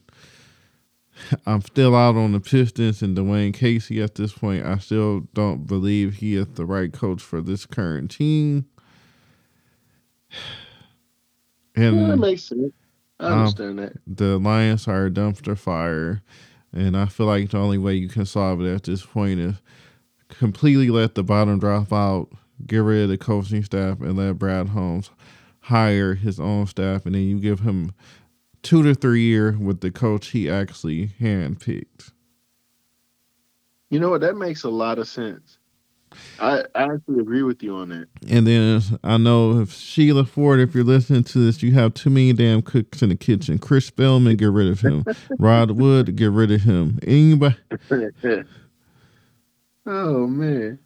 I'm 1.46 1.62
still 1.62 1.96
out 1.96 2.16
on 2.16 2.32
the 2.32 2.40
Pistons 2.40 3.02
and 3.02 3.16
Dwane 3.16 3.54
Casey 3.54 4.02
at 4.02 4.16
this 4.16 4.34
point. 4.34 4.66
I 4.66 4.80
still 4.80 5.22
don't 5.34 5.68
believe 5.68 6.16
he 6.16 6.36
is 6.36 6.48
the 6.56 6.66
right 6.66 6.92
coach 6.92 7.22
for 7.22 7.42
this 7.42 7.66
current 7.66 8.12
team. 8.12 8.66
And 11.76 12.02
yeah, 12.02 12.08
that 12.10 12.18
makes 12.18 12.44
sense. 12.44 12.72
I 13.20 13.30
um, 13.30 13.40
understand 13.40 13.70
um, 13.72 13.76
that. 13.78 13.94
The 14.06 14.38
Lions 14.38 14.88
are 14.88 15.08
a 15.08 15.10
dumpster 15.10 15.58
fire. 15.58 16.22
And 16.74 16.98
I 16.98 17.06
feel 17.06 17.28
like 17.28 17.52
the 17.52 17.60
only 17.60 17.78
way 17.78 17.94
you 17.94 18.10
can 18.10 18.26
solve 18.26 18.62
it 18.62 18.74
at 18.74 18.84
this 18.84 19.06
point 19.06 19.40
is 19.40 19.56
completely 20.28 20.90
let 20.90 21.16
the 21.16 21.24
bottom 21.24 21.60
drop 21.60 21.94
out, 21.94 22.30
get 22.66 22.80
rid 22.80 23.04
of 23.04 23.10
the 23.10 23.18
coaching 23.18 23.64
staff, 23.64 24.02
and 24.02 24.18
let 24.18 24.40
Brad 24.40 24.70
Holmes 24.70 25.12
hire 25.62 26.16
his 26.16 26.40
own 26.40 26.66
staff. 26.68 27.06
And 27.06 27.14
then 27.14 27.22
you 27.22 27.40
give 27.40 27.60
him 27.60 27.94
two 28.64 28.82
to 28.84 28.96
three 28.96 29.22
year 29.22 29.56
with 29.60 29.82
the 29.82 29.92
coach 29.92 30.30
he 30.30 30.50
actually 30.50 31.10
handpicked. 31.22 32.12
You 33.90 34.00
know 34.00 34.10
what? 34.10 34.22
That 34.22 34.36
makes 34.36 34.64
a 34.64 34.70
lot 34.70 34.98
of 34.98 35.08
sense. 35.08 35.60
I, 36.40 36.64
I 36.76 36.84
actually 36.84 37.20
agree 37.20 37.44
with 37.44 37.64
you 37.64 37.76
on 37.76 37.90
that. 37.90 38.08
And 38.30 38.48
then 38.48 38.82
I 39.04 39.18
know 39.18 39.60
if 39.60 39.72
Sheila 39.72 40.26
Ford, 40.26 40.60
if 40.60 40.74
you're 40.74 40.84
listening 40.84 41.24
to 41.26 41.40
this, 41.40 41.64
you 41.64 41.72
have 41.74 41.94
too 41.94 42.10
many 42.10 42.34
damn 42.34 42.62
cooks 42.62 43.02
in 43.02 43.10
the 43.10 43.16
kitchen. 43.16 43.60
Chris 43.60 43.90
Spielman, 43.90 44.38
get 44.38 44.52
rid 44.52 44.68
of 44.68 44.82
him. 44.82 45.06
Rod 45.40 45.72
Wood, 45.72 46.16
get 46.16 46.32
rid 46.32 46.52
of 46.52 46.62
him. 46.62 47.00
Anybody? 47.04 47.56
oh 49.86 50.28
man, 50.28 50.80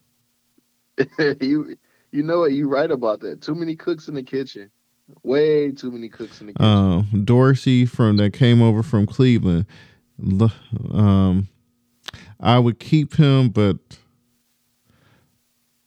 you 1.42 1.78
you 2.12 2.24
know 2.24 2.40
what? 2.40 2.52
You 2.52 2.68
right 2.68 2.90
about 2.90 3.20
that. 3.22 3.42
Too 3.42 3.56
many 3.56 3.76
cooks 3.76 4.08
in 4.08 4.16
the 4.16 4.24
kitchen. 4.24 4.72
Way 5.24 5.72
too 5.72 5.92
many 5.92 6.10
cooks 6.10 6.42
in 6.42 6.48
the 6.48 6.54
kitchen. 6.54 6.66
Um, 6.66 7.24
Dorsey 7.24 7.86
from 7.86 8.18
that 8.18 8.34
came 8.34 8.62
over 8.62 8.84
from 8.84 9.06
Cleveland. 9.06 9.66
Um, 10.92 11.48
I 12.40 12.60
would 12.60 12.80
keep 12.80 13.16
him, 13.16 13.50
but 13.50 13.78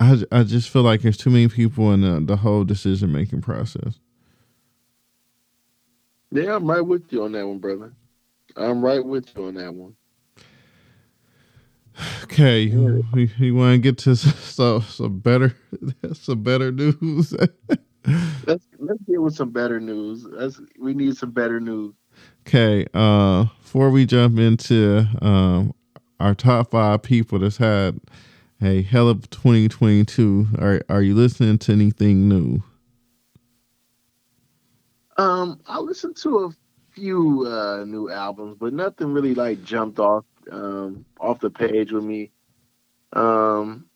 I 0.00 0.22
I 0.32 0.42
just 0.44 0.70
feel 0.70 0.82
like 0.82 1.02
there's 1.02 1.18
too 1.18 1.30
many 1.30 1.48
people 1.48 1.92
in 1.92 2.00
the, 2.00 2.20
the 2.20 2.36
whole 2.36 2.64
decision 2.64 3.12
making 3.12 3.42
process. 3.42 4.00
Yeah, 6.32 6.56
I'm 6.56 6.68
right 6.68 6.80
with 6.80 7.12
you 7.12 7.24
on 7.24 7.32
that 7.32 7.46
one, 7.46 7.58
brother. 7.58 7.92
I'm 8.56 8.82
right 8.82 9.04
with 9.04 9.36
you 9.36 9.46
on 9.46 9.54
that 9.54 9.74
one. 9.74 9.94
Okay, 12.24 12.62
yeah. 12.62 13.00
we, 13.12 13.30
we 13.38 13.50
want 13.50 13.74
to 13.74 13.78
get 13.78 13.98
to 13.98 14.16
so 14.16 14.80
so 14.80 15.08
better 15.08 15.54
some 16.14 16.42
better 16.42 16.72
news. 16.72 17.34
let's 18.46 18.66
let's 18.78 19.02
get 19.06 19.20
with 19.20 19.34
some 19.34 19.50
better 19.50 19.80
news. 19.80 20.24
Let's, 20.24 20.60
we 20.78 20.94
need 20.94 21.16
some 21.16 21.32
better 21.32 21.60
news. 21.60 21.94
Okay, 22.46 22.86
uh, 22.94 23.44
before 23.60 23.90
we 23.90 24.06
jump 24.06 24.38
into 24.38 25.06
um, 25.20 25.74
our 26.20 26.34
top 26.34 26.70
five 26.70 27.02
people 27.02 27.38
that's 27.38 27.58
had 27.58 28.00
a 28.62 28.82
hell 28.82 29.08
of 29.08 29.28
2022, 29.30 30.48
are 30.58 30.82
are 30.88 31.02
you 31.02 31.14
listening 31.14 31.58
to 31.58 31.72
anything 31.72 32.28
new? 32.28 32.62
Um, 35.16 35.60
I 35.66 35.78
listened 35.78 36.16
to 36.18 36.38
a 36.38 36.50
few 36.92 37.46
uh, 37.46 37.84
new 37.84 38.10
albums, 38.10 38.56
but 38.58 38.72
nothing 38.72 39.12
really 39.12 39.34
like 39.34 39.62
jumped 39.62 39.98
off 39.98 40.24
um, 40.50 41.04
off 41.20 41.40
the 41.40 41.50
page 41.50 41.92
with 41.92 42.04
me. 42.04 42.30
Um, 43.12 43.86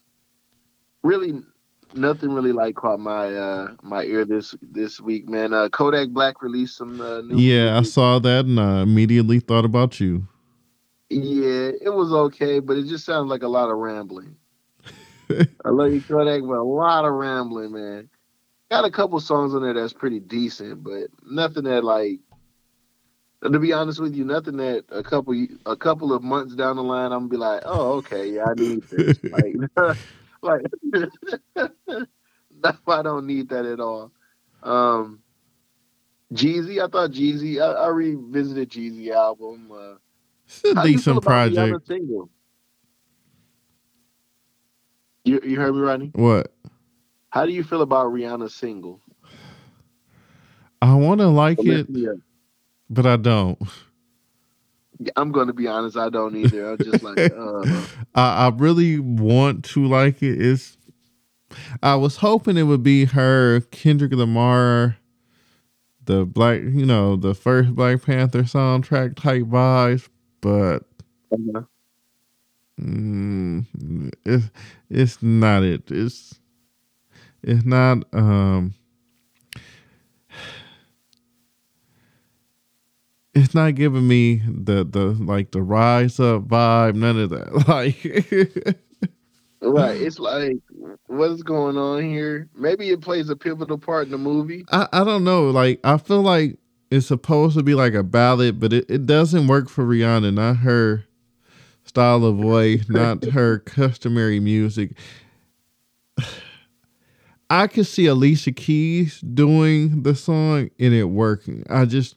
really 1.02 1.42
nothing 1.94 2.32
really 2.32 2.52
like 2.52 2.74
caught 2.74 2.98
my 2.98 3.32
uh 3.32 3.68
my 3.82 4.02
ear 4.04 4.24
this 4.24 4.54
this 4.62 5.00
week, 5.00 5.28
man. 5.28 5.52
Uh, 5.52 5.68
Kodak 5.68 6.10
Black 6.10 6.42
released 6.42 6.76
some 6.76 7.00
uh, 7.00 7.20
new. 7.20 7.36
Yeah. 7.36 7.78
I 7.78 7.82
saw 7.82 8.18
that 8.18 8.46
and 8.46 8.58
I 8.58 8.82
immediately 8.82 9.40
thought 9.40 9.64
about 9.64 10.00
you. 10.00 10.26
Yeah, 11.10 11.70
it 11.80 11.92
was 11.94 12.12
okay, 12.12 12.58
but 12.60 12.76
it 12.76 12.86
just 12.86 13.04
sounded 13.04 13.30
like 13.30 13.42
a 13.42 13.48
lot 13.48 13.70
of 13.70 13.76
rambling. 13.76 14.36
I 15.64 15.70
love 15.70 15.92
you, 15.92 16.00
Kodak, 16.00 16.42
but 16.42 16.58
a 16.58 16.62
lot 16.62 17.04
of 17.04 17.12
rambling, 17.12 17.72
man. 17.72 18.08
Got 18.70 18.84
a 18.84 18.90
couple 18.90 19.20
songs 19.20 19.54
on 19.54 19.62
there 19.62 19.74
that's 19.74 19.92
pretty 19.92 20.20
decent, 20.20 20.82
but 20.82 21.08
nothing 21.24 21.64
that 21.64 21.84
like. 21.84 22.20
To 23.42 23.58
be 23.58 23.74
honest 23.74 24.00
with 24.00 24.14
you, 24.14 24.24
nothing 24.24 24.56
that 24.56 24.84
a 24.88 25.02
couple 25.02 25.34
a 25.66 25.76
couple 25.76 26.14
of 26.14 26.22
months 26.22 26.54
down 26.54 26.76
the 26.76 26.82
line, 26.82 27.12
I'm 27.12 27.28
gonna 27.28 27.28
be 27.28 27.36
like, 27.36 27.62
oh, 27.66 27.92
okay, 27.98 28.30
yeah, 28.30 28.46
I 28.46 28.54
need 28.54 28.82
this. 28.84 29.18
like, 29.30 29.54
like 30.42 30.62
no, 31.54 32.72
I 32.88 33.02
don't 33.02 33.26
need 33.26 33.50
that 33.50 33.66
at 33.66 33.80
all. 33.80 34.12
Um 34.62 35.20
Jeezy, 36.32 36.82
I 36.82 36.88
thought 36.88 37.10
Jeezy, 37.10 37.60
I, 37.60 37.84
I 37.84 37.88
revisited 37.88 38.70
Jeezy 38.70 39.10
album. 39.10 39.70
Uh, 39.70 39.94
it's 40.46 40.64
a 40.64 40.82
decent 40.82 41.22
project. 41.22 41.88
You 45.24 45.40
you 45.42 45.58
heard 45.58 45.74
me, 45.74 45.80
Rodney? 45.80 46.10
What? 46.14 46.52
How 47.30 47.46
do 47.46 47.52
you 47.52 47.64
feel 47.64 47.82
about 47.82 48.12
Rihanna's 48.12 48.54
single? 48.54 49.00
I 50.80 50.94
want 50.94 51.20
to 51.20 51.28
like 51.28 51.58
it, 51.60 51.88
but 52.90 53.06
I 53.06 53.16
don't. 53.16 53.58
I'm 55.16 55.32
going 55.32 55.48
to 55.48 55.52
be 55.52 55.66
honest. 55.66 55.96
I 55.96 56.10
don't 56.10 56.36
either. 56.36 56.72
I'm 56.72 56.78
just 56.78 57.02
like, 57.02 57.18
uh, 57.18 57.62
I, 58.14 58.46
I 58.46 58.52
really 58.54 58.98
want 58.98 59.64
to 59.66 59.86
like 59.86 60.22
it. 60.22 60.40
It's. 60.40 60.76
I 61.82 61.94
was 61.94 62.16
hoping 62.16 62.56
it 62.56 62.64
would 62.64 62.82
be 62.82 63.06
her, 63.06 63.60
Kendrick 63.70 64.12
Lamar, 64.12 64.96
the 66.04 66.24
black, 66.24 66.60
you 66.60 66.84
know, 66.84 67.16
the 67.16 67.34
first 67.34 67.74
Black 67.74 68.02
Panther 68.02 68.42
soundtrack 68.42 69.16
type 69.16 69.44
vibes, 69.44 70.08
but 70.40 70.84
uh-huh. 71.32 71.62
Mm, 72.80 74.12
it's 74.24 74.50
it's 74.90 75.22
not 75.22 75.62
it. 75.62 75.90
It's 75.90 76.38
it's 77.42 77.64
not. 77.64 78.04
Um, 78.12 78.74
it's 83.34 83.54
not 83.54 83.74
giving 83.74 84.06
me 84.06 84.42
the 84.46 84.84
the 84.84 85.16
like 85.22 85.50
the 85.50 85.62
rise 85.62 86.20
up 86.20 86.48
vibe. 86.48 86.94
None 86.94 87.18
of 87.18 87.30
that. 87.30 87.52
Like, 87.68 88.76
right? 89.60 90.00
It's 90.00 90.18
like 90.18 90.58
what's 91.06 91.42
going 91.42 91.76
on 91.76 92.02
here? 92.04 92.48
Maybe 92.54 92.90
it 92.90 93.00
plays 93.00 93.28
a 93.28 93.36
pivotal 93.36 93.78
part 93.78 94.06
in 94.06 94.12
the 94.12 94.18
movie. 94.18 94.64
I 94.70 94.88
I 94.92 95.04
don't 95.04 95.24
know. 95.24 95.50
Like 95.50 95.80
I 95.84 95.96
feel 95.98 96.22
like 96.22 96.58
it's 96.90 97.06
supposed 97.06 97.56
to 97.56 97.62
be 97.62 97.74
like 97.74 97.94
a 97.94 98.02
ballad, 98.02 98.60
but 98.60 98.72
it, 98.72 98.86
it 98.88 99.06
doesn't 99.06 99.48
work 99.48 99.68
for 99.68 99.84
Rihanna, 99.84 100.32
not 100.34 100.58
her 100.58 101.04
style 101.84 102.24
of 102.24 102.36
voice, 102.36 102.84
not 102.88 103.24
her 103.24 103.58
customary 103.60 104.40
music. 104.40 104.92
I 107.50 107.66
could 107.66 107.86
see 107.86 108.06
Alicia 108.06 108.52
Keys 108.52 109.20
doing 109.20 110.02
the 110.02 110.14
song 110.14 110.70
and 110.78 110.94
it 110.94 111.04
working. 111.04 111.64
I 111.68 111.84
just 111.84 112.16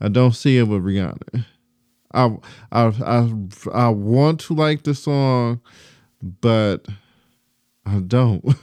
I 0.00 0.08
don't 0.08 0.34
see 0.34 0.58
it 0.58 0.64
with 0.64 0.84
Rihanna. 0.84 1.46
I 2.12 2.36
I 2.70 2.86
I 2.86 3.32
I 3.72 3.88
want 3.88 4.40
to 4.40 4.54
like 4.54 4.82
the 4.82 4.94
song, 4.94 5.60
but 6.22 6.86
I 7.86 8.00
don't. 8.00 8.44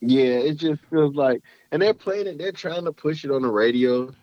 Yeah, 0.00 0.26
it 0.26 0.54
just 0.58 0.80
feels 0.90 1.16
like, 1.16 1.42
and 1.72 1.82
they're 1.82 1.92
playing 1.92 2.28
it. 2.28 2.38
They're 2.38 2.52
trying 2.52 2.84
to 2.84 2.92
push 2.92 3.24
it 3.24 3.32
on 3.32 3.42
the 3.42 3.50
radio, 3.50 4.14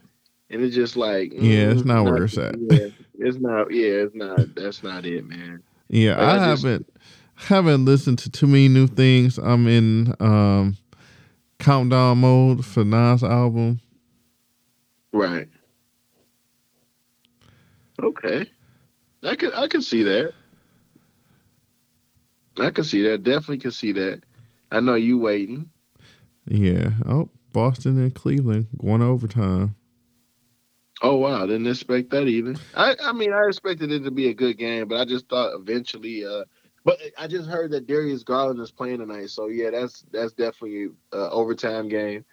and 0.49 0.62
it's 0.62 0.74
just 0.74 0.95
like, 0.95 1.32
mm, 1.32 1.41
yeah, 1.41 1.72
it's 1.72 1.84
not, 1.84 2.03
not 2.03 2.14
where 2.14 2.24
it's 2.24 2.38
at. 2.38 2.56
Yeah, 2.58 2.88
it's 3.20 3.38
not. 3.38 3.72
Yeah, 3.72 4.03
it's 4.03 4.16
not. 4.16 4.55
That's 4.55 4.84
not 4.84 5.05
it, 5.05 5.26
man. 5.28 5.61
Yeah, 5.89 6.13
I, 6.13 6.32
I 6.32 6.51
just, 6.51 6.63
haven't 6.63 6.89
haven't 7.36 7.86
listened 7.86 8.20
to 8.20 8.30
too 8.30 8.47
many 8.47 8.68
new 8.68 8.88
things. 8.88 9.38
I'm 9.38 9.68
in 9.68 10.13
um 10.20 10.78
countdown 11.59 12.20
mode 12.20 12.66
for 12.66 12.84
Nas 12.84 13.24
album. 13.24 13.80
Right. 15.11 15.47
Okay. 18.01 18.49
I 19.24 19.36
can 19.36 19.51
I 19.53 19.68
can 19.68 19.82
see 19.82 20.03
that. 20.03 20.34
I 22.59 22.70
can 22.70 22.84
see 22.84 23.01
that. 23.03 23.24
Definitely 23.24 23.59
can 23.59 23.72
see 23.72 23.91
that. 23.93 24.22
I 24.72 24.80
know 24.80 24.95
you 24.95 25.18
waiting. 25.18 25.70
Yeah. 26.47 26.91
Oh, 27.05 27.30
Boston 27.51 27.99
and 27.99 28.13
Cleveland 28.13 28.68
going 28.78 29.01
overtime. 29.01 29.76
Oh 31.02 31.16
wow, 31.16 31.46
didn't 31.46 31.68
expect 31.68 32.10
that 32.12 32.28
either. 32.28 32.56
I 32.76 32.96
I 33.04 33.12
mean 33.12 33.34
I 33.34 33.48
expected 33.48 33.91
it 33.91 34.04
to 34.04 34.12
be 34.12 34.30
a 34.30 34.34
good 34.34 34.58
game, 34.58 34.88
but 34.88 35.00
I 35.00 35.06
just 35.06 35.28
thought 35.30 35.54
eventually 35.54 36.26
uh 36.26 36.43
but 36.86 37.00
I 37.18 37.28
just 37.28 37.50
heard 37.50 37.72
that 37.72 37.88
Darius 37.88 38.24
Garland 38.24 38.60
is 38.60 38.72
playing 38.72 39.00
tonight, 39.00 39.32
so 39.32 39.48
yeah, 39.48 39.72
that's 39.72 40.06
that's 40.12 40.34
definitely 40.34 40.89
a 41.12 41.30
overtime 41.32 41.89
game. 41.89 42.24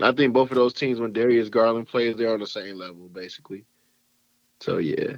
I 0.00 0.12
think 0.12 0.32
both 0.32 0.50
of 0.50 0.56
those 0.56 0.72
teams, 0.72 0.98
when 0.98 1.12
Darius 1.12 1.50
Garland 1.50 1.86
plays, 1.86 2.16
they're 2.16 2.32
on 2.32 2.40
the 2.40 2.46
same 2.46 2.76
level, 2.76 3.08
basically. 3.08 3.66
So 4.60 4.78
yeah, 4.78 5.16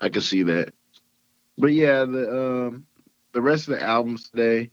I 0.00 0.08
can 0.08 0.22
see 0.22 0.42
that. 0.42 0.74
But 1.56 1.72
yeah, 1.72 2.04
the 2.04 2.66
um 2.68 2.86
the 3.32 3.40
rest 3.40 3.68
of 3.68 3.78
the 3.78 3.82
albums 3.82 4.28
today, 4.30 4.70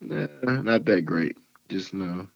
nah, 0.00 0.26
not 0.62 0.86
that 0.86 1.02
great. 1.02 1.36
Just 1.68 1.92
no. 1.92 2.26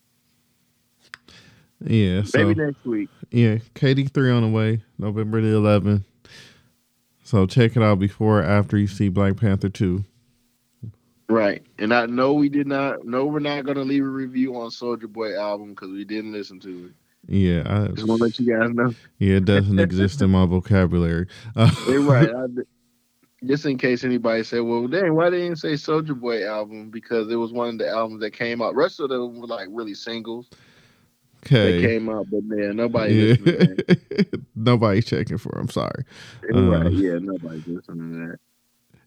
Yeah, 1.84 2.22
so, 2.22 2.38
maybe 2.38 2.60
next 2.60 2.84
week. 2.84 3.08
Yeah, 3.30 3.56
KD 3.74 4.10
three 4.12 4.30
on 4.30 4.42
the 4.42 4.48
way, 4.48 4.82
November 4.98 5.40
the 5.40 5.48
11th. 5.48 6.04
So 7.22 7.44
check 7.46 7.76
it 7.76 7.82
out 7.82 7.98
before 7.98 8.42
after 8.42 8.78
you 8.78 8.86
see 8.86 9.08
Black 9.08 9.36
Panther 9.36 9.68
two. 9.68 10.04
Right, 11.28 11.66
and 11.78 11.92
I 11.92 12.06
know 12.06 12.34
we 12.34 12.48
did 12.48 12.68
not. 12.68 13.04
No, 13.04 13.24
we're 13.24 13.40
not 13.40 13.64
going 13.64 13.76
to 13.76 13.82
leave 13.82 14.04
a 14.04 14.08
review 14.08 14.54
on 14.56 14.70
Soulja 14.70 15.12
Boy 15.12 15.36
album 15.36 15.70
because 15.70 15.90
we 15.90 16.04
didn't 16.04 16.32
listen 16.32 16.60
to 16.60 16.86
it. 16.86 16.92
Yeah, 17.28 17.62
I 17.66 17.88
just 17.88 18.06
want 18.06 18.20
to 18.20 18.24
let 18.26 18.38
you 18.38 18.56
guys 18.56 18.70
know. 18.70 18.94
Yeah, 19.18 19.36
it 19.38 19.44
doesn't 19.44 19.80
exist 19.80 20.22
in 20.22 20.30
my 20.30 20.46
vocabulary. 20.46 21.26
Uh, 21.56 21.70
right. 22.00 22.30
I, 22.30 22.46
just 23.44 23.66
in 23.66 23.76
case 23.76 24.04
anybody 24.04 24.44
said, 24.44 24.60
"Well, 24.60 24.86
dang, 24.86 25.14
why 25.14 25.30
they 25.30 25.38
didn't 25.38 25.50
you 25.50 25.56
say 25.56 25.72
Soulja 25.72 26.18
Boy 26.18 26.46
album?" 26.46 26.90
Because 26.90 27.28
it 27.28 27.36
was 27.36 27.52
one 27.52 27.70
of 27.70 27.78
the 27.78 27.88
albums 27.88 28.20
that 28.20 28.30
came 28.30 28.62
out. 28.62 28.76
Rest 28.76 29.00
of 29.00 29.08
them 29.08 29.40
were 29.40 29.48
like 29.48 29.66
really 29.70 29.94
singles. 29.94 30.48
Okay. 31.46 31.80
They 31.80 31.86
came 31.86 32.08
out, 32.08 32.26
but 32.30 32.42
man, 32.44 32.76
nobody. 32.76 33.38
Yeah. 33.44 33.94
nobody 34.56 35.00
checking 35.00 35.38
for. 35.38 35.56
I'm 35.56 35.68
sorry. 35.68 36.04
Uh, 36.52 36.88
yeah, 36.88 37.18
nobody 37.20 37.62
listening 37.66 38.12
to 38.12 38.28
that. 38.28 38.38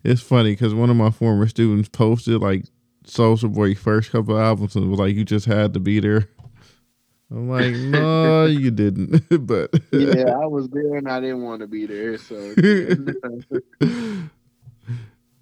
It's 0.03 0.21
funny 0.21 0.53
because 0.53 0.73
one 0.73 0.89
of 0.89 0.95
my 0.95 1.11
former 1.11 1.47
students 1.47 1.89
posted 1.89 2.41
like 2.41 2.63
Soulja 3.05 3.53
Boy 3.53 3.75
first 3.75 4.11
couple 4.11 4.39
albums 4.39 4.75
and 4.75 4.89
was 4.89 4.99
like, 4.99 5.15
"You 5.15 5.25
just 5.25 5.45
had 5.45 5.73
to 5.73 5.81
be 5.81 5.99
there." 5.99 6.29
I'm 7.29 7.49
like, 7.49 7.73
no, 7.75 8.45
you 8.45 8.71
didn't. 8.71 9.23
but 9.45 9.71
yeah, 9.91 10.31
I 10.31 10.45
was 10.45 10.69
there 10.69 10.95
and 10.95 11.09
I 11.09 11.19
didn't 11.19 11.43
want 11.43 11.59
to 11.59 11.67
be 11.67 11.85
there. 11.85 12.17
So 12.17 12.35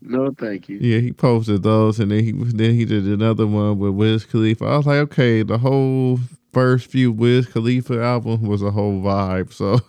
no, 0.02 0.32
thank 0.38 0.70
you. 0.70 0.78
Yeah, 0.80 1.00
he 1.00 1.14
posted 1.14 1.64
those, 1.64 2.00
and 2.00 2.12
then 2.12 2.24
he 2.24 2.32
then 2.32 2.74
he 2.74 2.86
did 2.86 3.06
another 3.06 3.46
one 3.46 3.78
with 3.78 3.94
Wiz 3.94 4.26
Khalifa. 4.26 4.66
I 4.66 4.78
was 4.78 4.86
like, 4.86 4.98
okay, 4.98 5.44
the 5.44 5.58
whole 5.60 6.20
first 6.58 6.90
few 6.90 7.12
Wiz 7.12 7.46
Khalifa 7.46 8.02
album 8.02 8.42
was 8.42 8.64
a 8.64 8.72
whole 8.72 9.00
vibe. 9.00 9.54
So 9.54 9.80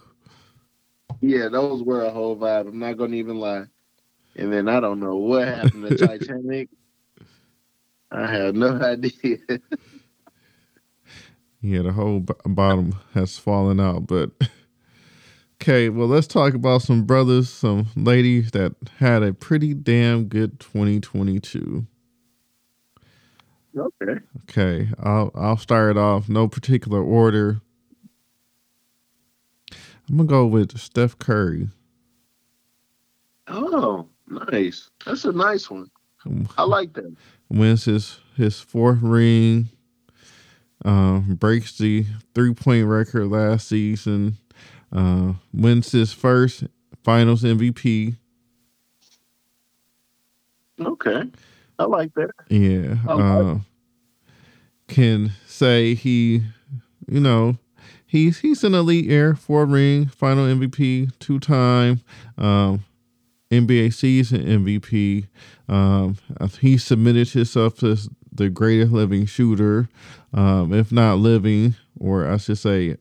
yeah, 1.22 1.48
those 1.48 1.82
were 1.82 2.04
a 2.04 2.10
whole 2.10 2.36
vibe. 2.36 2.68
I'm 2.68 2.78
not 2.78 2.98
gonna 2.98 3.16
even 3.16 3.40
lie. 3.40 3.64
And 4.36 4.52
then 4.52 4.68
I 4.68 4.78
don't 4.78 5.00
know 5.00 5.16
what 5.16 5.48
happened 5.48 5.84
to 5.84 5.92
Titanic. 5.92 6.68
I 8.10 8.26
have 8.26 8.54
no 8.54 8.78
idea. 8.82 9.38
Yeah, 11.62 11.82
the 11.82 11.92
whole 11.92 12.20
b- 12.20 12.34
bottom 12.44 12.94
has 13.14 13.38
fallen 13.38 13.80
out. 13.80 14.06
But 14.06 14.32
okay, 15.62 15.88
well, 15.88 16.06
let's 16.06 16.26
talk 16.26 16.52
about 16.52 16.82
some 16.82 17.04
brothers, 17.04 17.48
some 17.48 17.86
ladies 17.96 18.50
that 18.50 18.74
had 18.98 19.22
a 19.22 19.32
pretty 19.32 19.72
damn 19.72 20.26
good 20.26 20.60
2022. 20.60 21.86
Okay. 23.78 24.20
Okay, 24.42 24.88
I'll 25.02 25.30
I'll 25.34 25.56
start 25.56 25.96
off. 25.96 26.28
No 26.28 26.48
particular 26.48 27.02
order. 27.02 27.60
I'm 30.08 30.16
gonna 30.16 30.28
go 30.28 30.46
with 30.46 30.78
Steph 30.78 31.18
Curry. 31.18 31.68
Oh, 33.46 34.08
nice. 34.26 34.90
That's 35.04 35.24
a 35.24 35.32
nice 35.32 35.70
one. 35.70 35.90
I 36.56 36.64
like 36.64 36.92
that. 36.94 37.14
Wins 37.48 37.84
his 37.84 38.20
his 38.36 38.60
fourth 38.60 38.98
ring 39.00 39.68
uh, 40.84 41.18
breaks 41.20 41.76
the 41.78 42.06
three 42.34 42.54
point 42.54 42.86
record 42.86 43.26
last 43.28 43.68
season. 43.68 44.36
Uh, 44.92 45.34
wins 45.52 45.92
his 45.92 46.12
first 46.12 46.64
Finals 47.04 47.42
MVP. 47.42 48.16
Okay, 50.80 51.22
I 51.78 51.84
like 51.84 52.14
that. 52.14 52.30
Yeah, 52.48 52.96
uh, 53.08 53.58
can 54.88 55.32
say 55.46 55.94
he, 55.94 56.42
you 57.06 57.20
know, 57.20 57.58
he's 58.06 58.38
he's 58.40 58.64
an 58.64 58.74
elite 58.74 59.10
air, 59.10 59.34
four 59.34 59.64
ring 59.66 60.06
Final 60.06 60.46
MVP, 60.46 61.16
two 61.18 61.38
time 61.38 62.00
um, 62.36 62.84
NBA 63.50 63.92
season 63.94 64.42
MVP. 64.42 65.28
Um, 65.68 66.16
he 66.60 66.78
submitted 66.78 67.28
himself 67.28 67.82
as 67.82 68.08
the 68.32 68.48
greatest 68.48 68.92
living 68.92 69.26
shooter, 69.26 69.88
um, 70.32 70.72
if 70.72 70.90
not 70.90 71.18
living, 71.18 71.74
or 71.98 72.26
I 72.26 72.38
should 72.38 72.58
say, 72.58 72.96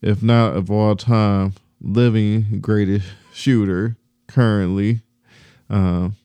if 0.00 0.22
not 0.22 0.56
of 0.56 0.70
all 0.70 0.96
time, 0.96 1.54
living 1.80 2.60
greatest 2.60 3.06
shooter 3.32 3.96
currently. 4.28 5.02
Um, 5.68 6.16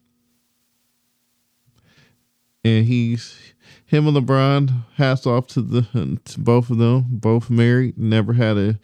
and 2.63 2.85
he's 2.85 3.44
him 3.95 4.07
and 4.07 4.17
LeBron. 4.17 4.83
Hats 4.95 5.25
off 5.25 5.47
to 5.47 5.61
the 5.61 6.19
to 6.25 6.39
both 6.39 6.69
of 6.69 6.77
them. 6.77 7.05
Both 7.09 7.49
married, 7.49 7.97
never 7.97 8.33
had 8.33 8.57
a 8.57 8.79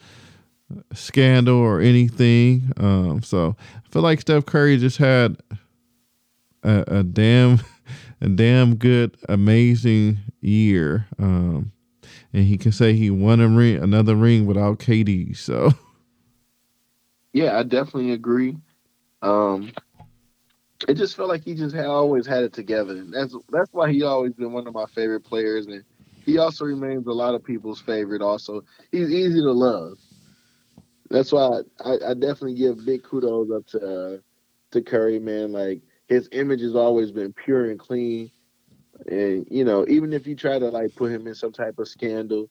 scandal 0.93 1.57
or 1.57 1.81
anything. 1.81 2.71
Um, 2.77 3.21
so 3.21 3.55
I 3.59 3.89
feel 3.89 4.01
like 4.01 4.21
Steph 4.21 4.45
Curry 4.45 4.77
just 4.77 4.97
had 4.97 5.37
a, 6.63 6.83
a 6.87 7.03
damn 7.03 7.59
a 8.21 8.29
damn 8.29 8.75
good, 8.75 9.17
amazing 9.27 10.19
year. 10.41 11.07
Um, 11.19 11.71
and 12.33 12.45
he 12.45 12.57
can 12.57 12.71
say 12.71 12.93
he 12.93 13.09
won 13.09 13.41
a 13.41 13.47
ring, 13.47 13.77
another 13.77 14.15
ring 14.15 14.45
without 14.45 14.79
KD. 14.79 15.35
So, 15.35 15.71
yeah, 17.33 17.57
I 17.57 17.63
definitely 17.63 18.11
agree. 18.11 18.57
Um, 19.21 19.71
it 20.87 20.95
just 20.95 21.15
felt 21.15 21.29
like 21.29 21.43
he 21.43 21.53
just 21.53 21.75
had 21.75 21.85
always 21.85 22.25
had 22.25 22.43
it 22.43 22.53
together. 22.53 22.93
and 22.93 23.13
That's 23.13 23.35
that's 23.49 23.71
why 23.73 23.91
he 23.91 24.03
always 24.03 24.33
been 24.33 24.51
one 24.51 24.67
of 24.67 24.73
my 24.73 24.85
favorite 24.87 25.21
players, 25.21 25.67
and 25.67 25.83
he 26.25 26.37
also 26.37 26.65
remains 26.65 27.07
a 27.07 27.11
lot 27.11 27.35
of 27.35 27.43
people's 27.43 27.81
favorite. 27.81 28.21
Also, 28.21 28.63
he's 28.91 29.11
easy 29.11 29.41
to 29.41 29.51
love. 29.51 29.97
That's 31.09 31.31
why 31.31 31.61
I, 31.83 31.97
I 32.09 32.13
definitely 32.13 32.55
give 32.55 32.85
big 32.85 33.03
kudos 33.03 33.51
up 33.51 33.67
to 33.67 33.79
uh, 33.79 34.17
to 34.71 34.81
Curry, 34.81 35.19
man. 35.19 35.51
Like 35.51 35.81
his 36.07 36.29
image 36.31 36.61
has 36.61 36.75
always 36.75 37.11
been 37.11 37.33
pure 37.33 37.69
and 37.69 37.79
clean. 37.79 38.31
And 39.07 39.47
you 39.49 39.65
know, 39.65 39.85
even 39.87 40.13
if 40.13 40.27
you 40.27 40.35
try 40.35 40.59
to 40.59 40.69
like 40.69 40.95
put 40.95 41.11
him 41.11 41.27
in 41.27 41.35
some 41.35 41.51
type 41.51 41.79
of 41.79 41.87
scandal, 41.87 42.49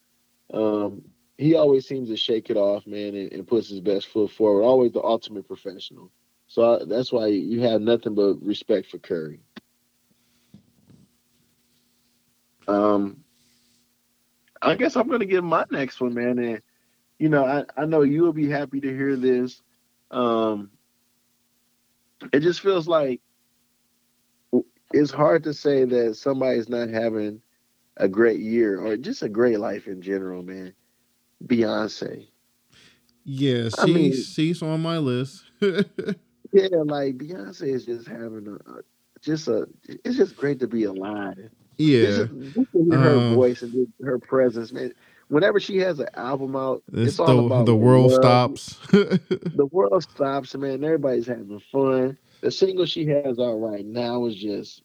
um, 0.52 1.02
he 1.38 1.54
always 1.54 1.86
seems 1.86 2.08
to 2.10 2.16
shake 2.16 2.50
it 2.50 2.56
off, 2.56 2.86
man, 2.86 3.14
and, 3.14 3.32
and 3.32 3.46
puts 3.46 3.68
his 3.68 3.80
best 3.80 4.08
foot 4.08 4.30
forward. 4.30 4.62
Always 4.62 4.92
the 4.92 5.02
ultimate 5.02 5.46
professional. 5.46 6.10
So 6.50 6.80
I, 6.80 6.84
that's 6.84 7.12
why 7.12 7.28
you 7.28 7.60
have 7.60 7.80
nothing 7.80 8.16
but 8.16 8.42
respect 8.42 8.90
for 8.90 8.98
Curry. 8.98 9.38
Um, 12.66 13.22
I 14.60 14.74
guess 14.74 14.96
I'm 14.96 15.08
gonna 15.08 15.26
give 15.26 15.44
my 15.44 15.64
next 15.70 16.00
one, 16.00 16.12
man. 16.12 16.40
And 16.40 16.60
you 17.20 17.28
know, 17.28 17.44
I, 17.44 17.64
I 17.80 17.86
know 17.86 18.02
you'll 18.02 18.32
be 18.32 18.50
happy 18.50 18.80
to 18.80 18.88
hear 18.88 19.14
this. 19.14 19.62
Um, 20.10 20.72
it 22.32 22.40
just 22.40 22.62
feels 22.62 22.88
like 22.88 23.20
it's 24.92 25.12
hard 25.12 25.44
to 25.44 25.54
say 25.54 25.84
that 25.84 26.16
somebody's 26.16 26.68
not 26.68 26.88
having 26.88 27.42
a 27.96 28.08
great 28.08 28.40
year 28.40 28.80
or 28.80 28.96
just 28.96 29.22
a 29.22 29.28
great 29.28 29.60
life 29.60 29.86
in 29.86 30.02
general, 30.02 30.42
man. 30.42 30.74
Beyonce. 31.46 32.26
Yeah, 33.24 33.64
she's 33.64 33.78
I 33.78 33.86
mean, 33.86 34.12
she's 34.12 34.62
on 34.62 34.82
my 34.82 34.98
list. 34.98 35.44
yeah, 36.52 36.68
like 36.84 37.18
Beyonce 37.18 37.74
is 37.74 37.86
just 37.86 38.06
having 38.08 38.46
a, 38.48 38.80
just 39.20 39.48
a. 39.48 39.66
It's 40.04 40.16
just 40.16 40.36
great 40.36 40.60
to 40.60 40.66
be 40.66 40.84
alive. 40.84 41.50
Yeah, 41.76 42.06
just, 42.06 42.32
just 42.54 42.68
her 42.92 43.16
um, 43.16 43.34
voice 43.34 43.62
and 43.62 43.88
her 44.02 44.18
presence, 44.18 44.72
man. 44.72 44.92
Whenever 45.28 45.60
she 45.60 45.78
has 45.78 46.00
an 46.00 46.08
album 46.14 46.56
out, 46.56 46.82
it's, 46.92 47.12
it's 47.12 47.20
all 47.20 47.36
the, 47.36 47.42
about 47.44 47.66
the 47.66 47.76
world 47.76 48.12
stops. 48.12 48.78
the 48.90 49.68
world 49.70 50.02
stops, 50.02 50.54
man. 50.56 50.82
Everybody's 50.82 51.26
having 51.26 51.62
fun. 51.70 52.18
The 52.40 52.50
single 52.50 52.86
she 52.86 53.06
has 53.06 53.38
out 53.38 53.60
right 53.60 53.84
now 53.84 54.26
is 54.26 54.34
just. 54.34 54.82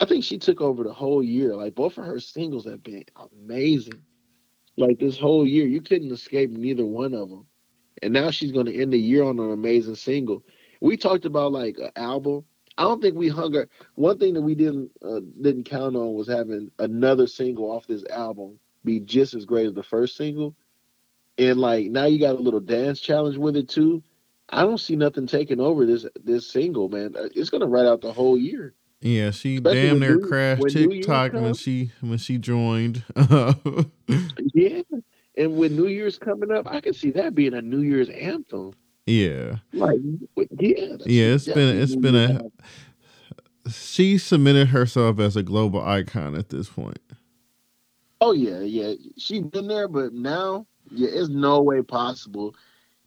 I 0.00 0.06
think 0.06 0.24
she 0.24 0.38
took 0.38 0.60
over 0.60 0.82
the 0.82 0.92
whole 0.92 1.22
year. 1.22 1.54
Like 1.54 1.74
both 1.74 1.98
of 1.98 2.04
her 2.04 2.20
singles 2.20 2.64
have 2.64 2.82
been 2.82 3.04
amazing. 3.32 4.02
Like 4.76 4.98
this 4.98 5.18
whole 5.18 5.46
year, 5.46 5.66
you 5.66 5.80
couldn't 5.80 6.10
escape 6.10 6.50
neither 6.50 6.84
one 6.84 7.14
of 7.14 7.28
them. 7.28 7.46
And 8.02 8.12
now 8.12 8.30
she's 8.30 8.52
going 8.52 8.66
to 8.66 8.74
end 8.74 8.92
the 8.92 8.98
year 8.98 9.22
on 9.22 9.38
an 9.38 9.52
amazing 9.52 9.94
single. 9.94 10.42
We 10.84 10.98
talked 10.98 11.24
about 11.24 11.50
like 11.50 11.78
an 11.78 11.92
album. 11.96 12.44
I 12.76 12.82
don't 12.82 13.00
think 13.00 13.16
we 13.16 13.28
hunger. 13.28 13.70
One 13.94 14.18
thing 14.18 14.34
that 14.34 14.42
we 14.42 14.54
didn't 14.54 14.90
uh, 15.02 15.20
didn't 15.40 15.64
count 15.64 15.96
on 15.96 16.12
was 16.12 16.28
having 16.28 16.70
another 16.78 17.26
single 17.26 17.70
off 17.70 17.86
this 17.86 18.04
album 18.10 18.58
be 18.84 19.00
just 19.00 19.32
as 19.32 19.46
great 19.46 19.66
as 19.66 19.72
the 19.72 19.82
first 19.82 20.14
single. 20.14 20.54
And 21.38 21.58
like 21.58 21.86
now 21.86 22.04
you 22.04 22.18
got 22.18 22.36
a 22.36 22.38
little 22.38 22.60
dance 22.60 23.00
challenge 23.00 23.38
with 23.38 23.56
it 23.56 23.70
too. 23.70 24.02
I 24.50 24.60
don't 24.60 24.76
see 24.76 24.94
nothing 24.94 25.26
taking 25.26 25.58
over 25.58 25.86
this 25.86 26.04
this 26.22 26.50
single, 26.50 26.90
man. 26.90 27.14
It's 27.34 27.48
gonna 27.48 27.66
ride 27.66 27.86
out 27.86 28.02
the 28.02 28.12
whole 28.12 28.36
year. 28.36 28.74
Yeah, 29.00 29.30
she 29.30 29.56
Especially 29.56 29.88
damn 29.88 30.00
near 30.00 30.18
crashed 30.18 30.60
when 30.60 30.70
TikTok 30.70 31.32
when 31.32 31.54
she 31.54 31.92
when 32.02 32.18
she 32.18 32.36
joined. 32.36 33.04
yeah, 34.52 34.82
and 35.38 35.56
with 35.56 35.72
New 35.72 35.86
Year's 35.86 36.18
coming 36.18 36.50
up, 36.50 36.66
I 36.66 36.82
can 36.82 36.92
see 36.92 37.10
that 37.12 37.34
being 37.34 37.54
a 37.54 37.62
New 37.62 37.80
Year's 37.80 38.10
anthem. 38.10 38.74
Yeah, 39.06 39.56
like 39.72 39.98
yeah, 40.38 40.96
yeah. 41.04 41.24
It's 41.34 41.46
been 41.46 41.80
it's 41.80 41.96
been 41.96 42.14
a. 42.14 42.50
She 43.70 44.18
submitted 44.18 44.68
herself 44.68 45.18
as 45.18 45.36
a 45.36 45.42
global 45.42 45.82
icon 45.82 46.34
at 46.34 46.50
this 46.50 46.68
point. 46.68 46.98
Oh 48.20 48.32
yeah, 48.32 48.60
yeah. 48.60 48.94
She's 49.18 49.42
been 49.42 49.68
there, 49.68 49.88
but 49.88 50.14
now, 50.14 50.66
yeah, 50.90 51.08
it's 51.12 51.28
no 51.28 51.60
way 51.62 51.82
possible. 51.82 52.54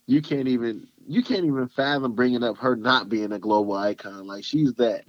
You 0.05 0.21
can't 0.21 0.47
even 0.47 0.87
you 1.07 1.23
can't 1.23 1.45
even 1.45 1.67
fathom 1.67 2.13
bringing 2.13 2.43
up 2.43 2.57
her 2.57 2.75
not 2.75 3.09
being 3.09 3.31
a 3.31 3.39
global 3.39 3.75
icon. 3.75 4.27
Like 4.27 4.43
she's 4.43 4.73
that 4.75 5.05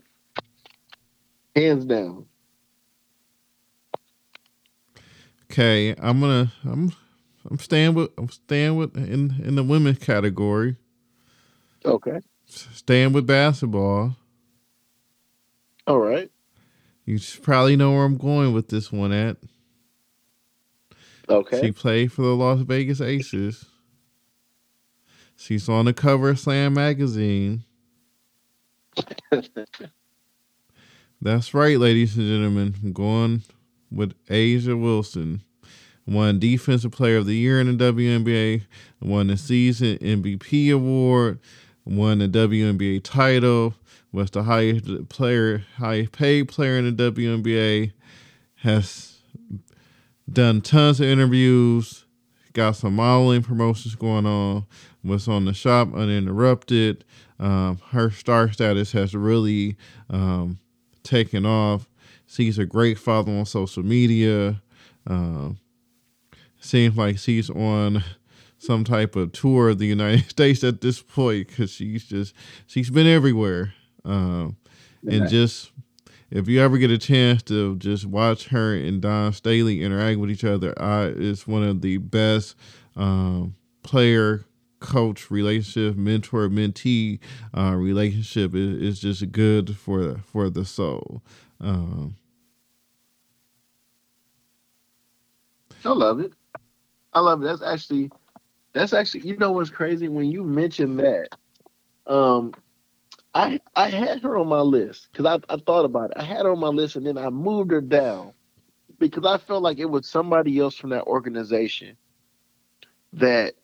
hands 1.55 1.85
down. 1.85 2.27
Okay, 5.51 5.95
I'm 6.01 6.21
gonna 6.21 6.53
I'm 6.65 6.93
I'm 7.51 7.59
staying 7.59 7.95
with 7.95 8.11
I'm 8.19 8.29
staying 8.29 8.77
with 8.77 8.97
in 8.97 9.41
in 9.43 9.55
the 9.55 9.63
women's 9.63 9.99
category. 9.99 10.77
Okay. 11.85 12.21
Staying 12.47 13.13
with 13.13 13.27
basketball. 13.27 14.17
All 15.87 15.99
right. 15.99 16.31
You 17.05 17.19
probably 17.43 17.77
know 17.77 17.93
where 17.93 18.05
I'm 18.05 18.19
going 18.19 18.53
with 18.53 18.69
this 18.69 18.93
one 18.93 19.13
at. 19.13 19.37
Okay. 21.29 21.61
She 21.61 21.73
played 21.73 22.13
for 22.13 22.23
the 22.23 22.35
Las 22.35 22.61
Vegas 22.61 23.01
Aces. 23.01 23.65
She's 25.37 25.69
on 25.69 25.85
the 25.85 25.95
cover 25.95 26.31
of 26.31 26.39
Slam 26.39 26.75
magazine. 26.75 27.65
That's 31.21 31.55
right, 31.55 31.79
ladies 31.79 32.17
and 32.17 32.27
gentlemen. 32.27 32.75
I'm 32.83 32.93
going 32.93 33.43
with 33.91 34.15
A'ja 34.27 34.81
Wilson. 34.81 35.43
Won 36.09 36.39
Defensive 36.39 36.91
Player 36.91 37.19
of 37.19 37.27
the 37.27 37.37
Year 37.37 37.61
in 37.61 37.77
the 37.77 37.93
WNBA, 37.93 38.63
won 38.99 39.27
the 39.27 39.37
season 39.37 39.99
MVP 39.99 40.73
award, 40.73 41.39
won 41.85 42.21
the 42.21 42.29
WNBA 42.29 43.05
title, 43.05 43.75
was 44.11 44.31
the 44.31 44.45
highest 44.45 45.11
player, 45.11 45.65
highest 45.77 46.13
paid 46.13 46.49
player 46.49 46.79
in 46.79 46.97
the 46.97 47.13
WNBA, 47.13 47.93
has 48.63 49.19
done 50.33 50.63
tons 50.63 50.99
of 50.99 51.07
interviews, 51.07 52.07
got 52.55 52.77
some 52.77 52.95
modeling 52.97 53.43
promotions 53.43 53.95
going 53.95 54.25
on, 54.25 54.65
was 55.05 55.29
on 55.29 55.45
the 55.45 55.53
shop 55.53 55.95
uninterrupted. 55.95 57.05
Um, 57.39 57.81
her 57.91 58.11
star 58.11 58.51
status 58.51 58.93
has 58.93 59.15
really 59.15 59.77
um, 60.09 60.59
taken 61.03 61.45
off. 61.45 61.87
She's 62.27 62.59
a 62.59 62.65
great 62.65 62.99
father 62.99 63.31
on 63.31 63.45
social 63.45 63.83
media. 63.83 64.63
Um, 65.07 65.59
seems 66.69 66.97
like 66.97 67.19
she's 67.19 67.51
on 67.51 68.05
some 68.59 68.85
type 68.85 69.17
of 69.17 69.33
tour 69.33 69.71
of 69.71 69.79
the 69.79 69.87
United 69.87 70.29
States 70.31 70.63
at 70.65 70.81
this 70.81 71.01
point 71.01 71.49
because 71.49 71.71
she's 71.71 72.05
just 72.05 72.35
she's 72.67 72.91
been 72.91 73.07
everywhere. 73.07 73.75
Um, 74.05 74.57
and 75.09 75.29
just 75.29 75.71
if 76.31 76.49
you 76.49 76.61
ever 76.61 76.77
get 76.77 76.91
a 76.91 76.99
chance 76.99 77.43
to 77.45 77.77
just 77.77 78.05
watch 78.05 78.49
her 78.49 78.75
and 78.75 79.01
Dawn 79.01 79.33
Staley 79.33 79.83
interact 79.83 80.19
with 80.19 80.31
each 80.31 80.45
other, 80.45 80.75
I, 80.81 81.07
it's 81.07 81.47
one 81.47 81.63
of 81.63 81.81
the 81.81 81.99
best 81.99 82.55
um, 82.97 83.55
player 83.83 84.45
coach 84.81 85.31
relationship, 85.31 85.97
mentor 85.97 86.49
mentee 86.49 87.19
uh, 87.57 87.75
relationship 87.75 88.55
is, 88.55 88.83
is 88.83 89.01
just 89.01 89.33
good 89.33 89.77
for 89.77 90.19
for 90.19 90.51
the 90.51 90.65
soul. 90.65 91.23
Um, 91.61 92.17
I 95.85 95.91
love 95.91 96.21
it. 96.21 96.33
I 97.13 97.21
love 97.21 97.43
it. 97.43 97.47
That's 97.47 97.63
actually 97.63 98.11
that's 98.73 98.93
actually 98.93 99.23
you 99.29 99.37
know 99.37 99.53
what's 99.53 99.71
crazy 99.71 100.09
when 100.09 100.31
you 100.31 100.45
mentioned 100.45 101.01
that. 101.01 101.29
Um, 102.07 102.55
I 103.35 103.61
I 103.77 103.89
had 103.89 104.23
her 104.23 104.39
on 104.39 104.49
my 104.49 104.61
list 104.61 105.09
because 105.13 105.27
I, 105.27 105.55
I 105.55 105.59
thought 105.59 105.85
about 105.85 106.11
it. 106.13 106.17
I 106.19 106.25
had 106.25 106.45
her 106.45 106.53
on 106.53 106.61
my 106.61 106.69
list 106.69 106.97
and 106.97 107.07
then 107.07 107.19
I 107.19 107.31
moved 107.31 107.71
her 107.71 107.81
down 107.81 108.33
because 108.99 109.25
I 109.27 109.39
felt 109.39 109.63
like 109.63 109.79
it 109.79 109.87
was 109.91 110.09
somebody 110.09 110.59
else 110.59 110.77
from 110.77 110.91
that 110.91 111.05
organization 111.05 111.97
that 113.15 113.55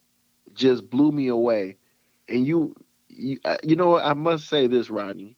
just 0.54 0.88
blew 0.90 1.12
me 1.12 1.28
away. 1.28 1.76
And 2.28 2.46
you, 2.46 2.74
you, 3.08 3.38
uh, 3.44 3.58
you 3.62 3.76
know, 3.76 3.98
I 3.98 4.14
must 4.14 4.48
say 4.48 4.66
this, 4.66 4.90
Rodney. 4.90 5.36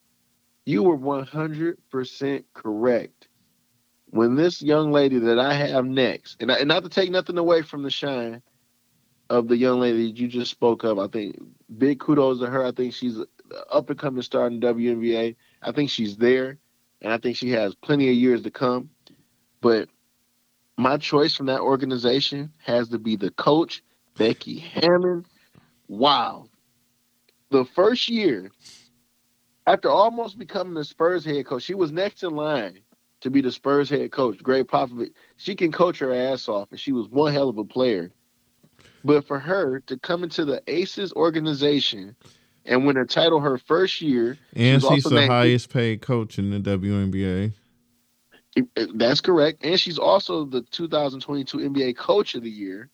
You 0.65 0.83
were 0.83 0.97
100% 0.97 2.43
correct. 2.53 3.16
When 4.09 4.35
this 4.35 4.61
young 4.61 4.91
lady 4.91 5.19
that 5.19 5.37
I 5.37 5.53
have 5.53 5.85
next, 5.85 6.37
and, 6.39 6.51
I, 6.51 6.59
and 6.59 6.67
not 6.67 6.83
to 6.83 6.89
take 6.89 7.11
nothing 7.11 7.37
away 7.37 7.61
from 7.61 7.83
the 7.83 7.89
shine 7.89 8.41
of 9.29 9.47
the 9.49 9.57
young 9.57 9.79
lady 9.79 10.03
you 10.03 10.27
just 10.27 10.51
spoke 10.51 10.83
of, 10.83 10.97
I 10.97 11.07
think 11.07 11.37
big 11.77 11.99
kudos 11.99 12.39
to 12.39 12.47
her. 12.47 12.65
I 12.65 12.71
think 12.71 12.93
she's 12.93 13.17
up 13.71 13.89
and 13.89 13.99
coming 13.99 14.21
star 14.21 14.47
in 14.47 14.61
WNBA. 14.61 15.35
I 15.61 15.71
think 15.71 15.89
she's 15.89 16.15
there, 16.17 16.57
and 17.01 17.11
I 17.11 17.17
think 17.17 17.35
she 17.35 17.51
has 17.51 17.75
plenty 17.75 18.09
of 18.09 18.15
years 18.15 18.43
to 18.43 18.51
come. 18.51 18.89
But 19.59 19.89
my 20.77 20.97
choice 20.97 21.35
from 21.35 21.47
that 21.47 21.59
organization 21.59 22.51
has 22.59 22.89
to 22.89 22.99
be 22.99 23.15
the 23.15 23.31
coach 23.31 23.83
Becky 24.17 24.59
Hammon. 24.59 25.25
Wow. 25.87 26.47
The 27.49 27.65
first 27.65 28.09
year, 28.09 28.51
after 29.65 29.89
almost 29.89 30.37
becoming 30.37 30.73
the 30.73 30.83
Spurs 30.83 31.25
head 31.25 31.45
coach, 31.45 31.63
she 31.63 31.73
was 31.73 31.91
next 31.91 32.23
in 32.23 32.35
line 32.35 32.79
to 33.21 33.29
be 33.29 33.41
the 33.41 33.51
Spurs 33.51 33.89
head 33.89 34.11
coach. 34.11 34.41
Gregg 34.41 34.67
Popovich. 34.67 35.11
She 35.37 35.55
can 35.55 35.71
coach 35.71 35.99
her 35.99 36.13
ass 36.13 36.47
off, 36.47 36.69
and 36.71 36.79
she 36.79 36.91
was 36.91 37.07
one 37.09 37.33
hell 37.33 37.49
of 37.49 37.57
a 37.57 37.63
player. 37.63 38.11
But 39.03 39.25
for 39.25 39.39
her 39.39 39.79
to 39.81 39.97
come 39.97 40.23
into 40.23 40.45
the 40.45 40.61
Aces 40.67 41.13
organization 41.13 42.15
and 42.65 42.85
win 42.85 42.97
a 42.97 43.05
title 43.05 43.39
her 43.39 43.57
first 43.57 44.01
year, 44.01 44.37
and 44.55 44.81
she's, 44.81 44.91
she's 44.91 45.03
the 45.03 45.27
highest 45.27 45.69
paid 45.71 46.01
coach 46.01 46.37
in 46.37 46.51
the 46.51 46.59
WNBA. 46.59 47.53
That's 48.95 49.21
correct, 49.21 49.63
and 49.63 49.79
she's 49.79 49.99
also 49.99 50.45
the 50.45 50.61
2022 50.61 51.57
NBA 51.57 51.95
Coach 51.95 52.35
of 52.35 52.43
the 52.43 52.49
Year. 52.49 52.89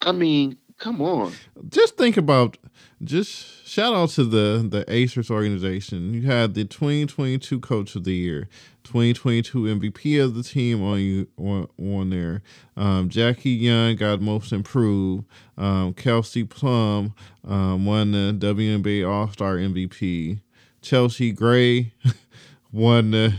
I 0.00 0.12
mean, 0.12 0.56
come 0.80 1.00
on. 1.00 1.32
Just 1.68 1.96
think 1.96 2.16
about 2.16 2.56
just 3.04 3.66
shout 3.68 3.94
out 3.94 4.08
to 4.10 4.24
the 4.24 4.66
the 4.68 4.84
Aces 4.92 5.30
organization. 5.30 6.12
You 6.12 6.22
had 6.22 6.54
the 6.54 6.64
2022 6.64 7.60
Coach 7.60 7.94
of 7.94 8.04
the 8.04 8.14
Year, 8.14 8.48
2022 8.84 9.58
MVP 9.58 10.22
of 10.22 10.34
the 10.34 10.42
team 10.42 10.82
on 10.82 10.98
you 10.98 11.28
on, 11.36 11.68
on 11.78 12.10
there. 12.10 12.42
Um, 12.76 13.08
Jackie 13.08 13.50
Young 13.50 13.94
got 13.96 14.20
Most 14.20 14.52
Improved. 14.52 15.24
Um, 15.56 15.94
Kelsey 15.94 16.44
Plum 16.44 17.14
um, 17.46 17.86
won 17.86 18.12
the 18.12 18.36
WNBA 18.38 19.08
All 19.08 19.30
Star 19.30 19.56
MVP. 19.56 20.40
Chelsea 20.82 21.30
Gray 21.30 21.92
won 22.72 23.10
the 23.10 23.34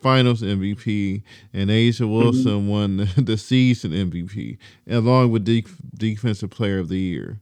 finals 0.00 0.42
MVP, 0.42 1.22
and 1.52 1.70
A'ja 1.70 2.00
mm-hmm. 2.00 2.12
Wilson 2.12 2.52
mm-hmm. 2.52 2.68
won 2.68 2.96
the, 2.98 3.04
the, 3.22 3.36
season 3.36 3.92
MVP, 3.92 4.58
along 4.88 5.30
with 5.30 5.44
de- 5.44 5.64
defensive 5.94 6.50
player 6.50 6.78
of 6.78 6.88
the 6.88 6.98
year. 6.98 7.40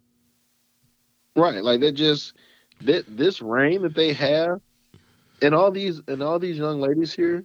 Right, 1.36 1.62
like 1.62 1.80
that 1.80 1.92
just 1.92 2.34
that 2.82 3.04
this 3.16 3.40
reign 3.40 3.82
that 3.82 3.94
they 3.94 4.12
have, 4.12 4.60
and 5.42 5.54
all 5.54 5.70
these 5.70 6.00
and 6.08 6.22
all 6.22 6.38
these 6.38 6.58
young 6.58 6.80
ladies 6.80 7.12
here, 7.12 7.44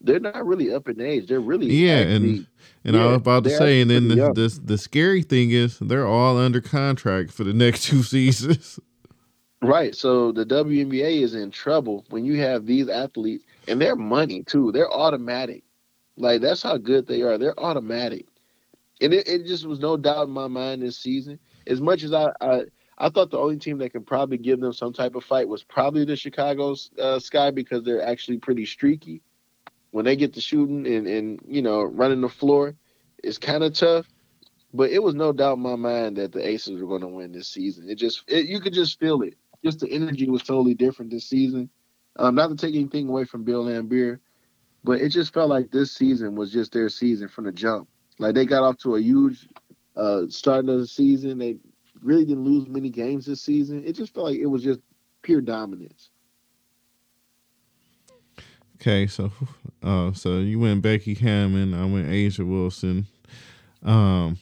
they're 0.00 0.20
not 0.20 0.46
really 0.46 0.72
up 0.72 0.88
in 0.88 1.00
age. 1.00 1.28
They're 1.28 1.40
really 1.40 1.66
yeah, 1.66 1.98
actually, 1.98 2.14
and 2.14 2.46
and 2.84 2.96
yeah, 2.96 3.02
I 3.02 3.06
was 3.06 3.16
about 3.16 3.44
to 3.44 3.50
say, 3.50 3.80
and 3.80 3.90
then 3.90 4.08
the, 4.08 4.32
the 4.32 4.60
the 4.64 4.78
scary 4.78 5.22
thing 5.22 5.50
is 5.50 5.78
they're 5.80 6.06
all 6.06 6.38
under 6.38 6.60
contract 6.60 7.32
for 7.32 7.44
the 7.44 7.52
next 7.52 7.84
two 7.88 8.02
seasons. 8.02 8.78
Right. 9.60 9.94
So 9.94 10.30
the 10.32 10.46
WNBA 10.46 11.22
is 11.22 11.34
in 11.34 11.50
trouble 11.50 12.04
when 12.10 12.24
you 12.24 12.40
have 12.40 12.64
these 12.64 12.88
athletes 12.88 13.44
and 13.66 13.80
their 13.80 13.96
money 13.96 14.44
too. 14.44 14.70
They're 14.70 14.90
automatic. 14.90 15.64
Like 16.16 16.40
that's 16.40 16.62
how 16.62 16.76
good 16.76 17.06
they 17.06 17.22
are. 17.22 17.38
They're 17.38 17.58
automatic. 17.58 18.26
And 19.00 19.12
it, 19.12 19.28
it 19.28 19.46
just 19.46 19.66
was 19.66 19.80
no 19.80 19.96
doubt 19.96 20.28
in 20.28 20.32
my 20.32 20.48
mind 20.48 20.82
this 20.82 20.98
season. 20.98 21.38
As 21.66 21.80
much 21.80 22.02
as 22.02 22.12
I, 22.12 22.32
I 22.40 22.62
I 22.98 23.08
thought 23.08 23.30
the 23.30 23.38
only 23.38 23.58
team 23.58 23.78
that 23.78 23.92
could 23.92 24.06
probably 24.06 24.38
give 24.38 24.60
them 24.60 24.72
some 24.72 24.92
type 24.92 25.14
of 25.14 25.24
fight 25.24 25.48
was 25.48 25.62
probably 25.62 26.04
the 26.04 26.16
Chicago 26.16 26.74
uh, 27.00 27.18
Sky 27.20 27.50
because 27.52 27.84
they're 27.84 28.04
actually 28.04 28.38
pretty 28.38 28.66
streaky. 28.66 29.22
When 29.92 30.04
they 30.04 30.16
get 30.16 30.34
to 30.34 30.40
shooting 30.40 30.86
and, 30.86 31.06
and 31.06 31.40
you 31.46 31.62
know 31.62 31.82
running 31.82 32.20
the 32.20 32.28
floor, 32.28 32.74
it's 33.22 33.38
kind 33.38 33.62
of 33.62 33.72
tough. 33.72 34.06
But 34.74 34.90
it 34.90 35.02
was 35.02 35.14
no 35.14 35.32
doubt 35.32 35.56
in 35.56 35.62
my 35.62 35.76
mind 35.76 36.16
that 36.16 36.32
the 36.32 36.46
Aces 36.46 36.80
were 36.80 36.88
going 36.88 37.00
to 37.00 37.08
win 37.08 37.32
this 37.32 37.48
season. 37.48 37.88
It 37.88 37.94
just 37.96 38.24
it, 38.28 38.46
you 38.46 38.60
could 38.60 38.74
just 38.74 38.98
feel 38.98 39.22
it. 39.22 39.36
Just 39.64 39.80
the 39.80 39.90
energy 39.90 40.28
was 40.28 40.42
totally 40.42 40.74
different 40.74 41.10
this 41.10 41.26
season. 41.26 41.68
Um, 42.16 42.34
not 42.34 42.48
to 42.48 42.56
take 42.56 42.74
anything 42.74 43.08
away 43.08 43.24
from 43.24 43.44
Bill 43.44 43.64
Laimbeer, 43.64 44.18
but 44.84 45.00
it 45.00 45.10
just 45.10 45.32
felt 45.32 45.50
like 45.50 45.70
this 45.70 45.92
season 45.92 46.34
was 46.34 46.52
just 46.52 46.72
their 46.72 46.88
season 46.88 47.28
from 47.28 47.44
the 47.44 47.52
jump. 47.52 47.88
Like 48.18 48.34
they 48.34 48.44
got 48.44 48.62
off 48.62 48.78
to 48.78 48.96
a 48.96 49.00
huge 49.00 49.48
uh, 49.96 50.22
start 50.28 50.68
of 50.68 50.80
the 50.80 50.86
season. 50.86 51.38
They 51.38 51.56
really 52.02 52.24
didn't 52.24 52.44
lose 52.44 52.68
many 52.68 52.90
games 52.90 53.26
this 53.26 53.42
season. 53.42 53.84
It 53.84 53.92
just 53.92 54.14
felt 54.14 54.26
like 54.26 54.38
it 54.38 54.46
was 54.46 54.62
just 54.62 54.80
pure 55.22 55.40
dominance. 55.40 56.10
Okay, 58.80 59.08
so 59.08 59.32
uh, 59.82 60.12
so 60.12 60.38
you 60.38 60.60
went 60.60 60.82
Becky 60.82 61.14
Hammon, 61.14 61.74
I 61.74 61.84
went 61.84 62.08
A'ja 62.08 62.46
Wilson. 62.46 63.06
Um, 63.82 64.38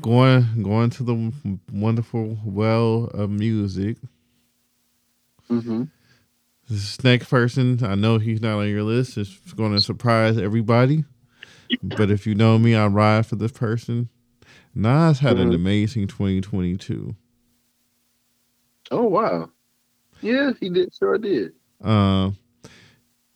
going 0.00 0.62
going 0.62 0.90
to 0.90 1.02
the 1.02 1.32
wonderful 1.72 2.38
well 2.44 3.04
of 3.14 3.30
music. 3.30 3.96
Mm-hmm. 5.50 5.84
This 6.68 7.02
next 7.04 7.28
person, 7.28 7.84
I 7.84 7.94
know 7.94 8.18
he's 8.18 8.40
not 8.40 8.58
on 8.58 8.68
your 8.68 8.82
list. 8.82 9.18
It's 9.18 9.52
going 9.52 9.72
to 9.72 9.80
surprise 9.80 10.38
everybody. 10.38 11.04
But 11.82 12.10
if 12.10 12.26
you 12.26 12.34
know 12.34 12.58
me, 12.58 12.74
I 12.74 12.86
ride 12.86 13.26
for 13.26 13.36
this 13.36 13.52
person. 13.52 14.08
Nas 14.74 15.18
had 15.18 15.36
mm-hmm. 15.36 15.48
an 15.48 15.54
amazing 15.54 16.06
2022. 16.08 17.14
Oh 18.90 19.04
wow! 19.04 19.50
Yeah, 20.20 20.52
he 20.60 20.68
did. 20.68 20.94
Sure 20.94 21.18
did. 21.18 21.52
Uh, 21.82 22.30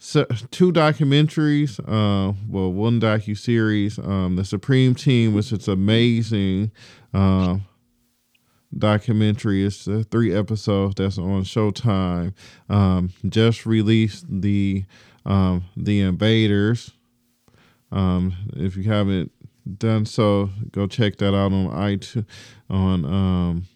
so 0.08 0.24
two 0.50 0.72
documentaries. 0.72 1.78
Uh, 1.80 2.32
well, 2.48 2.72
one 2.72 2.98
docu 2.98 3.36
series. 3.36 3.98
Um, 3.98 4.36
the 4.36 4.44
Supreme 4.44 4.94
Team, 4.94 5.34
which 5.34 5.52
is 5.52 5.68
amazing. 5.68 6.72
Uh, 7.12 7.58
documentary. 8.76 9.66
It's 9.66 9.86
uh, 9.86 10.04
three 10.10 10.34
episodes 10.34 10.94
that's 10.94 11.18
on 11.18 11.42
Showtime. 11.42 12.32
Um, 12.70 13.10
just 13.28 13.66
released 13.66 14.24
the 14.30 14.86
um, 15.26 15.64
the 15.76 16.00
Invaders. 16.00 16.92
Um, 17.92 18.32
if 18.56 18.78
you 18.78 18.84
haven't 18.84 19.30
done 19.76 20.06
so, 20.06 20.48
go 20.72 20.86
check 20.86 21.16
that 21.16 21.34
out 21.34 21.52
on 21.52 21.68
iTunes, 21.68 22.24
on 22.70 23.04
um, 23.04 23.66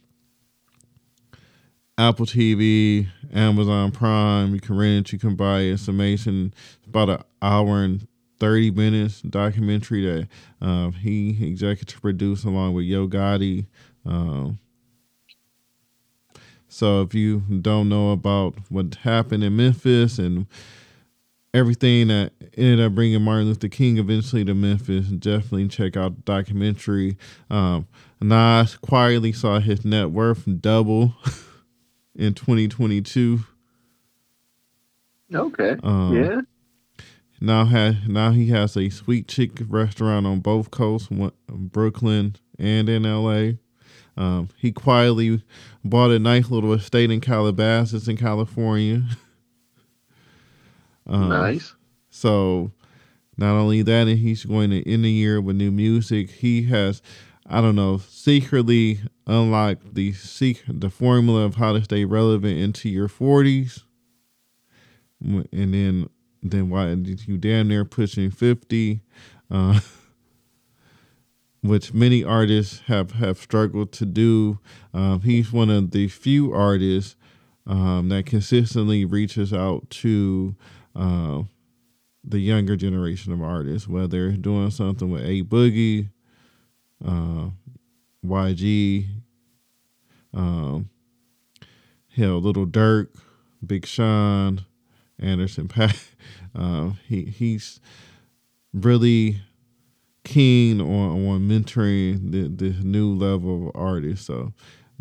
Apple 1.99 2.27
TV, 2.27 3.07
Amazon 3.33 3.91
Prime. 3.91 4.55
You 4.55 4.61
can 4.61 4.77
rent 4.77 5.09
it, 5.09 5.13
you 5.13 5.19
can 5.19 5.37
buy 5.37 5.61
it. 5.61 5.73
It's 5.73 5.89
amazing. 5.89 6.55
It's 6.79 6.87
about 6.87 7.11
an 7.11 7.23
hour 7.43 7.83
and 7.83 8.07
30 8.41 8.71
minutes 8.73 9.21
documentary 9.23 10.05
that 10.05 10.29
uh, 10.61 10.91
he 10.91 11.47
executive 11.47 12.01
produced 12.01 12.45
along 12.45 12.75
with 12.75 12.87
Yo 12.87 13.07
Gotti. 13.07 13.67
Um, 14.05 14.59
so 16.67 17.03
if 17.03 17.15
you 17.15 17.41
don't 17.61 17.89
know 17.89 18.11
about 18.11 18.55
what 18.71 18.95
happened 18.97 19.45
in 19.45 19.55
Memphis 19.55 20.19
and 20.19 20.47
everything 21.53 22.09
that 22.09 22.33
ended 22.57 22.81
up 22.81 22.95
bringing 22.95 23.21
Martin 23.23 23.49
Luther 23.49 23.69
King 23.69 23.99
eventually 23.99 24.45
to 24.47 24.55
Memphis, 24.55 25.07
definitely 25.09 25.69
check 25.69 25.97
out 25.97 26.17
the 26.17 26.23
documentary. 26.23 27.19
Um, 27.51 27.87
Nas 28.21 28.77
quietly 28.77 29.33
saw 29.33 29.61
his 29.61 29.85
net 29.85 30.11
worth 30.11 30.49
double 30.61 31.15
in 32.17 32.35
2022. 32.35 33.41
Okay. 35.35 35.77
Um, 35.83 36.15
yeah. 36.15 36.41
Now 37.41 37.65
had 37.65 38.09
now 38.09 38.31
he 38.31 38.49
has 38.49 38.77
a 38.77 38.89
sweet 38.89 39.27
chick 39.27 39.51
restaurant 39.67 40.27
on 40.27 40.41
both 40.41 40.71
coasts, 40.71 41.09
Brooklyn 41.49 42.37
and 42.59 42.89
in 42.89 43.05
L.A. 43.05 43.59
Um, 44.17 44.49
he 44.59 44.73
quietly 44.73 45.43
bought 45.85 46.11
a 46.11 46.19
nice 46.19 46.51
little 46.51 46.73
estate 46.73 47.11
in 47.11 47.21
Calabasas 47.21 48.09
in 48.09 48.17
California. 48.17 49.03
um, 51.07 51.31
nice. 51.31 51.75
So, 52.11 52.73
not 53.37 53.55
only 53.55 53.83
that, 53.83 54.07
and 54.07 54.19
he's 54.19 54.45
going 54.45 54.71
to 54.71 54.89
end 54.89 55.05
the 55.05 55.11
year 55.11 55.41
with 55.41 55.57
new 55.57 55.71
music. 55.71 56.31
He 56.31 56.65
has, 56.65 57.01
I 57.47 57.61
don't 57.61 57.77
know, 57.77 57.99
secretly 57.99 59.01
unlocked 59.27 59.95
the 59.95 60.13
seek 60.13 60.63
the 60.69 60.91
formula 60.91 61.45
of 61.45 61.57
how 61.57 61.73
to 61.73 61.83
stay 61.83 62.05
relevant 62.05 62.59
into 62.59 62.89
your 62.89 63.09
forties, 63.09 63.85
and 65.21 65.49
then 65.53 66.09
then 66.43 66.71
why 66.71 66.91
you 66.91 67.37
damn 67.39 67.69
near 67.69 67.85
pushing 67.85 68.31
fifty. 68.31 69.03
Uh, 69.51 69.81
which 71.63 71.95
many 71.95 72.25
artists 72.25 72.81
have, 72.87 73.13
have 73.13 73.39
struggled 73.39 73.93
to 73.93 74.05
do. 74.05 74.59
Um, 74.93 75.21
he's 75.21 75.53
one 75.53 75.71
of 75.71 75.93
the 75.93 76.09
few 76.09 76.53
artists 76.53 77.17
um, 77.67 78.09
that 78.09 78.27
consistently 78.27 79.05
reaches 79.05 79.53
out 79.53 79.89
to 79.91 80.57
uh, 80.97 81.43
the 82.25 82.41
younger 82.41 82.77
generation 82.77 83.33
of 83.33 83.41
artists, 83.41 83.89
whether 83.89 84.33
doing 84.33 84.71
something 84.71 85.11
with 85.11 85.25
A 85.25 85.43
Boogie, 85.43 86.11
uh, 87.05 87.51
YG, 88.25 89.07
um, 90.35 90.89
hell, 92.17 92.41
Lil 92.41 92.67
Durk, 92.67 93.09
Big 93.65 93.87
Sean, 93.87 94.65
Anderson 95.19 95.69
Paak. 95.69 96.09
Uh, 96.55 96.91
he 97.09 97.25
he's 97.25 97.81
really 98.75 99.41
keen 100.23 100.83
on 100.83 101.27
on 101.27 101.49
mentoring 101.49 102.31
the, 102.31 102.47
the 102.47 102.75
new 102.85 103.13
level 103.15 103.69
of 103.69 103.73
artists. 103.75 104.27
So 104.27 104.53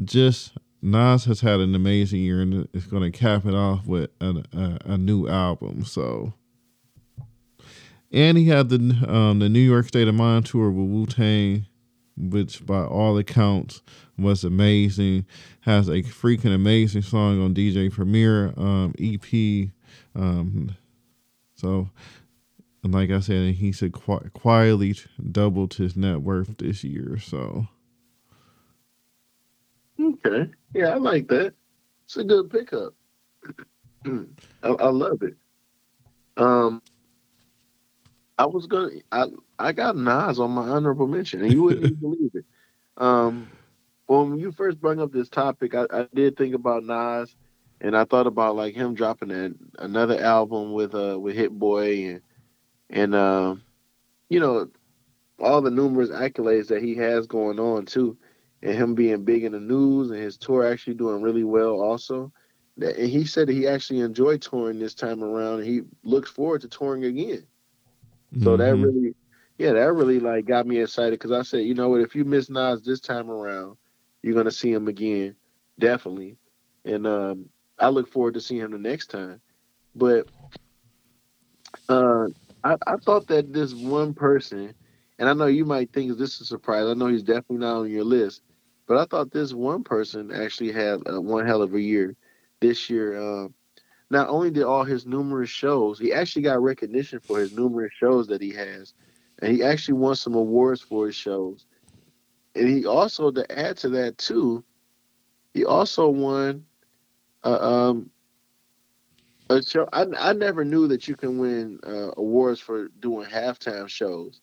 just 0.04 0.54
Nas 0.82 1.26
has 1.26 1.42
had 1.42 1.60
an 1.60 1.76
amazing 1.76 2.22
year 2.22 2.42
and 2.42 2.68
it's 2.74 2.88
going 2.88 3.10
to 3.10 3.18
cap 3.18 3.46
it 3.46 3.54
off 3.54 3.86
with 3.86 4.10
a, 4.20 4.44
a, 4.54 4.94
a, 4.94 4.98
new 4.98 5.28
album. 5.28 5.86
So, 5.86 6.34
and 8.12 8.38
he 8.38 8.46
had 8.46 8.70
the 8.70 8.78
um, 9.08 9.40
the 9.40 9.50
New 9.50 9.60
York 9.60 9.88
State 9.88 10.08
of 10.08 10.16
Mind 10.16 10.48
tour 10.48 10.72
with 10.72 10.90
Wu 10.90 11.06
Tang, 11.06 11.68
which 12.30 12.66
by 12.66 12.84
all 12.84 13.18
accounts 13.18 13.82
was 14.18 14.44
amazing. 14.44 15.26
Has 15.62 15.88
a 15.90 16.04
freaking 16.04 16.54
amazing 16.54 17.02
song 17.02 17.42
on 17.42 17.54
DJ 17.54 17.92
Premier 17.92 18.54
um, 18.58 18.94
EP. 19.00 19.70
Um, 20.16 20.76
so 21.56 21.90
like 22.84 23.12
I 23.12 23.20
said, 23.20 23.56
he 23.56 23.72
said 23.72 23.94
qu- 23.94 24.30
quietly 24.34 24.96
doubled 25.32 25.76
his 25.76 25.96
net 25.96 26.22
worth 26.22 26.58
this 26.58 26.84
year. 26.84 27.18
So, 27.20 27.68
okay, 30.00 30.50
yeah, 30.74 30.90
I 30.90 30.96
like 30.96 31.28
that. 31.28 31.54
It's 32.06 32.18
a 32.18 32.24
good 32.24 32.50
pickup. 32.50 32.94
I, 34.06 34.70
I 34.70 34.90
love 34.90 35.22
it. 35.22 35.36
Um, 36.38 36.82
I 38.38 38.46
was 38.46 38.66
gonna, 38.66 38.90
I 39.12 39.28
I 39.62 39.72
got 39.72 39.96
Nas 39.96 40.40
on 40.40 40.52
my 40.52 40.68
honorable 40.68 41.08
mention, 41.08 41.42
and 41.42 41.52
you 41.52 41.64
wouldn't 41.64 41.86
even 41.86 41.96
believe 42.02 42.32
it. 42.34 42.46
Um, 42.98 43.50
when 44.08 44.38
you 44.38 44.52
first 44.52 44.80
brought 44.80 45.00
up 45.00 45.12
this 45.12 45.30
topic, 45.30 45.74
I, 45.74 45.86
I 45.92 46.08
did 46.14 46.36
think 46.38 46.54
about 46.54 46.84
Nas, 46.84 47.36
and 47.80 47.96
I 47.96 48.06
thought 48.06 48.28
about 48.28 48.56
like 48.56 48.76
him 48.76 48.94
dropping 48.94 49.32
a, 49.32 49.52
another 49.80 50.22
album 50.22 50.74
with 50.74 50.94
uh 50.94 51.18
with 51.20 51.36
Hit 51.36 51.58
Boy 51.58 52.08
and 52.08 52.22
and 52.90 53.16
uh, 53.16 53.56
you 54.30 54.40
know 54.40 54.70
all 55.40 55.62
the 55.62 55.72
numerous 55.72 56.10
accolades 56.10 56.68
that 56.68 56.84
he 56.84 56.96
has 56.96 57.26
going 57.26 57.60
on 57.60 57.86
too, 57.86 58.18
and 58.62 58.76
him 58.76 58.96
being 58.96 59.24
big 59.24 59.44
in 59.44 59.54
the 59.54 59.60
news 59.60 60.12
and 60.12 60.20
his 60.20 60.38
tour 60.38 60.66
actually 60.66 60.94
doing 60.94 61.22
really 61.22 61.44
well 61.44 61.82
also. 61.82 62.32
And 62.82 63.10
he 63.10 63.26
said 63.26 63.48
that 63.48 63.54
he 63.54 63.68
actually 63.68 64.00
enjoyed 64.02 64.42
touring 64.42 64.80
this 64.80 64.94
time 64.94 65.24
around, 65.24 65.60
and 65.60 65.68
he 65.68 65.82
looks 66.04 66.30
forward 66.30 66.62
to 66.62 66.68
touring 66.68 67.06
again. 67.06 67.46
Mm-hmm. 68.34 68.44
So 68.44 68.58
that 68.58 68.76
mm-hmm. 68.76 68.84
really, 68.84 69.16
yeah, 69.62 69.74
that 69.74 69.94
really 69.94 70.20
like 70.20 70.46
got 70.46 70.66
me 70.66 70.80
excited 70.80 71.12
because 71.12 71.32
I 71.32 71.44
said, 71.44 71.66
you 71.66 71.76
know 71.76 71.90
what, 71.90 72.02
if 72.02 72.16
you 72.16 72.26
miss 72.26 72.50
Nas 72.50 72.82
this 72.82 73.00
time 73.00 73.30
around, 73.30 73.78
you're 74.24 74.34
gonna 74.34 74.50
see 74.50 74.72
him 74.72 74.88
again. 74.88 75.36
definitely. 75.78 76.38
And 76.84 77.06
um, 77.06 77.50
I 77.78 77.90
look 77.90 78.12
forward 78.12 78.34
to 78.34 78.42
seeing 78.42 78.62
him 78.62 78.72
the 78.72 78.80
next 78.80 79.12
time. 79.12 79.40
But 79.96 80.28
uh, 81.90 82.28
I, 82.64 82.76
I 82.88 82.96
thought 82.98 83.28
that 83.28 83.54
this 83.54 83.76
one 83.76 84.16
person, 84.16 84.74
and 85.20 85.30
I 85.30 85.34
know 85.34 85.46
you 85.46 85.66
might 85.66 85.94
think 85.94 86.18
this 86.18 86.36
is 86.36 86.42
a 86.42 86.46
surprise. 86.46 86.88
I 86.88 86.96
know 86.96 87.08
he's 87.08 87.22
definitely 87.22 87.58
not 87.60 87.82
on 87.82 87.92
your 87.92 88.04
list, 88.04 88.42
but 88.88 88.98
I 88.98 89.06
thought 89.06 89.32
this 89.32 89.54
one 89.54 89.84
person 89.84 90.32
actually 90.32 90.72
had 90.72 91.02
uh, 91.08 91.22
one 91.22 91.46
hell 91.46 91.62
of 91.62 91.76
a 91.76 91.82
year 91.82 92.16
this 92.62 92.90
year. 92.90 93.22
Uh, 93.22 93.50
not 94.10 94.28
only 94.28 94.50
did 94.50 94.64
all 94.64 94.84
his 94.84 95.06
numerous 95.06 95.52
shows, 95.52 96.00
he 96.00 96.12
actually 96.12 96.42
got 96.42 96.64
recognition 96.64 97.20
for 97.20 97.40
his 97.40 97.52
numerous 97.52 97.94
shows 97.94 98.28
that 98.28 98.42
he 98.42 98.52
has, 98.54 98.94
and 99.42 99.56
he 99.56 99.64
actually 99.64 99.96
won 99.96 100.16
some 100.16 100.36
awards 100.36 100.82
for 100.82 101.08
his 101.08 101.16
shows. 101.16 101.66
And 102.56 102.68
he 102.68 102.86
also, 102.86 103.32
to 103.32 103.60
add 103.60 103.78
to 103.78 103.90
that 103.90 104.18
too, 104.18 104.64
he 105.54 105.66
also 105.66 106.10
won 106.10 106.66
uh, 107.44 107.60
um, 107.60 108.10
a 109.50 109.64
show. 109.64 109.88
I, 109.92 110.06
I 110.20 110.34
never 110.34 110.64
knew 110.64 110.88
that 110.88 111.08
you 111.08 111.16
can 111.16 111.38
win 111.38 111.80
uh, 111.86 112.12
awards 112.18 112.60
for 112.60 112.90
doing 113.00 113.28
halftime 113.28 113.88
shows, 113.88 114.42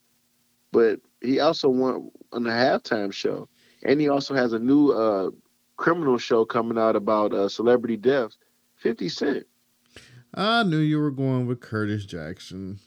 but 0.72 1.00
he 1.22 1.40
also 1.40 1.68
won 1.68 2.10
on 2.32 2.44
the 2.44 2.50
halftime 2.50 3.12
show, 3.12 3.48
and 3.84 4.00
he 4.00 4.08
also 4.08 4.34
has 4.34 4.52
a 4.52 4.58
new 4.58 4.90
uh, 4.90 5.30
criminal 5.76 6.18
show 6.18 6.44
coming 6.44 6.78
out 6.78 6.96
about 6.96 7.32
uh, 7.32 7.48
celebrity 7.48 7.96
deaths. 7.96 8.36
Fifty 8.76 9.08
Cent. 9.08 9.44
I 10.34 10.62
knew 10.62 10.78
you 10.78 11.00
were 11.00 11.10
going 11.10 11.46
with 11.46 11.60
Curtis 11.60 12.04
Jackson. 12.04 12.78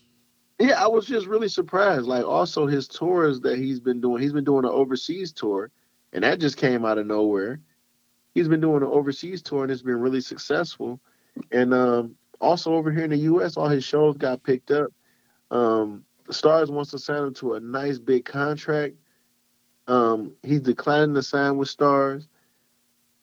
Yeah, 0.62 0.84
I 0.84 0.88
was 0.88 1.08
just 1.08 1.26
really 1.26 1.50
surprised. 1.50 2.06
Like 2.06 2.24
also 2.24 2.68
his 2.68 2.88
tours 2.88 3.40
that 3.42 3.58
he's 3.58 3.80
been 3.80 4.00
doing. 4.00 4.22
He's 4.22 4.32
been 4.32 4.44
doing 4.44 4.64
an 4.64 4.72
overseas 4.72 5.32
tour, 5.32 5.72
and 6.14 6.24
that 6.24 6.40
just 6.40 6.58
came 6.58 6.86
out 6.86 7.00
of 7.00 7.08
nowhere. 7.08 7.60
He's 8.36 8.48
been 8.48 8.62
doing 8.62 8.84
an 8.84 8.90
overseas 8.90 9.42
tour 9.42 9.64
and 9.64 9.72
it's 9.72 9.82
been 9.82 10.00
really 10.00 10.22
successful. 10.22 11.02
And 11.52 11.74
um, 11.74 12.16
also 12.40 12.74
over 12.76 12.92
here 12.92 13.04
in 13.04 13.10
the 13.10 13.18
U.S., 13.18 13.58
all 13.58 13.68
his 13.68 13.84
shows 13.84 14.18
got 14.18 14.44
picked 14.44 14.72
up. 14.72 14.92
Um, 15.50 16.06
the 16.28 16.34
Starz 16.34 16.70
wants 16.70 16.92
to 16.92 17.00
sign 17.00 17.24
him 17.24 17.34
to 17.36 17.56
a 17.56 17.60
nice 17.60 17.98
big 17.98 18.24
contract. 18.24 18.96
Um, 19.88 20.34
he's 20.44 20.62
declining 20.62 21.16
to 21.16 21.24
sign 21.24 21.58
with 21.58 21.76
Starz, 21.76 22.28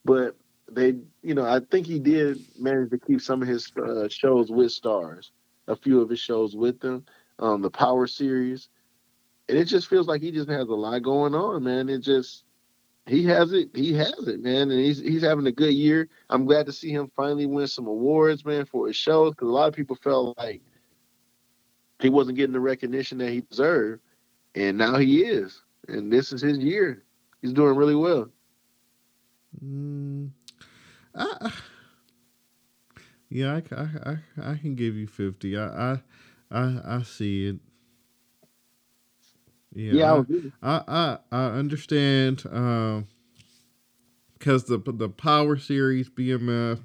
but 0.05 0.37
they, 0.71 0.97
you 1.23 1.35
know, 1.35 1.47
I 1.47 1.61
think 1.71 1.87
he 1.87 2.01
did 2.01 2.45
manage 2.59 2.91
to 2.91 2.99
keep 2.99 3.23
some 3.23 3.41
of 3.41 3.49
his 3.49 3.73
uh, 3.77 4.09
shows 4.09 4.51
with 4.51 4.73
Starz, 4.73 5.31
a 5.69 5.77
few 5.77 6.01
of 6.03 6.11
his 6.11 6.21
shows 6.21 6.55
with 6.55 6.81
them, 6.81 7.07
um, 7.39 7.63
the 7.63 7.71
Power 7.71 8.07
series, 8.07 8.69
and 9.49 9.59
it 9.59 9.65
just 9.65 9.89
feels 9.89 10.07
like 10.07 10.23
he 10.23 10.31
just 10.31 10.49
has 10.49 10.69
a 10.69 10.75
lot 10.75 11.03
going 11.03 11.35
on, 11.35 11.65
man. 11.65 11.89
It 11.89 11.99
just 12.01 12.45
he 13.07 13.25
has 13.25 13.53
it. 13.53 13.71
He 13.75 13.95
has 13.95 14.29
it, 14.29 14.43
man, 14.43 14.71
and 14.71 14.81
he's 14.81 14.99
he's 14.99 15.23
having 15.23 15.47
a 15.47 15.53
good 15.53 15.73
year. 15.73 16.09
I'm 16.29 16.45
glad 16.45 16.67
to 16.67 16.73
see 16.73 16.91
him 16.91 17.11
finally 17.17 17.47
win 17.47 17.67
some 17.67 17.87
awards, 17.87 18.45
man, 18.45 18.67
for 18.67 18.87
his 18.87 18.97
shows. 18.97 19.31
Because 19.31 19.49
a 19.49 19.53
lot 19.53 19.69
of 19.69 19.75
people 19.75 19.97
felt 19.97 20.37
like 20.39 20.63
he 22.01 22.11
wasn't 22.11 22.37
getting 22.37 22.53
the 22.53 22.61
recognition 22.61 23.19
that 23.19 23.31
he 23.31 23.41
deserved, 23.41 24.03
and 24.55 24.77
now 24.77 24.97
he 24.99 25.23
is. 25.23 25.63
And 25.89 26.13
this 26.13 26.33
is 26.33 26.43
his 26.43 26.59
year. 26.59 27.03
He's 27.41 27.53
doing 27.53 27.77
really 27.77 27.95
well. 27.95 28.29
Mm, 29.65 30.31
I, 31.15 31.51
yeah, 33.31 33.61
I, 33.71 33.75
I, 33.75 33.89
I, 34.11 34.53
I 34.53 34.57
can 34.57 34.75
give 34.75 34.97
you 34.97 35.07
fifty. 35.07 35.57
I, 35.57 35.93
I, 35.93 36.03
I, 36.51 36.81
I 36.85 37.03
see 37.03 37.47
it. 37.49 37.57
Yeah, 39.75 39.93
yeah 39.95 40.23
I, 40.63 40.77
I, 40.77 40.83
I, 40.89 41.19
I 41.31 41.45
understand 41.59 42.39
because 42.39 42.53
um, 44.71 44.83
the 44.85 44.93
the 44.93 45.09
Power 45.09 45.57
Series 45.59 46.09
BMF 46.09 46.81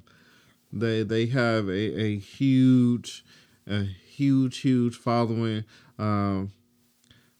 they 0.71 1.03
they 1.03 1.27
have 1.27 1.67
a, 1.69 2.01
a 2.01 2.17
huge 2.17 3.23
a 3.67 3.83
huge 3.83 4.59
huge 4.59 4.95
following. 4.95 5.63
Um, 5.97 6.51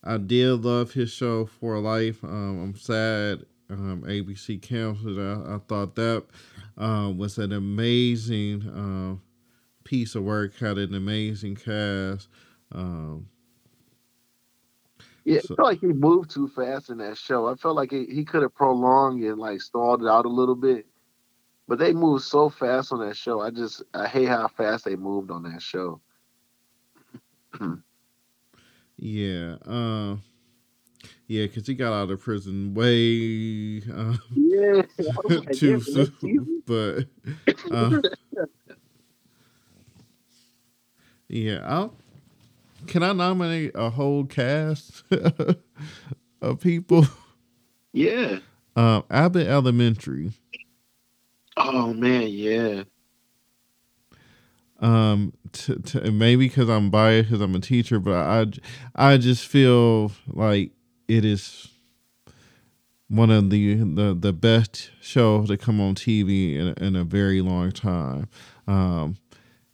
I 0.04 0.18
did 0.18 0.64
love 0.64 0.94
his 0.94 1.12
show 1.12 1.46
for 1.46 1.80
life. 1.80 2.24
Um, 2.24 2.62
I'm 2.62 2.76
sad 2.76 3.46
um, 3.70 4.04
ABC 4.06 4.62
canceled. 4.62 5.20
I, 5.20 5.56
I 5.56 5.60
thought 5.68 5.96
that 5.96 6.26
uh, 6.78 7.12
was 7.16 7.38
an 7.38 7.52
amazing 7.54 8.68
uh, 8.70 9.16
piece 9.84 10.16
of 10.16 10.24
work. 10.24 10.58
Had 10.58 10.78
an 10.78 10.94
amazing 10.94 11.56
cast. 11.56 12.28
Um, 12.72 13.28
yeah, 15.26 15.40
so, 15.40 15.54
I 15.54 15.56
felt 15.56 15.68
like 15.68 15.80
he 15.80 15.88
moved 15.88 16.32
too 16.32 16.48
fast 16.50 16.90
in 16.90 16.98
that 16.98 17.18
show. 17.18 17.48
I 17.48 17.56
felt 17.56 17.76
like 17.76 17.92
he, 17.92 18.06
he 18.06 18.26
could 18.26 18.42
have 18.42 18.54
prolonged 18.54 19.24
and 19.24 19.38
like 19.38 19.62
stalled 19.62 20.04
it 20.04 20.10
out 20.10 20.26
a 20.26 20.30
little 20.30 20.56
bit. 20.56 20.86
But 21.68 21.80
they 21.80 21.94
moved 21.94 22.26
so 22.26 22.50
fast 22.50 22.92
on 22.92 23.00
that 23.08 23.16
show. 23.16 23.40
I 23.40 23.50
just 23.50 23.84
I 23.94 24.08
hate 24.08 24.28
how 24.28 24.50
fast 24.50 24.84
they 24.84 24.98
moved 24.98 25.32
on 25.32 25.44
that 25.44 25.62
show. 25.62 26.02
yeah. 28.98 29.56
Uh, 29.66 30.18
yeah, 31.28 31.46
because 31.46 31.66
he 31.66 31.74
got 31.74 31.94
out 31.94 32.12
of 32.12 32.20
prison 32.20 32.74
way 32.74 33.78
uh, 33.94 34.18
yeah, 34.36 34.82
too 35.54 35.80
soon. 35.80 36.64
But 36.66 37.06
uh, 37.72 38.02
yeah, 41.34 41.62
I'll 41.66 41.96
can 42.86 43.02
I 43.02 43.14
nominate 43.14 43.72
a 43.76 43.90
whole 43.90 44.26
cast 44.26 45.04
of 46.42 46.60
people? 46.60 47.08
Yeah. 47.92 48.40
Um, 48.76 49.04
Abbott 49.10 49.48
Elementary. 49.48 50.32
Oh 51.58 51.94
man, 51.94 52.28
yeah. 52.28 52.84
Um, 54.80 55.34
to, 55.54 55.80
to 55.80 56.12
maybe 56.12 56.48
because 56.48 56.70
I'm 56.70 56.90
biased 56.90 57.30
because 57.30 57.42
I'm 57.42 57.56
a 57.56 57.60
teacher, 57.60 58.00
but 58.00 58.16
I, 58.16 58.46
I 58.96 59.18
just 59.18 59.48
feel 59.48 60.12
like 60.28 60.72
it 61.08 61.24
is 61.24 61.70
one 63.08 63.30
of 63.30 63.50
the 63.50 63.76
the, 63.76 64.16
the 64.20 64.34
best 64.34 64.92
shows 65.00 65.48
that 65.48 65.62
come 65.62 65.80
on 65.80 65.96
TV 65.96 66.56
in, 66.56 66.74
in 66.84 66.96
a 66.96 67.04
very 67.04 67.42
long 67.42 67.72
time. 67.72 68.28
Um, 68.68 69.18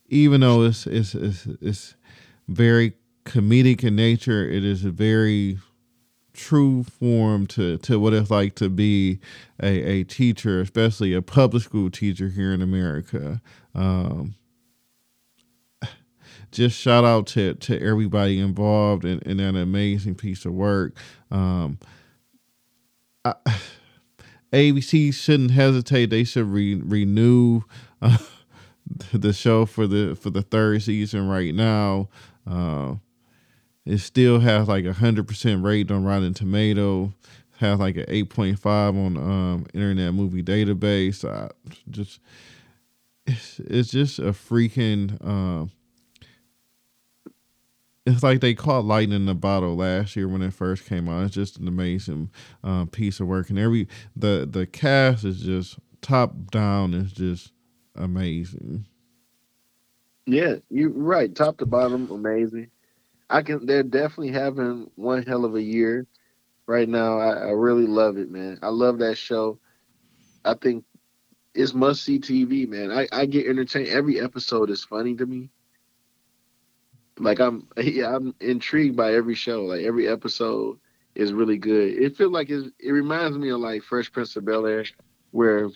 even 0.10 0.42
though 0.42 0.64
it's 0.64 0.86
it's 0.88 1.16
it's, 1.16 1.46
it's 1.62 1.96
very 2.48 2.94
comedic 3.26 3.84
in 3.84 3.96
nature. 3.96 4.48
It 4.48 4.64
is 4.66 4.84
a 4.84 4.92
very 4.92 5.60
true 6.34 6.84
form 6.84 7.46
to, 7.48 7.78
to 7.78 8.00
what 8.00 8.14
it's 8.14 8.32
like 8.32 8.56
to 8.56 8.70
be 8.70 9.20
a, 9.62 9.68
a 9.68 10.04
teacher, 10.04 10.62
especially 10.62 11.14
a 11.14 11.22
public 11.22 11.64
school 11.64 11.90
teacher 11.90 12.30
here 12.30 12.54
in 12.54 12.62
America. 12.62 13.42
Um, 13.76 14.36
just 16.52 16.80
shout 16.80 17.04
out 17.04 17.28
to, 17.28 17.54
to 17.56 17.80
everybody 17.82 18.40
involved 18.40 19.06
in, 19.06 19.20
in 19.20 19.38
that 19.38 19.56
amazing 19.56 20.16
piece 20.16 20.46
of 20.46 20.54
work. 20.54 20.96
Um, 21.30 21.78
I, 23.26 23.34
ABC 24.54 25.14
shouldn't 25.14 25.52
hesitate; 25.52 26.10
they 26.10 26.24
should 26.24 26.48
re, 26.48 26.74
renew 26.74 27.62
uh, 28.02 28.18
the 29.14 29.34
show 29.34 29.66
for 29.66 29.88
the 29.88 30.16
for 30.16 30.30
the 30.30 30.42
third 30.42 30.82
season 30.82 31.28
right 31.28 31.54
now. 31.54 32.10
Uh, 32.48 32.96
it 33.86 34.00
still 34.00 34.40
has 34.40 34.68
like 34.68 34.86
a 34.86 34.94
hundred 34.94 35.28
percent 35.28 35.64
rate 35.64 35.92
on 35.92 36.04
Rotten 36.04 36.34
Tomato. 36.34 37.14
Has 37.58 37.80
like 37.80 37.98
an 37.98 38.06
eight 38.08 38.30
point 38.30 38.58
five 38.58 38.96
on 38.96 39.18
um, 39.18 39.66
Internet 39.74 40.14
Movie 40.14 40.44
Database. 40.44 41.30
I 41.30 41.50
just 41.90 42.20
it's 43.26 43.60
it's 43.60 43.90
just 43.92 44.20
a 44.20 44.32
freaking. 44.32 45.18
Uh, 45.22 45.68
it's 48.06 48.24
like 48.24 48.42
they 48.42 48.56
caught 48.56 48.86
lightning 48.86 49.18
in 49.18 49.26
the 49.26 49.36
bottle 49.36 49.76
last 49.76 50.16
year 50.16 50.28
when 50.28 50.42
it 50.42 50.54
first 50.54 50.86
came 50.86 51.08
out. 51.08 51.26
It's 51.26 51.36
just 51.36 51.58
an 51.58 51.68
amazing 51.68 52.32
uh, 52.64 52.86
piece 52.86 53.20
of 53.20 53.28
work, 53.28 53.50
and 53.50 53.60
every 53.60 53.88
the 54.16 54.48
the 54.50 54.66
cast 54.66 55.26
is 55.26 55.42
just 55.42 55.78
top 56.02 56.34
down 56.50 56.94
It's 56.94 57.12
just 57.12 57.52
amazing. 57.96 58.86
Yeah, 60.26 60.56
you're 60.70 60.92
right. 60.92 61.34
Top 61.34 61.58
to 61.58 61.66
bottom, 61.66 62.10
amazing. 62.12 62.70
I 63.30 63.42
can. 63.42 63.66
They're 63.66 63.84
definitely 63.84 64.32
having 64.32 64.92
one 64.96 65.24
hell 65.24 65.46
of 65.46 65.56
a 65.56 65.62
year 65.62 66.06
right 66.68 66.88
now. 66.88 67.20
I, 67.20 67.32
I 67.34 67.50
really 67.52 67.88
love 67.88 68.18
it, 68.18 68.30
man. 68.30 68.60
I 68.62 68.70
love 68.70 69.00
that 69.00 69.18
show. 69.18 69.60
I 70.46 70.54
think 70.54 70.86
it's 71.54 71.74
must 71.74 72.04
see 72.04 72.20
TV, 72.20 72.68
man. 72.68 72.92
I, 72.92 73.08
I 73.12 73.26
get 73.26 73.48
entertained. 73.48 73.90
Every 73.90 74.20
episode 74.20 74.70
is 74.70 74.84
funny 74.84 75.16
to 75.16 75.26
me. 75.26 75.50
Like 77.18 77.40
I'm, 77.40 77.68
yeah, 77.78 78.16
I'm 78.16 78.34
intrigued 78.40 78.96
by 78.96 79.14
every 79.14 79.36
show. 79.36 79.66
Like 79.66 79.82
every 79.82 80.08
episode 80.08 80.80
is 81.16 81.34
really 81.34 81.58
good. 81.58 81.94
It 82.02 82.16
feels 82.16 82.32
like 82.32 82.50
it. 82.50 82.72
It 82.80 82.92
reminds 82.92 83.38
me 83.38 83.50
of 83.50 83.60
like 83.60 83.84
Fresh 83.84 84.12
Prince 84.12 84.36
of 84.36 84.46
Bel 84.46 84.66
Air, 84.66 84.86
where 85.32 85.70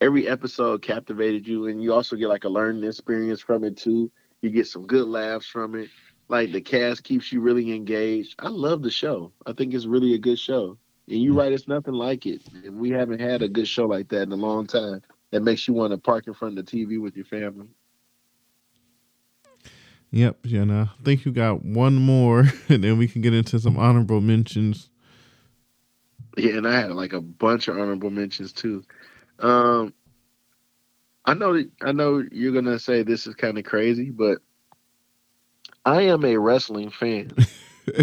every 0.00 0.28
episode 0.28 0.82
captivated 0.82 1.46
you, 1.46 1.66
and 1.66 1.82
you 1.82 1.92
also 1.92 2.16
get 2.16 2.28
like 2.28 2.44
a 2.44 2.48
learning 2.48 2.84
experience 2.84 3.40
from 3.40 3.64
it 3.64 3.76
too. 3.76 4.10
You 4.42 4.50
get 4.50 4.66
some 4.66 4.86
good 4.86 5.06
laughs 5.06 5.46
from 5.46 5.74
it 5.74 5.90
like 6.30 6.52
the 6.52 6.60
cast 6.60 7.02
keeps 7.02 7.32
you 7.32 7.40
really 7.40 7.74
engaged. 7.74 8.36
I 8.38 8.48
love 8.48 8.82
the 8.82 8.90
show. 8.90 9.32
I 9.46 9.52
think 9.52 9.74
it's 9.74 9.84
really 9.84 10.14
a 10.14 10.18
good 10.18 10.38
show. 10.38 10.78
And 11.08 11.20
you're 11.20 11.34
mm. 11.34 11.38
right, 11.38 11.52
it's 11.52 11.66
nothing 11.66 11.94
like 11.94 12.24
it. 12.24 12.42
And 12.64 12.78
we 12.78 12.90
haven't 12.90 13.20
had 13.20 13.42
a 13.42 13.48
good 13.48 13.66
show 13.66 13.86
like 13.86 14.08
that 14.10 14.22
in 14.22 14.32
a 14.32 14.36
long 14.36 14.66
time. 14.66 15.02
That 15.32 15.42
makes 15.42 15.66
you 15.66 15.74
want 15.74 15.92
to 15.92 15.98
park 15.98 16.28
in 16.28 16.34
front 16.34 16.56
of 16.56 16.64
the 16.64 16.70
TV 16.72 17.00
with 17.00 17.16
your 17.16 17.24
family. 17.24 17.66
Yep, 20.12 20.44
Jenna. 20.46 20.92
I 20.98 21.04
think 21.04 21.24
you 21.24 21.32
got 21.32 21.64
one 21.64 21.96
more, 21.96 22.40
and 22.68 22.82
then 22.82 22.96
we 22.96 23.06
can 23.06 23.22
get 23.22 23.34
into 23.34 23.58
some 23.58 23.76
honorable 23.76 24.20
mentions. 24.20 24.88
Yeah, 26.36 26.56
and 26.56 26.66
I 26.66 26.80
had 26.80 26.92
like 26.92 27.12
a 27.12 27.20
bunch 27.20 27.68
of 27.68 27.76
honorable 27.76 28.10
mentions 28.10 28.52
too. 28.52 28.84
Um, 29.40 29.94
I 31.24 31.34
know 31.34 31.54
that 31.54 31.70
I 31.82 31.92
know 31.92 32.24
you're 32.30 32.52
gonna 32.52 32.78
say 32.78 33.02
this 33.02 33.26
is 33.26 33.34
kind 33.34 33.58
of 33.58 33.64
crazy, 33.64 34.10
but 34.10 34.38
I 35.84 36.02
am 36.02 36.24
a 36.24 36.36
wrestling 36.36 36.90
fan, 36.90 37.32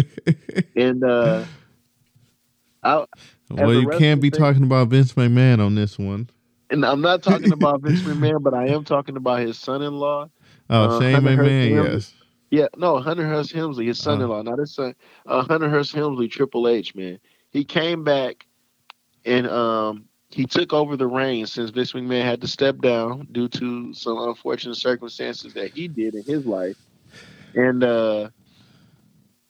and 0.76 1.04
uh, 1.04 1.44
I. 2.82 3.04
Well, 3.50 3.74
you 3.74 3.88
can't 3.88 4.20
be 4.20 4.30
fan, 4.30 4.40
talking 4.40 4.62
about 4.62 4.88
Vince 4.88 5.14
McMahon 5.14 5.64
on 5.64 5.74
this 5.74 5.98
one. 5.98 6.28
And 6.70 6.84
I'm 6.84 7.00
not 7.00 7.22
talking 7.22 7.52
about 7.52 7.80
Vince 7.82 8.02
McMahon, 8.02 8.42
but 8.42 8.52
I 8.54 8.68
am 8.68 8.84
talking 8.84 9.16
about 9.16 9.40
his 9.40 9.58
son-in-law. 9.58 10.28
Oh, 10.68 10.84
uh, 10.84 11.00
Shane 11.00 11.22
McMahon, 11.22 11.92
yes. 11.92 12.14
Yeah, 12.50 12.66
no, 12.76 12.98
Hunter 12.98 13.26
Hearst 13.26 13.52
Helmsley, 13.52 13.86
his 13.86 13.98
son-in-law, 13.98 14.40
uh, 14.40 14.42
not 14.42 14.58
his 14.58 14.74
son. 14.74 14.94
Uh, 15.26 15.42
Hunter 15.42 15.68
Hearst 15.68 15.94
Helmsley, 15.94 16.28
Triple 16.28 16.68
H, 16.68 16.94
man. 16.94 17.18
He 17.50 17.64
came 17.64 18.04
back 18.04 18.46
and 19.24 19.46
um, 19.46 20.07
he 20.30 20.44
took 20.46 20.72
over 20.72 20.96
the 20.96 21.06
reins 21.06 21.52
since 21.52 21.70
Vince 21.70 21.92
McMahon 21.92 22.24
had 22.24 22.40
to 22.42 22.48
step 22.48 22.78
down 22.78 23.26
due 23.32 23.48
to 23.48 23.94
some 23.94 24.18
unfortunate 24.18 24.76
circumstances 24.76 25.54
that 25.54 25.70
he 25.70 25.88
did 25.88 26.14
in 26.14 26.24
his 26.24 26.44
life. 26.44 26.76
And 27.54 27.82
uh, 27.82 28.28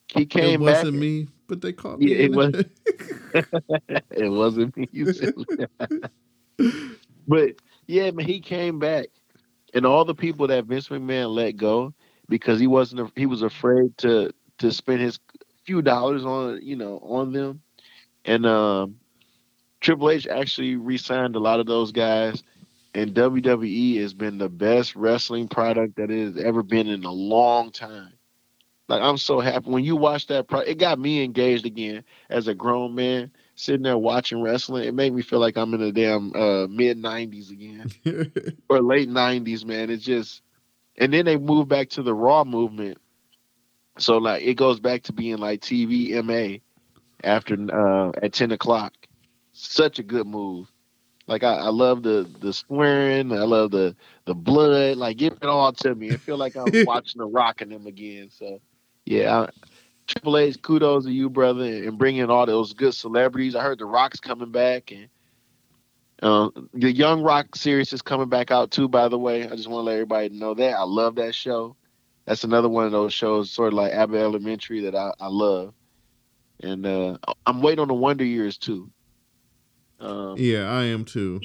he 0.07 0.25
came 0.25 0.61
back. 0.61 0.77
It 0.77 0.87
wasn't 0.87 0.99
me, 0.99 1.29
but 1.49 1.61
they 1.61 1.73
called 1.73 2.01
me. 2.01 2.13
Yeah, 2.13 2.17
it 2.19 2.33
was. 2.33 2.65
it 4.11 4.29
wasn't 4.31 4.77
me. 4.77 4.89
but 7.29 7.55
yeah, 7.87 8.11
man, 8.13 8.27
he 8.27 8.41
came 8.41 8.79
back, 8.79 9.09
and 9.75 9.85
all 9.85 10.05
the 10.05 10.15
people 10.15 10.47
that 10.47 10.65
Vince 10.65 10.89
McMahon 10.89 11.35
let 11.35 11.57
go 11.57 11.93
because 12.29 12.61
he 12.61 12.69
wasn't. 12.69 13.11
He 13.17 13.27
was 13.27 13.43
afraid 13.43 13.99
to 13.99 14.33
to 14.59 14.73
spend 14.73 15.01
his 15.01 15.19
few 15.65 15.83
dollars 15.83 16.25
on 16.25 16.61
you 16.63 16.77
know 16.77 16.99
on 17.03 17.33
them, 17.33 17.61
and 18.25 18.47
um, 18.47 18.97
Triple 19.81 20.11
H 20.11 20.27
actually 20.27 20.77
re-signed 20.77 21.37
a 21.37 21.41
lot 21.41 21.61
of 21.61 21.67
those 21.67 21.93
guys, 21.93 22.43
and 22.95 23.15
WWE 23.15 24.01
has 24.01 24.15
been 24.15 24.39
the 24.39 24.49
best 24.49 24.97
wrestling 24.97 25.49
product 25.49 25.97
that 25.97 26.11
it 26.11 26.35
has 26.35 26.45
ever 26.45 26.63
been 26.63 26.89
in 26.89 27.05
a 27.05 27.13
long 27.13 27.71
time. 27.71 28.13
Like 28.89 29.03
I'm 29.03 29.19
so 29.19 29.39
happy 29.39 29.71
when 29.71 29.85
you 29.85 29.97
watch 29.97 30.27
that. 30.29 30.49
Pro- 30.49 30.61
it 30.61 30.79
got 30.79 30.99
me 30.99 31.23
engaged 31.23 31.67
again 31.67 32.05
as 32.31 32.49
a 32.49 32.55
grown 32.55 32.95
man 32.95 33.31
sitting 33.55 33.83
there 33.83 33.99
watching 33.99 34.41
wrestling. 34.41 34.89
It 34.89 34.95
made 34.95 35.13
me 35.13 35.21
feel 35.21 35.41
like 35.41 35.59
I'm 35.59 35.75
in 35.75 35.81
the 35.81 35.93
damn 35.93 36.35
uh, 36.35 36.67
mid 36.69 36.97
'90s 36.97 37.51
again 37.51 37.91
or 38.69 38.81
late 38.81 39.11
'90s, 39.11 39.65
man. 39.65 39.91
It's 39.91 40.05
just, 40.05 40.41
and 40.97 41.13
then 41.13 41.27
they 41.27 41.37
moved 41.37 41.69
back 41.69 41.91
to 41.91 42.03
the 42.03 42.15
Raw 42.15 42.45
movement. 42.45 42.99
So 43.99 44.17
like 44.19 44.43
it 44.43 44.55
goes 44.55 44.81
back 44.81 45.03
to 45.05 45.13
being 45.13 45.37
like 45.37 45.61
TV 45.61 46.25
MA 46.25 46.59
after 47.23 47.55
uh, 47.55 48.13
at 48.23 48.33
10 48.33 48.53
o'clock 48.53 48.95
such 49.59 49.99
a 49.99 50.03
good 50.03 50.27
move. 50.27 50.71
Like 51.27 51.43
I, 51.45 51.57
I 51.57 51.69
love 51.69 52.03
the 52.03 52.29
the 52.41 52.53
swearing, 52.53 53.33
I 53.33 53.43
love 53.43 53.71
the 53.71 53.95
the 54.25 54.35
blood. 54.35 54.97
Like 54.97 55.19
give 55.19 55.35
it 55.35 55.45
all 55.45 55.73
to 55.73 55.95
me. 55.95 56.13
I 56.13 56.17
feel 56.17 56.39
like 56.39 56.57
I'm 56.57 56.73
watching 56.87 57.19
the 57.19 57.27
Rock 57.27 57.61
and 57.61 57.71
them 57.71 57.87
again. 57.87 58.31
So 58.31 58.61
yeah, 59.05 59.41
I, 59.41 59.49
Triple 60.07 60.39
H, 60.39 60.61
kudos 60.63 61.05
to 61.05 61.11
you, 61.11 61.29
brother, 61.29 61.65
and 61.65 61.99
bringing 61.99 62.31
all 62.31 62.47
those 62.47 62.73
good 62.73 62.95
celebrities. 62.95 63.55
I 63.55 63.63
heard 63.63 63.79
the 63.79 63.85
Rock's 63.85 64.21
coming 64.21 64.51
back, 64.51 64.91
and 64.91 65.09
uh, 66.23 66.49
the 66.73 66.91
Young 66.91 67.23
Rock 67.23 67.55
series 67.55 67.93
is 67.93 68.01
coming 68.01 68.31
back 68.31 68.51
out 68.51 68.71
too. 68.71 68.89
By 68.89 69.09
the 69.09 69.19
way, 69.19 69.45
I 69.45 69.55
just 69.55 69.69
want 69.69 69.83
to 69.83 69.87
let 69.87 69.93
everybody 69.93 70.31
know 70.31 70.55
that 70.55 70.79
I 70.79 70.85
love 70.85 71.17
that 71.17 71.35
show. 71.35 71.77
That's 72.25 72.45
another 72.45 72.71
one 72.71 72.87
of 72.87 72.93
those 72.93 73.13
shows, 73.13 73.51
sort 73.51 73.69
of 73.69 73.75
like 73.75 73.93
Abbott 73.93 74.21
Elementary, 74.21 74.81
that 74.83 74.95
I, 74.95 75.13
I 75.21 75.29
love. 75.29 75.75
And 76.61 76.87
uh, 76.87 77.19
I'm 77.47 77.61
waiting 77.61 77.81
on 77.81 77.89
the 77.89 77.95
Wonder 77.95 78.25
Years 78.25 78.57
too. 78.57 78.91
Um, 80.01 80.35
yeah, 80.39 80.71
I 80.71 80.85
am 80.85 81.05
too. 81.05 81.41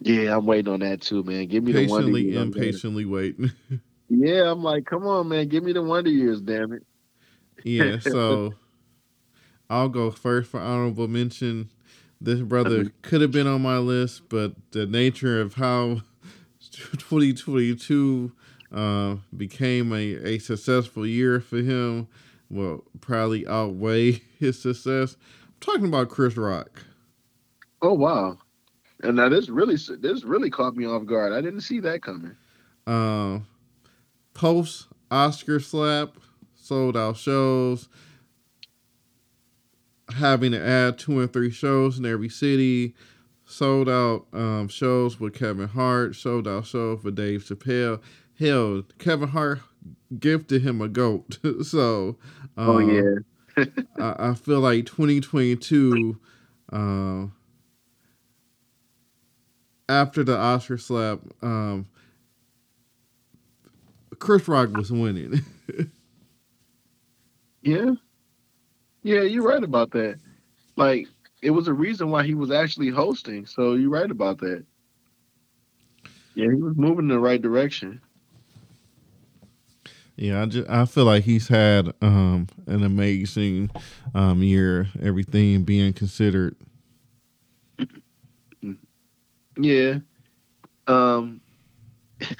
Yeah, 0.00 0.36
I'm 0.36 0.46
waiting 0.46 0.72
on 0.72 0.80
that 0.80 1.00
too, 1.00 1.22
man. 1.22 1.46
Give 1.46 1.62
me 1.62 1.72
patiently 1.72 1.94
the 1.94 2.02
Wonder 2.02 2.18
Years. 2.18 2.42
Impatiently 2.42 3.04
waiting. 3.04 3.52
yeah, 4.08 4.50
I'm 4.50 4.62
like, 4.62 4.86
come 4.86 5.06
on, 5.06 5.28
man. 5.28 5.48
Give 5.48 5.62
me 5.62 5.72
the 5.72 5.82
Wonder 5.82 6.10
Years, 6.10 6.40
damn 6.40 6.72
it. 6.72 6.82
yeah, 7.64 7.98
so 8.00 8.54
I'll 9.70 9.88
go 9.88 10.10
first 10.10 10.50
for 10.50 10.60
honorable 10.60 11.08
mention. 11.08 11.70
This 12.20 12.40
brother 12.40 12.92
could 13.02 13.20
have 13.20 13.32
been 13.32 13.48
on 13.48 13.62
my 13.62 13.78
list, 13.78 14.28
but 14.28 14.54
the 14.70 14.86
nature 14.86 15.40
of 15.40 15.54
how 15.54 16.02
2022 16.70 18.32
uh, 18.72 19.16
became 19.36 19.92
a, 19.92 20.14
a 20.24 20.38
successful 20.38 21.04
year 21.04 21.40
for 21.40 21.58
him 21.58 22.06
will 22.48 22.84
probably 23.00 23.46
outweigh 23.46 24.22
his 24.38 24.60
success. 24.60 25.16
I'm 25.46 25.54
talking 25.60 25.86
about 25.86 26.10
Chris 26.10 26.36
Rock. 26.36 26.84
Oh 27.82 27.94
wow! 27.94 28.38
And 29.02 29.16
now 29.16 29.28
this 29.28 29.48
really 29.48 29.76
this 29.98 30.22
really 30.22 30.50
caught 30.50 30.76
me 30.76 30.86
off 30.86 31.04
guard. 31.04 31.32
I 31.32 31.40
didn't 31.40 31.62
see 31.62 31.80
that 31.80 32.02
coming. 32.02 32.36
Uh, 32.86 33.40
post 34.34 34.86
Oscar 35.10 35.58
slap, 35.58 36.16
sold 36.54 36.96
out 36.96 37.16
shows, 37.16 37.88
having 40.14 40.52
to 40.52 40.64
add 40.64 40.98
two 40.98 41.20
and 41.20 41.32
three 41.32 41.50
shows 41.50 41.98
in 41.98 42.06
every 42.06 42.28
city, 42.28 42.94
sold 43.44 43.88
out 43.88 44.26
um, 44.32 44.68
shows 44.68 45.18
with 45.18 45.34
Kevin 45.34 45.68
Hart, 45.68 46.14
sold 46.14 46.46
out 46.46 46.66
show 46.66 46.96
for 46.96 47.10
Dave 47.10 47.44
Chappelle. 47.44 48.00
Hell, 48.38 48.84
Kevin 48.98 49.28
Hart 49.28 49.60
gifted 50.18 50.62
him 50.62 50.80
a 50.80 50.88
goat. 50.88 51.38
so, 51.62 52.16
um, 52.56 52.68
oh 52.68 52.78
yeah, 52.78 53.64
I, 53.98 54.30
I, 54.30 54.34
feel 54.34 54.60
like 54.60 54.86
2022. 54.86 56.18
Uh, 56.72 57.26
after 59.92 60.24
the 60.24 60.36
Oscar 60.36 60.78
slap, 60.78 61.20
um, 61.42 61.86
Chris 64.18 64.48
Rock 64.48 64.76
was 64.76 64.90
winning. 64.90 65.44
yeah, 67.62 67.90
yeah, 69.02 69.22
you're 69.22 69.46
right 69.46 69.62
about 69.62 69.90
that. 69.92 70.18
Like 70.76 71.08
it 71.42 71.50
was 71.50 71.68
a 71.68 71.72
reason 71.72 72.10
why 72.10 72.24
he 72.24 72.34
was 72.34 72.50
actually 72.50 72.88
hosting. 72.88 73.46
So 73.46 73.74
you're 73.74 73.90
right 73.90 74.10
about 74.10 74.38
that. 74.38 74.64
Yeah, 76.34 76.46
he 76.50 76.62
was 76.62 76.76
moving 76.76 77.04
in 77.04 77.08
the 77.08 77.18
right 77.18 77.42
direction. 77.42 78.00
Yeah, 80.16 80.42
I 80.42 80.46
just 80.46 80.70
I 80.70 80.84
feel 80.86 81.04
like 81.04 81.24
he's 81.24 81.48
had 81.48 81.92
um, 82.00 82.46
an 82.66 82.84
amazing 82.84 83.70
um, 84.14 84.42
year. 84.42 84.88
Everything 85.02 85.64
being 85.64 85.92
considered. 85.92 86.56
Yeah. 89.56 89.98
Um 90.86 91.40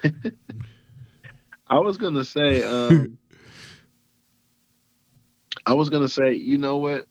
I 1.66 1.78
was 1.78 1.96
gonna 1.96 2.24
say, 2.24 2.62
um 2.62 3.18
I 5.66 5.74
was 5.74 5.90
gonna 5.90 6.08
say, 6.08 6.34
you 6.34 6.58
know 6.58 6.78
what? 6.78 7.06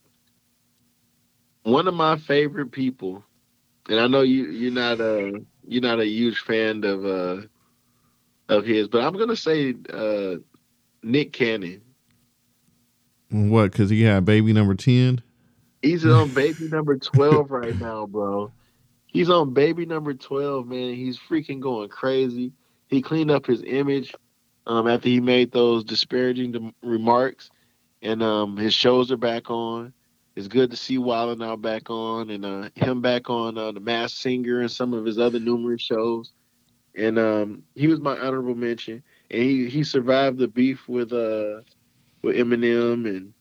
One 1.63 1.87
of 1.87 1.93
my 1.93 2.17
favorite 2.17 2.71
people, 2.71 3.23
and 3.89 3.99
I 3.99 4.07
know 4.07 4.21
you 4.21 4.49
you're 4.49 4.71
not 4.71 4.99
a 4.99 5.41
you're 5.67 5.81
not 5.81 5.99
a 5.99 6.05
huge 6.05 6.39
fan 6.39 6.83
of 6.83 7.05
uh 7.05 7.41
of 8.49 8.65
his, 8.65 8.87
but 8.87 9.03
I'm 9.03 9.17
gonna 9.17 9.35
say 9.35 9.75
uh 9.91 10.35
Nick 11.03 11.33
Cannon. 11.33 11.81
What? 13.29 13.71
Because 13.71 13.89
he 13.89 14.03
had 14.03 14.25
baby 14.25 14.53
number 14.53 14.75
ten. 14.75 15.21
He's 15.81 16.05
on 16.05 16.33
baby 16.33 16.67
number 16.67 16.97
twelve 16.97 17.51
right 17.51 17.79
now, 17.79 18.05
bro. 18.05 18.51
He's 19.12 19.30
on 19.30 19.53
baby 19.53 19.86
number 19.86 20.14
12, 20.14 20.68
man. 20.68 20.95
He's 20.95 21.20
freaking 21.20 21.59
going 21.59 21.89
crazy. 21.89 22.53
He 22.88 23.01
cleaned 23.01 23.30
up 23.30 23.45
his 23.45 23.62
image 23.62 24.14
um, 24.66 24.88
after 24.88 25.09
he 25.09 25.20
made 25.20 25.51
those 25.51 25.84
disparaging 25.84 26.74
remarks, 26.82 27.49
and 28.01 28.24
um, 28.24 28.55
his 28.55 28.74
shows 28.74 29.12
are 29.12 29.18
back 29.18 29.49
on. 29.49 29.93
It's 30.38 30.47
good 30.47 30.72
to 30.72 30.78
see 30.78 30.97
Wild 30.97 31.41
'N 31.41 31.45
Out 31.45 31.62
back 31.62 31.89
on, 31.89 32.30
and 32.30 32.45
uh, 32.45 32.70
him 32.76 33.01
back 33.01 33.30
on 33.30 33.57
uh, 33.57 33.74
the 33.74 33.82
Masked 33.82 34.18
Singer 34.18 34.62
and 34.62 34.72
some 34.72 34.93
of 34.93 35.03
his 35.03 35.20
other 35.20 35.39
numerous 35.39 35.82
shows. 35.82 36.32
And 36.95 37.20
um, 37.20 37.64
he 37.76 37.88
was 37.88 37.99
my 37.99 38.18
honorable 38.18 38.55
mention, 38.55 39.03
and 39.30 39.41
he 39.41 39.70
he 39.70 39.84
survived 39.84 40.38
the 40.38 40.47
beef 40.47 40.88
with 40.88 41.12
uh 41.12 41.62
with 42.22 42.38
Eminem, 42.38 43.05
and 43.09 43.34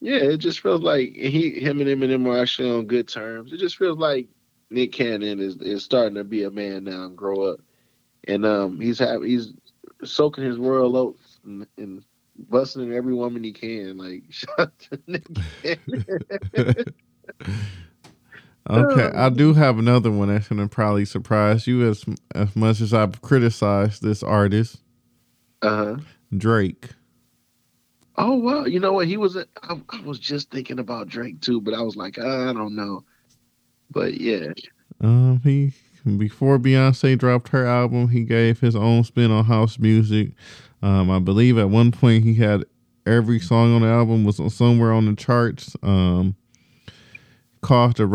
yeah, 0.00 0.16
it 0.16 0.38
just 0.38 0.60
feels 0.60 0.80
like 0.80 1.12
he 1.12 1.50
him 1.60 1.82
and 1.82 1.88
Eminem 1.88 2.26
are 2.26 2.40
actually 2.40 2.70
on 2.70 2.86
good 2.86 3.08
terms. 3.08 3.52
It 3.52 3.58
just 3.58 3.76
feels 3.76 3.98
like 3.98 4.28
Nick 4.70 4.92
Cannon 4.92 5.40
is 5.40 5.56
is 5.56 5.84
starting 5.84 6.16
to 6.16 6.24
be 6.24 6.44
a 6.44 6.50
man 6.50 6.84
now 6.84 7.04
and 7.04 7.16
grow 7.16 7.52
up, 7.52 7.60
and 8.26 8.44
um, 8.44 8.80
he's 8.80 8.98
have 8.98 9.22
he's 9.22 9.52
soaking 10.04 10.44
his 10.44 10.58
royal 10.58 10.96
oats 10.96 11.38
and, 11.44 11.66
and 11.76 12.04
busting 12.36 12.92
every 12.92 13.14
woman 13.14 13.44
he 13.44 13.52
can. 13.52 13.96
Like, 13.96 14.24
Okay, 18.70 19.10
I 19.14 19.28
do 19.28 19.52
have 19.54 19.78
another 19.78 20.10
one 20.10 20.28
that's 20.28 20.48
gonna 20.48 20.68
probably 20.68 21.04
surprise 21.04 21.66
you 21.66 21.88
as 21.88 22.04
as 22.34 22.54
much 22.56 22.80
as 22.80 22.94
I've 22.94 23.20
criticized 23.22 24.02
this 24.02 24.22
artist. 24.22 24.80
Uh 25.62 25.84
huh. 25.84 25.96
Drake. 26.36 26.88
Oh 28.16 28.36
well, 28.36 28.68
you 28.68 28.80
know 28.80 28.92
what? 28.92 29.06
He 29.06 29.16
was. 29.16 29.36
A, 29.36 29.46
I, 29.62 29.80
I 29.90 30.00
was 30.02 30.18
just 30.18 30.50
thinking 30.50 30.78
about 30.78 31.08
Drake 31.08 31.40
too, 31.40 31.60
but 31.60 31.74
I 31.74 31.82
was 31.82 31.96
like, 31.96 32.18
I 32.18 32.52
don't 32.52 32.74
know. 32.74 33.04
But 33.94 34.20
yeah. 34.20 34.52
Um, 35.00 35.40
he 35.44 35.72
before 36.18 36.58
Beyonce 36.58 37.16
dropped 37.18 37.48
her 37.48 37.64
album, 37.64 38.08
he 38.08 38.24
gave 38.24 38.60
his 38.60 38.76
own 38.76 39.04
spin 39.04 39.30
on 39.30 39.44
house 39.44 39.78
music. 39.78 40.32
Um, 40.82 41.10
I 41.10 41.18
believe 41.18 41.56
at 41.56 41.70
one 41.70 41.92
point 41.92 42.24
he 42.24 42.34
had 42.34 42.64
every 43.06 43.40
song 43.40 43.74
on 43.74 43.82
the 43.82 43.88
album 43.88 44.24
was 44.24 44.40
somewhere 44.54 44.92
on 44.92 45.06
the 45.06 45.16
charts. 45.16 45.76
Um, 45.82 46.36
cost 47.62 47.96
the 47.96 48.06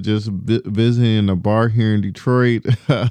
just 0.00 0.30
visiting 0.30 1.28
a 1.28 1.36
bar 1.36 1.68
here 1.68 1.94
in 1.94 2.00
Detroit. 2.00 2.64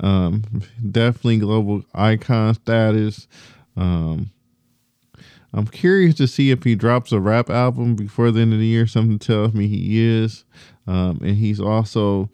um, 0.00 0.44
definitely 0.90 1.38
global 1.38 1.82
icon 1.92 2.54
status. 2.54 3.26
Um, 3.76 4.30
I'm 5.52 5.66
curious 5.66 6.14
to 6.16 6.26
see 6.26 6.50
if 6.50 6.64
he 6.64 6.74
drops 6.74 7.10
a 7.10 7.20
rap 7.20 7.48
album 7.48 7.94
before 7.94 8.30
the 8.30 8.40
end 8.40 8.52
of 8.52 8.58
the 8.58 8.66
year. 8.66 8.86
Something 8.86 9.18
tells 9.18 9.54
me 9.54 9.66
he 9.66 10.04
is. 10.06 10.44
Um, 10.86 11.20
and 11.22 11.36
he's 11.36 11.60
also 11.60 12.30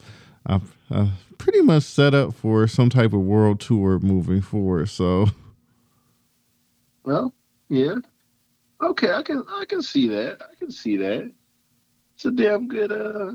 uh, 0.47 0.61
uh, 0.91 1.09
pretty 1.39 1.61
much 1.61 1.85
set 1.85 2.15
up 2.15 2.35
for 2.35 2.67
some 2.67 2.91
type 2.91 3.13
of 3.13 3.21
world 3.21 3.61
tour 3.61 3.99
moving 3.99 4.41
forward. 4.41 4.89
So, 4.89 5.27
well, 7.05 7.35
yeah, 7.69 7.97
okay, 8.83 9.13
I 9.13 9.23
can 9.23 9.45
I 9.49 9.65
can 9.65 9.83
see 9.83 10.09
that. 10.09 10.39
I 10.41 10.55
can 10.57 10.71
see 10.71 10.97
that. 10.99 11.31
It's 12.15 12.25
a 12.25 12.31
damn 12.31 12.69
good 12.69 12.93
uh, 12.93 13.33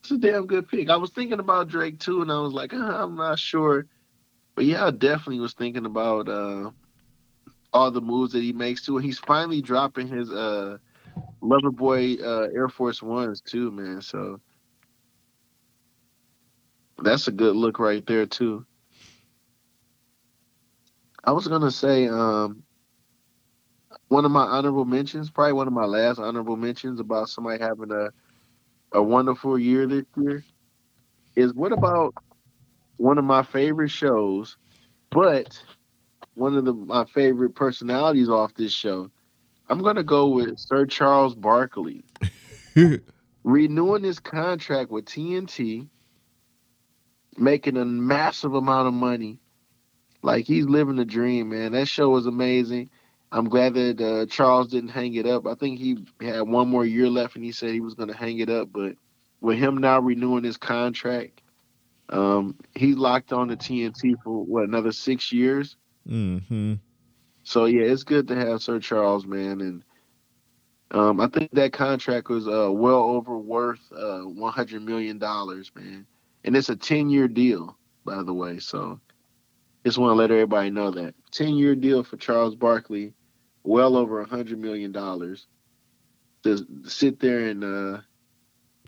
it's 0.00 0.10
a 0.10 0.18
damn 0.18 0.46
good 0.46 0.68
pick. 0.68 0.88
I 0.90 0.96
was 0.96 1.10
thinking 1.10 1.40
about 1.40 1.68
Drake 1.68 1.98
too, 1.98 2.22
and 2.22 2.30
I 2.30 2.38
was 2.38 2.52
like, 2.52 2.72
uh, 2.72 2.76
I'm 2.76 3.16
not 3.16 3.38
sure, 3.38 3.86
but 4.54 4.64
yeah, 4.64 4.86
I 4.86 4.90
definitely 4.90 5.40
was 5.40 5.54
thinking 5.54 5.86
about 5.86 6.28
uh 6.28 6.70
all 7.76 7.90
the 7.90 8.00
moves 8.00 8.32
that 8.32 8.42
he 8.42 8.52
makes 8.52 8.84
too. 8.84 8.96
And 8.96 9.04
he's 9.04 9.18
finally 9.18 9.60
dropping 9.60 10.08
his 10.08 10.30
uh 10.32 10.78
Loverboy 11.42 12.22
uh 12.22 12.48
Air 12.54 12.68
Force 12.68 13.02
Ones 13.02 13.40
too, 13.40 13.70
man. 13.70 14.00
So 14.00 14.40
that's 17.02 17.28
a 17.28 17.32
good 17.32 17.54
look 17.56 17.78
right 17.78 18.04
there 18.06 18.26
too. 18.26 18.64
I 21.24 21.32
was 21.32 21.46
gonna 21.46 21.70
say, 21.70 22.08
um 22.08 22.62
one 24.08 24.24
of 24.24 24.30
my 24.30 24.44
honorable 24.44 24.84
mentions, 24.84 25.30
probably 25.30 25.52
one 25.52 25.66
of 25.66 25.72
my 25.72 25.84
last 25.84 26.18
honorable 26.18 26.56
mentions 26.56 27.00
about 27.00 27.28
somebody 27.28 27.62
having 27.62 27.92
a 27.92 28.10
a 28.92 29.02
wonderful 29.02 29.58
year 29.58 29.86
this 29.86 30.04
year 30.16 30.44
is 31.36 31.52
what 31.52 31.72
about 31.72 32.14
one 32.96 33.18
of 33.18 33.24
my 33.24 33.42
favorite 33.42 33.90
shows, 33.90 34.56
but 35.10 35.62
one 36.36 36.56
of 36.56 36.64
the 36.64 36.72
my 36.72 37.04
favorite 37.06 37.54
personalities 37.54 38.28
off 38.28 38.54
this 38.54 38.72
show. 38.72 39.10
I'm 39.68 39.82
gonna 39.82 40.04
go 40.04 40.28
with 40.28 40.58
Sir 40.58 40.86
Charles 40.86 41.34
Barkley. 41.34 42.04
Renewing 43.44 44.04
his 44.04 44.18
contract 44.18 44.90
with 44.90 45.06
TNT, 45.06 45.88
making 47.38 47.76
a 47.76 47.84
massive 47.84 48.54
amount 48.54 48.88
of 48.88 48.94
money. 48.94 49.40
Like 50.22 50.46
he's 50.46 50.66
living 50.66 50.96
the 50.96 51.04
dream, 51.04 51.50
man. 51.50 51.72
That 51.72 51.88
show 51.88 52.10
was 52.10 52.26
amazing. 52.26 52.90
I'm 53.32 53.48
glad 53.48 53.74
that 53.74 54.00
uh, 54.00 54.26
Charles 54.26 54.68
didn't 54.68 54.90
hang 54.90 55.14
it 55.14 55.26
up. 55.26 55.46
I 55.46 55.54
think 55.54 55.78
he 55.78 55.98
had 56.20 56.42
one 56.42 56.68
more 56.68 56.84
year 56.84 57.08
left, 57.08 57.36
and 57.36 57.44
he 57.44 57.52
said 57.52 57.70
he 57.70 57.80
was 57.80 57.94
going 57.94 58.08
to 58.08 58.16
hang 58.16 58.38
it 58.38 58.48
up. 58.48 58.68
But 58.72 58.96
with 59.40 59.58
him 59.58 59.78
now 59.78 60.00
renewing 60.00 60.44
his 60.44 60.56
contract, 60.56 61.42
um, 62.08 62.56
he 62.74 62.94
locked 62.94 63.32
on 63.32 63.48
to 63.48 63.56
TNT 63.56 64.14
for 64.22 64.44
what 64.44 64.64
another 64.64 64.92
six 64.92 65.32
years. 65.32 65.76
Mm-hmm. 66.08 66.74
So 67.44 67.64
yeah, 67.66 67.82
it's 67.82 68.04
good 68.04 68.28
to 68.28 68.36
have 68.36 68.62
Sir 68.62 68.80
Charles, 68.80 69.26
man, 69.26 69.60
and 69.60 69.82
um, 70.90 71.20
I 71.20 71.28
think 71.28 71.50
that 71.52 71.72
contract 71.72 72.28
was 72.28 72.46
uh, 72.46 72.70
well 72.72 73.02
over 73.02 73.38
worth 73.38 73.80
uh, 73.92 74.20
one 74.20 74.52
hundred 74.52 74.82
million 74.82 75.18
dollars, 75.18 75.70
man, 75.74 76.06
and 76.44 76.56
it's 76.56 76.68
a 76.68 76.76
ten 76.76 77.08
year 77.10 77.28
deal, 77.28 77.76
by 78.04 78.22
the 78.22 78.34
way. 78.34 78.58
So 78.58 79.00
just 79.84 79.98
want 79.98 80.10
to 80.10 80.14
let 80.14 80.30
everybody 80.30 80.70
know 80.70 80.90
that 80.90 81.14
ten 81.30 81.54
year 81.54 81.74
deal 81.74 82.02
for 82.02 82.16
Charles 82.16 82.54
Barkley, 82.54 83.14
well 83.62 83.96
over 83.96 84.20
a 84.20 84.26
hundred 84.26 84.58
million 84.58 84.92
dollars. 84.92 85.46
To 86.44 86.64
sit 86.84 87.18
there 87.18 87.48
and 87.48 87.64
uh, 87.64 88.00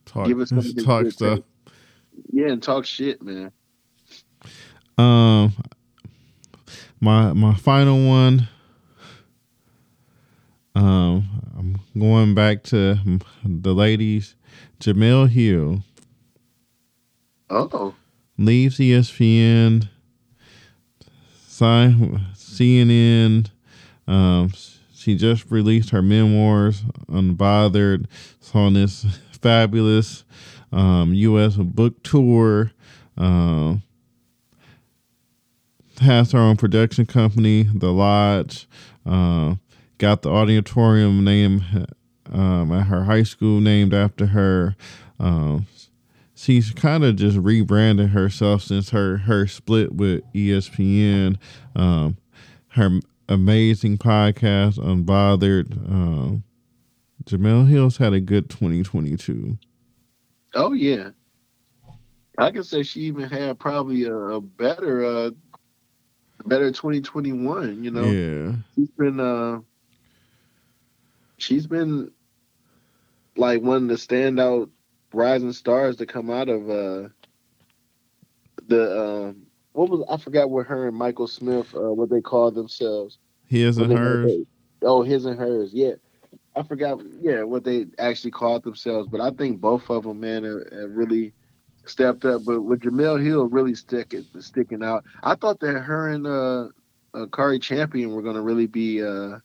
talk, 0.05 0.29
give 0.29 0.39
us 0.39 0.53
talk 0.85 1.11
stuff. 1.11 1.41
Yeah, 2.33 2.49
and 2.49 2.63
talk 2.63 2.85
shit, 2.85 3.21
man. 3.21 3.51
Um, 4.97 5.53
my 7.01 7.33
my 7.33 7.55
final 7.55 8.07
one. 8.07 8.49
Um, 10.75 11.29
I'm 11.59 11.81
going 12.01 12.35
back 12.35 12.63
to 12.65 12.99
the 13.45 13.75
ladies. 13.75 14.37
Jemele 14.81 15.29
Hill. 15.29 15.83
Oh. 17.51 17.95
Leaves 18.37 18.79
ESPN. 18.79 19.89
Sign 21.47 22.27
CNN. 22.35 23.51
Um, 24.07 24.53
she 24.95 25.17
just 25.17 25.51
released 25.51 25.91
her 25.91 26.03
memoirs, 26.03 26.83
Unbothered. 27.09 28.07
It's 28.41 28.55
on 28.55 28.75
this 28.75 29.05
fabulous 29.33 30.25
um, 30.71 31.13
U.S. 31.15 31.57
book 31.57 32.03
tour. 32.03 32.73
Um, 33.17 33.83
has 36.01 36.33
her 36.33 36.39
own 36.39 36.57
production 36.57 37.07
company, 37.07 37.65
The 37.75 37.93
Lodge. 37.93 38.69
Uh, 39.05 39.57
got 39.99 40.23
the 40.23 40.31
auditorium 40.31 41.25
name 41.25 41.63
um, 42.33 42.73
at 42.73 42.87
her 42.87 43.05
high 43.05 43.23
school 43.23 43.61
named 43.61 43.93
after 43.93 44.27
her. 44.27 44.77
Um, 45.19 45.67
she's 46.35 46.71
kind 46.73 47.05
of 47.05 47.17
just 47.17 47.37
rebranded 47.37 48.11
herself 48.11 48.63
since 48.63 48.91
her 48.91 49.19
her 49.19 49.47
split 49.47 49.95
with 49.95 50.23
ESPN. 50.33 51.37
Um, 51.75 52.17
her 52.69 53.01
amazing 53.29 53.99
podcast, 53.99 54.79
Unbothered. 54.79 55.73
Um, 55.91 56.45
Jemele 57.25 57.69
Hill's 57.69 57.99
had 57.99 58.13
a 58.13 58.21
good 58.21 58.49
2022. 58.49 59.59
Oh 60.55 60.73
yeah, 60.73 61.11
I 62.39 62.51
can 62.51 62.63
say 62.63 62.83
she 62.83 63.01
even 63.03 63.29
had 63.29 63.59
probably 63.59 64.05
a, 64.05 64.15
a 64.15 64.41
better 64.41 65.05
uh, 65.05 65.31
better 66.47 66.71
2021. 66.71 67.83
You 67.85 67.91
know, 67.91 68.05
yeah, 68.05 68.53
she's 68.75 68.91
been 68.91 69.21
uh, 69.21 69.61
she's 71.37 71.67
been 71.67 72.11
like 73.37 73.63
one 73.63 73.85
of 73.85 73.89
the 73.89 73.95
standout 73.95 74.69
rising 75.13 75.53
stars 75.53 75.97
to 75.97 76.07
come 76.07 76.31
out 76.31 76.49
of 76.49 76.69
uh 76.69 77.09
the 78.67 79.01
um 79.01 79.47
what 79.73 79.89
was 79.89 80.05
I 80.11 80.17
forgot 80.17 80.51
what 80.51 80.67
her 80.67 80.89
and 80.89 80.97
Michael 80.97 81.29
Smith 81.29 81.75
uh, 81.75 81.93
what 81.93 82.11
they 82.11 82.21
called 82.21 82.55
themselves. 82.55 83.19
His 83.47 83.79
and 83.79 83.93
hers. 83.93 84.33
oh, 84.83 85.03
his 85.03 85.25
and 85.25 85.39
hers. 85.39 85.73
Yeah. 85.73 85.93
I 86.57 86.65
forgot, 86.65 87.01
yeah, 87.21 87.45
what 87.45 87.63
they 87.63 87.87
actually 87.99 88.33
called 88.33 88.65
themselves, 88.65 89.09
but 89.09 89.21
I 89.21 89.31
think 89.31 89.61
both 89.61 89.89
of 89.91 90.03
them, 90.03 90.19
man, 90.19 90.45
are, 90.45 90.69
have 90.81 90.91
really 90.91 91.33
stepped 91.89 92.25
up. 92.25 92.45
But 92.45 92.63
with 92.63 92.81
Jemele 92.81 93.23
Hill 93.25 93.47
really 93.49 93.75
sticking 93.75 94.25
sticking 94.41 94.83
out, 94.83 95.05
I 95.23 95.35
thought 95.35 95.61
that 95.61 95.81
her 95.81 96.09
and 96.09 96.27
uh, 96.27 96.69
uh 97.15 97.27
Cari 97.27 97.59
Champion 97.59 98.13
were 98.13 98.23
going 98.23 98.37
to 98.37 98.43
really 98.43 98.67
be 98.67 99.03
uh, 99.03 99.39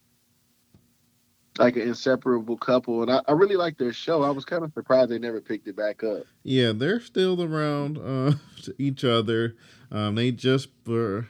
like 1.58 1.76
an 1.76 1.84
inseparable 1.84 2.58
couple, 2.58 3.02
and 3.02 3.12
I, 3.12 3.22
I 3.28 3.34
really 3.34 3.56
like 3.56 3.78
their 3.78 3.94
show. 3.94 4.24
I 4.24 4.32
was 4.32 4.46
kind 4.46 4.64
of 4.64 4.74
surprised 4.74 5.12
they 5.12 5.20
never 5.20 5.41
picked 5.41 5.68
it 5.68 5.76
back 5.76 6.04
up. 6.04 6.24
Yeah, 6.44 6.72
they're 6.74 7.02
still 7.02 7.41
around 7.41 7.98
uh, 7.98 8.34
each 8.78 9.04
other. 9.04 9.56
Um, 9.91 10.16
they 10.16 10.32
just 10.32 10.70
were. 10.86 11.28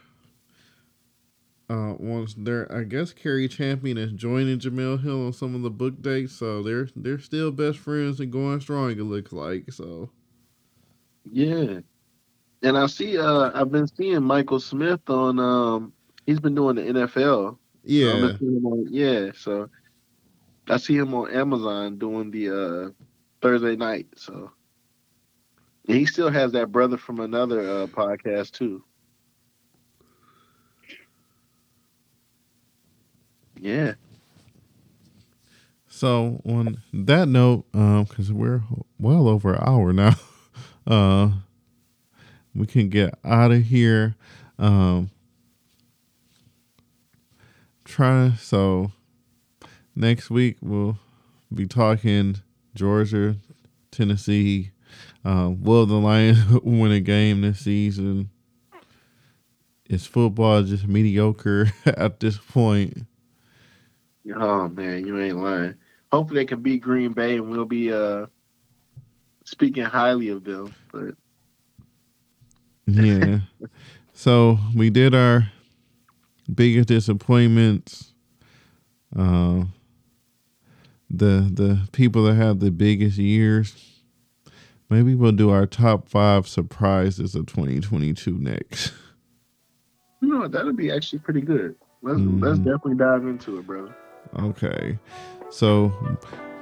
Uh, 1.70 1.96
once 1.98 2.36
they're, 2.38 2.72
I 2.72 2.84
guess 2.84 3.14
Cari 3.14 3.48
Champion 3.48 3.98
is 3.98 4.12
joining 4.12 4.60
Jemele 4.60 5.02
Hill 5.02 5.28
on 5.28 5.34
some 5.34 5.56
of 5.56 5.62
the 5.62 5.72
book 5.72 6.02
dates, 6.02 6.34
so 6.34 6.62
they're 6.62 6.90
they're 6.96 7.20
still 7.20 7.52
best 7.52 7.80
friends 7.80 8.20
and 8.20 8.32
going 8.32 8.60
strong. 8.60 8.92
It 8.92 8.98
looks 8.98 9.32
like 9.32 9.72
so. 9.72 10.10
Yeah. 11.32 11.80
And 12.62 12.78
I 12.78 12.88
see 12.88 13.18
uh 13.18 13.52
I've 13.54 13.72
been 13.72 13.88
seeing 13.88 14.24
Michael 14.24 14.60
Smith 14.60 15.10
on 15.10 15.40
um 15.40 15.94
he's 16.26 16.40
been 16.40 16.56
doing 16.56 16.76
the 16.76 16.82
NFL. 16.84 17.58
Yeah. 17.84 18.38
On, 18.42 18.88
yeah, 18.90 19.32
so 19.36 19.70
I 20.70 20.78
see 20.78 20.96
him 20.96 21.14
on 21.14 21.32
Amazon 21.32 21.98
doing 21.98 22.32
the 22.32 22.50
uh 22.50 22.90
Thursday 23.42 23.76
night, 23.76 24.08
so 24.16 24.52
and 25.88 25.98
he 25.98 26.06
still 26.06 26.30
has 26.30 26.54
that 26.54 26.72
brother 26.72 26.98
from 26.98 27.20
another 27.20 27.60
uh, 27.60 27.88
podcast 27.88 28.52
too. 28.52 28.84
Yeah. 33.60 33.94
So 35.88 36.42
on 36.46 36.82
that 36.94 37.28
note, 37.28 37.66
um, 37.74 38.06
because 38.06 38.32
we're 38.32 38.64
well 39.00 39.28
over 39.28 39.54
an 39.54 39.64
hour 39.66 39.94
now, 39.94 40.16
uh, 40.88 41.30
we 42.56 42.66
can 42.66 42.90
get 42.90 43.18
out 43.24 43.52
of 43.52 43.64
here. 43.64 44.16
Um, 44.60 45.10
try 47.86 48.34
so 48.40 48.92
next 49.96 50.30
week 50.30 50.58
we'll 50.62 50.98
be 51.54 51.68
talking 51.68 52.38
Georgia, 52.76 53.36
Tennessee. 53.92 54.72
Uh, 55.26 55.52
will 55.58 55.86
the 55.86 55.96
Lions 55.96 56.40
win 56.64 56.92
a 56.92 57.00
game 57.00 57.42
this 57.42 57.60
season? 57.60 58.30
Is 59.90 60.06
football 60.06 60.64
just 60.64 60.88
mediocre 60.88 61.72
at 61.86 62.20
this 62.20 62.38
point? 62.38 63.06
Oh 64.36 64.68
man, 64.70 65.06
you 65.06 65.20
ain't 65.20 65.38
lying. 65.38 65.76
Hopefully 66.12 66.42
they 66.42 66.46
can 66.46 66.62
beat 66.62 66.82
Green 66.82 67.12
Bay 67.12 67.36
and 67.36 67.50
we'll 67.50 67.66
be 67.66 67.92
uh 67.92 68.28
speaking 69.44 69.84
highly 69.84 70.30
of 70.30 70.44
them. 70.44 70.74
But 70.92 71.16
yeah. 72.86 73.40
so 74.14 74.58
we 74.76 74.90
did 74.90 75.16
our 75.16 75.50
biggest 76.54 76.88
disappointments. 76.88 78.14
Uh, 79.16 79.66
the 81.10 81.50
the 81.54 81.88
people 81.92 82.24
that 82.24 82.36
have 82.36 82.60
the 82.60 82.72
biggest 82.72 83.18
years. 83.18 83.76
Maybe 84.90 85.16
we'll 85.16 85.32
do 85.32 85.50
our 85.50 85.66
top 85.66 86.08
five 86.08 86.48
surprises 86.48 87.36
of 87.36 87.48
2022 87.48 88.38
next. 88.38 88.94
You 90.22 90.28
know, 90.28 90.48
that'll 90.48 90.74
be 90.74 90.92
actually 90.92 91.20
pretty 91.20 91.42
good. 91.42 91.76
Let's 92.02 92.20
mm-hmm. 92.20 92.44
let's 92.44 92.60
definitely 92.60 92.96
dive 92.96 93.26
into 93.26 93.60
it, 93.60 93.68
bro. 93.68 93.92
Okay. 94.40 94.98
So 95.50 95.94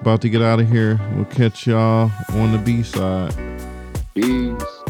about 0.02 0.22
to 0.22 0.30
get 0.30 0.42
out 0.42 0.60
of 0.60 0.68
here. 0.68 1.00
We'll 1.16 1.26
catch 1.26 1.68
y'all 1.68 2.12
on 2.32 2.52
the 2.52 2.58
B 2.58 2.82
side. 2.84 3.34
Peace. 4.16 4.81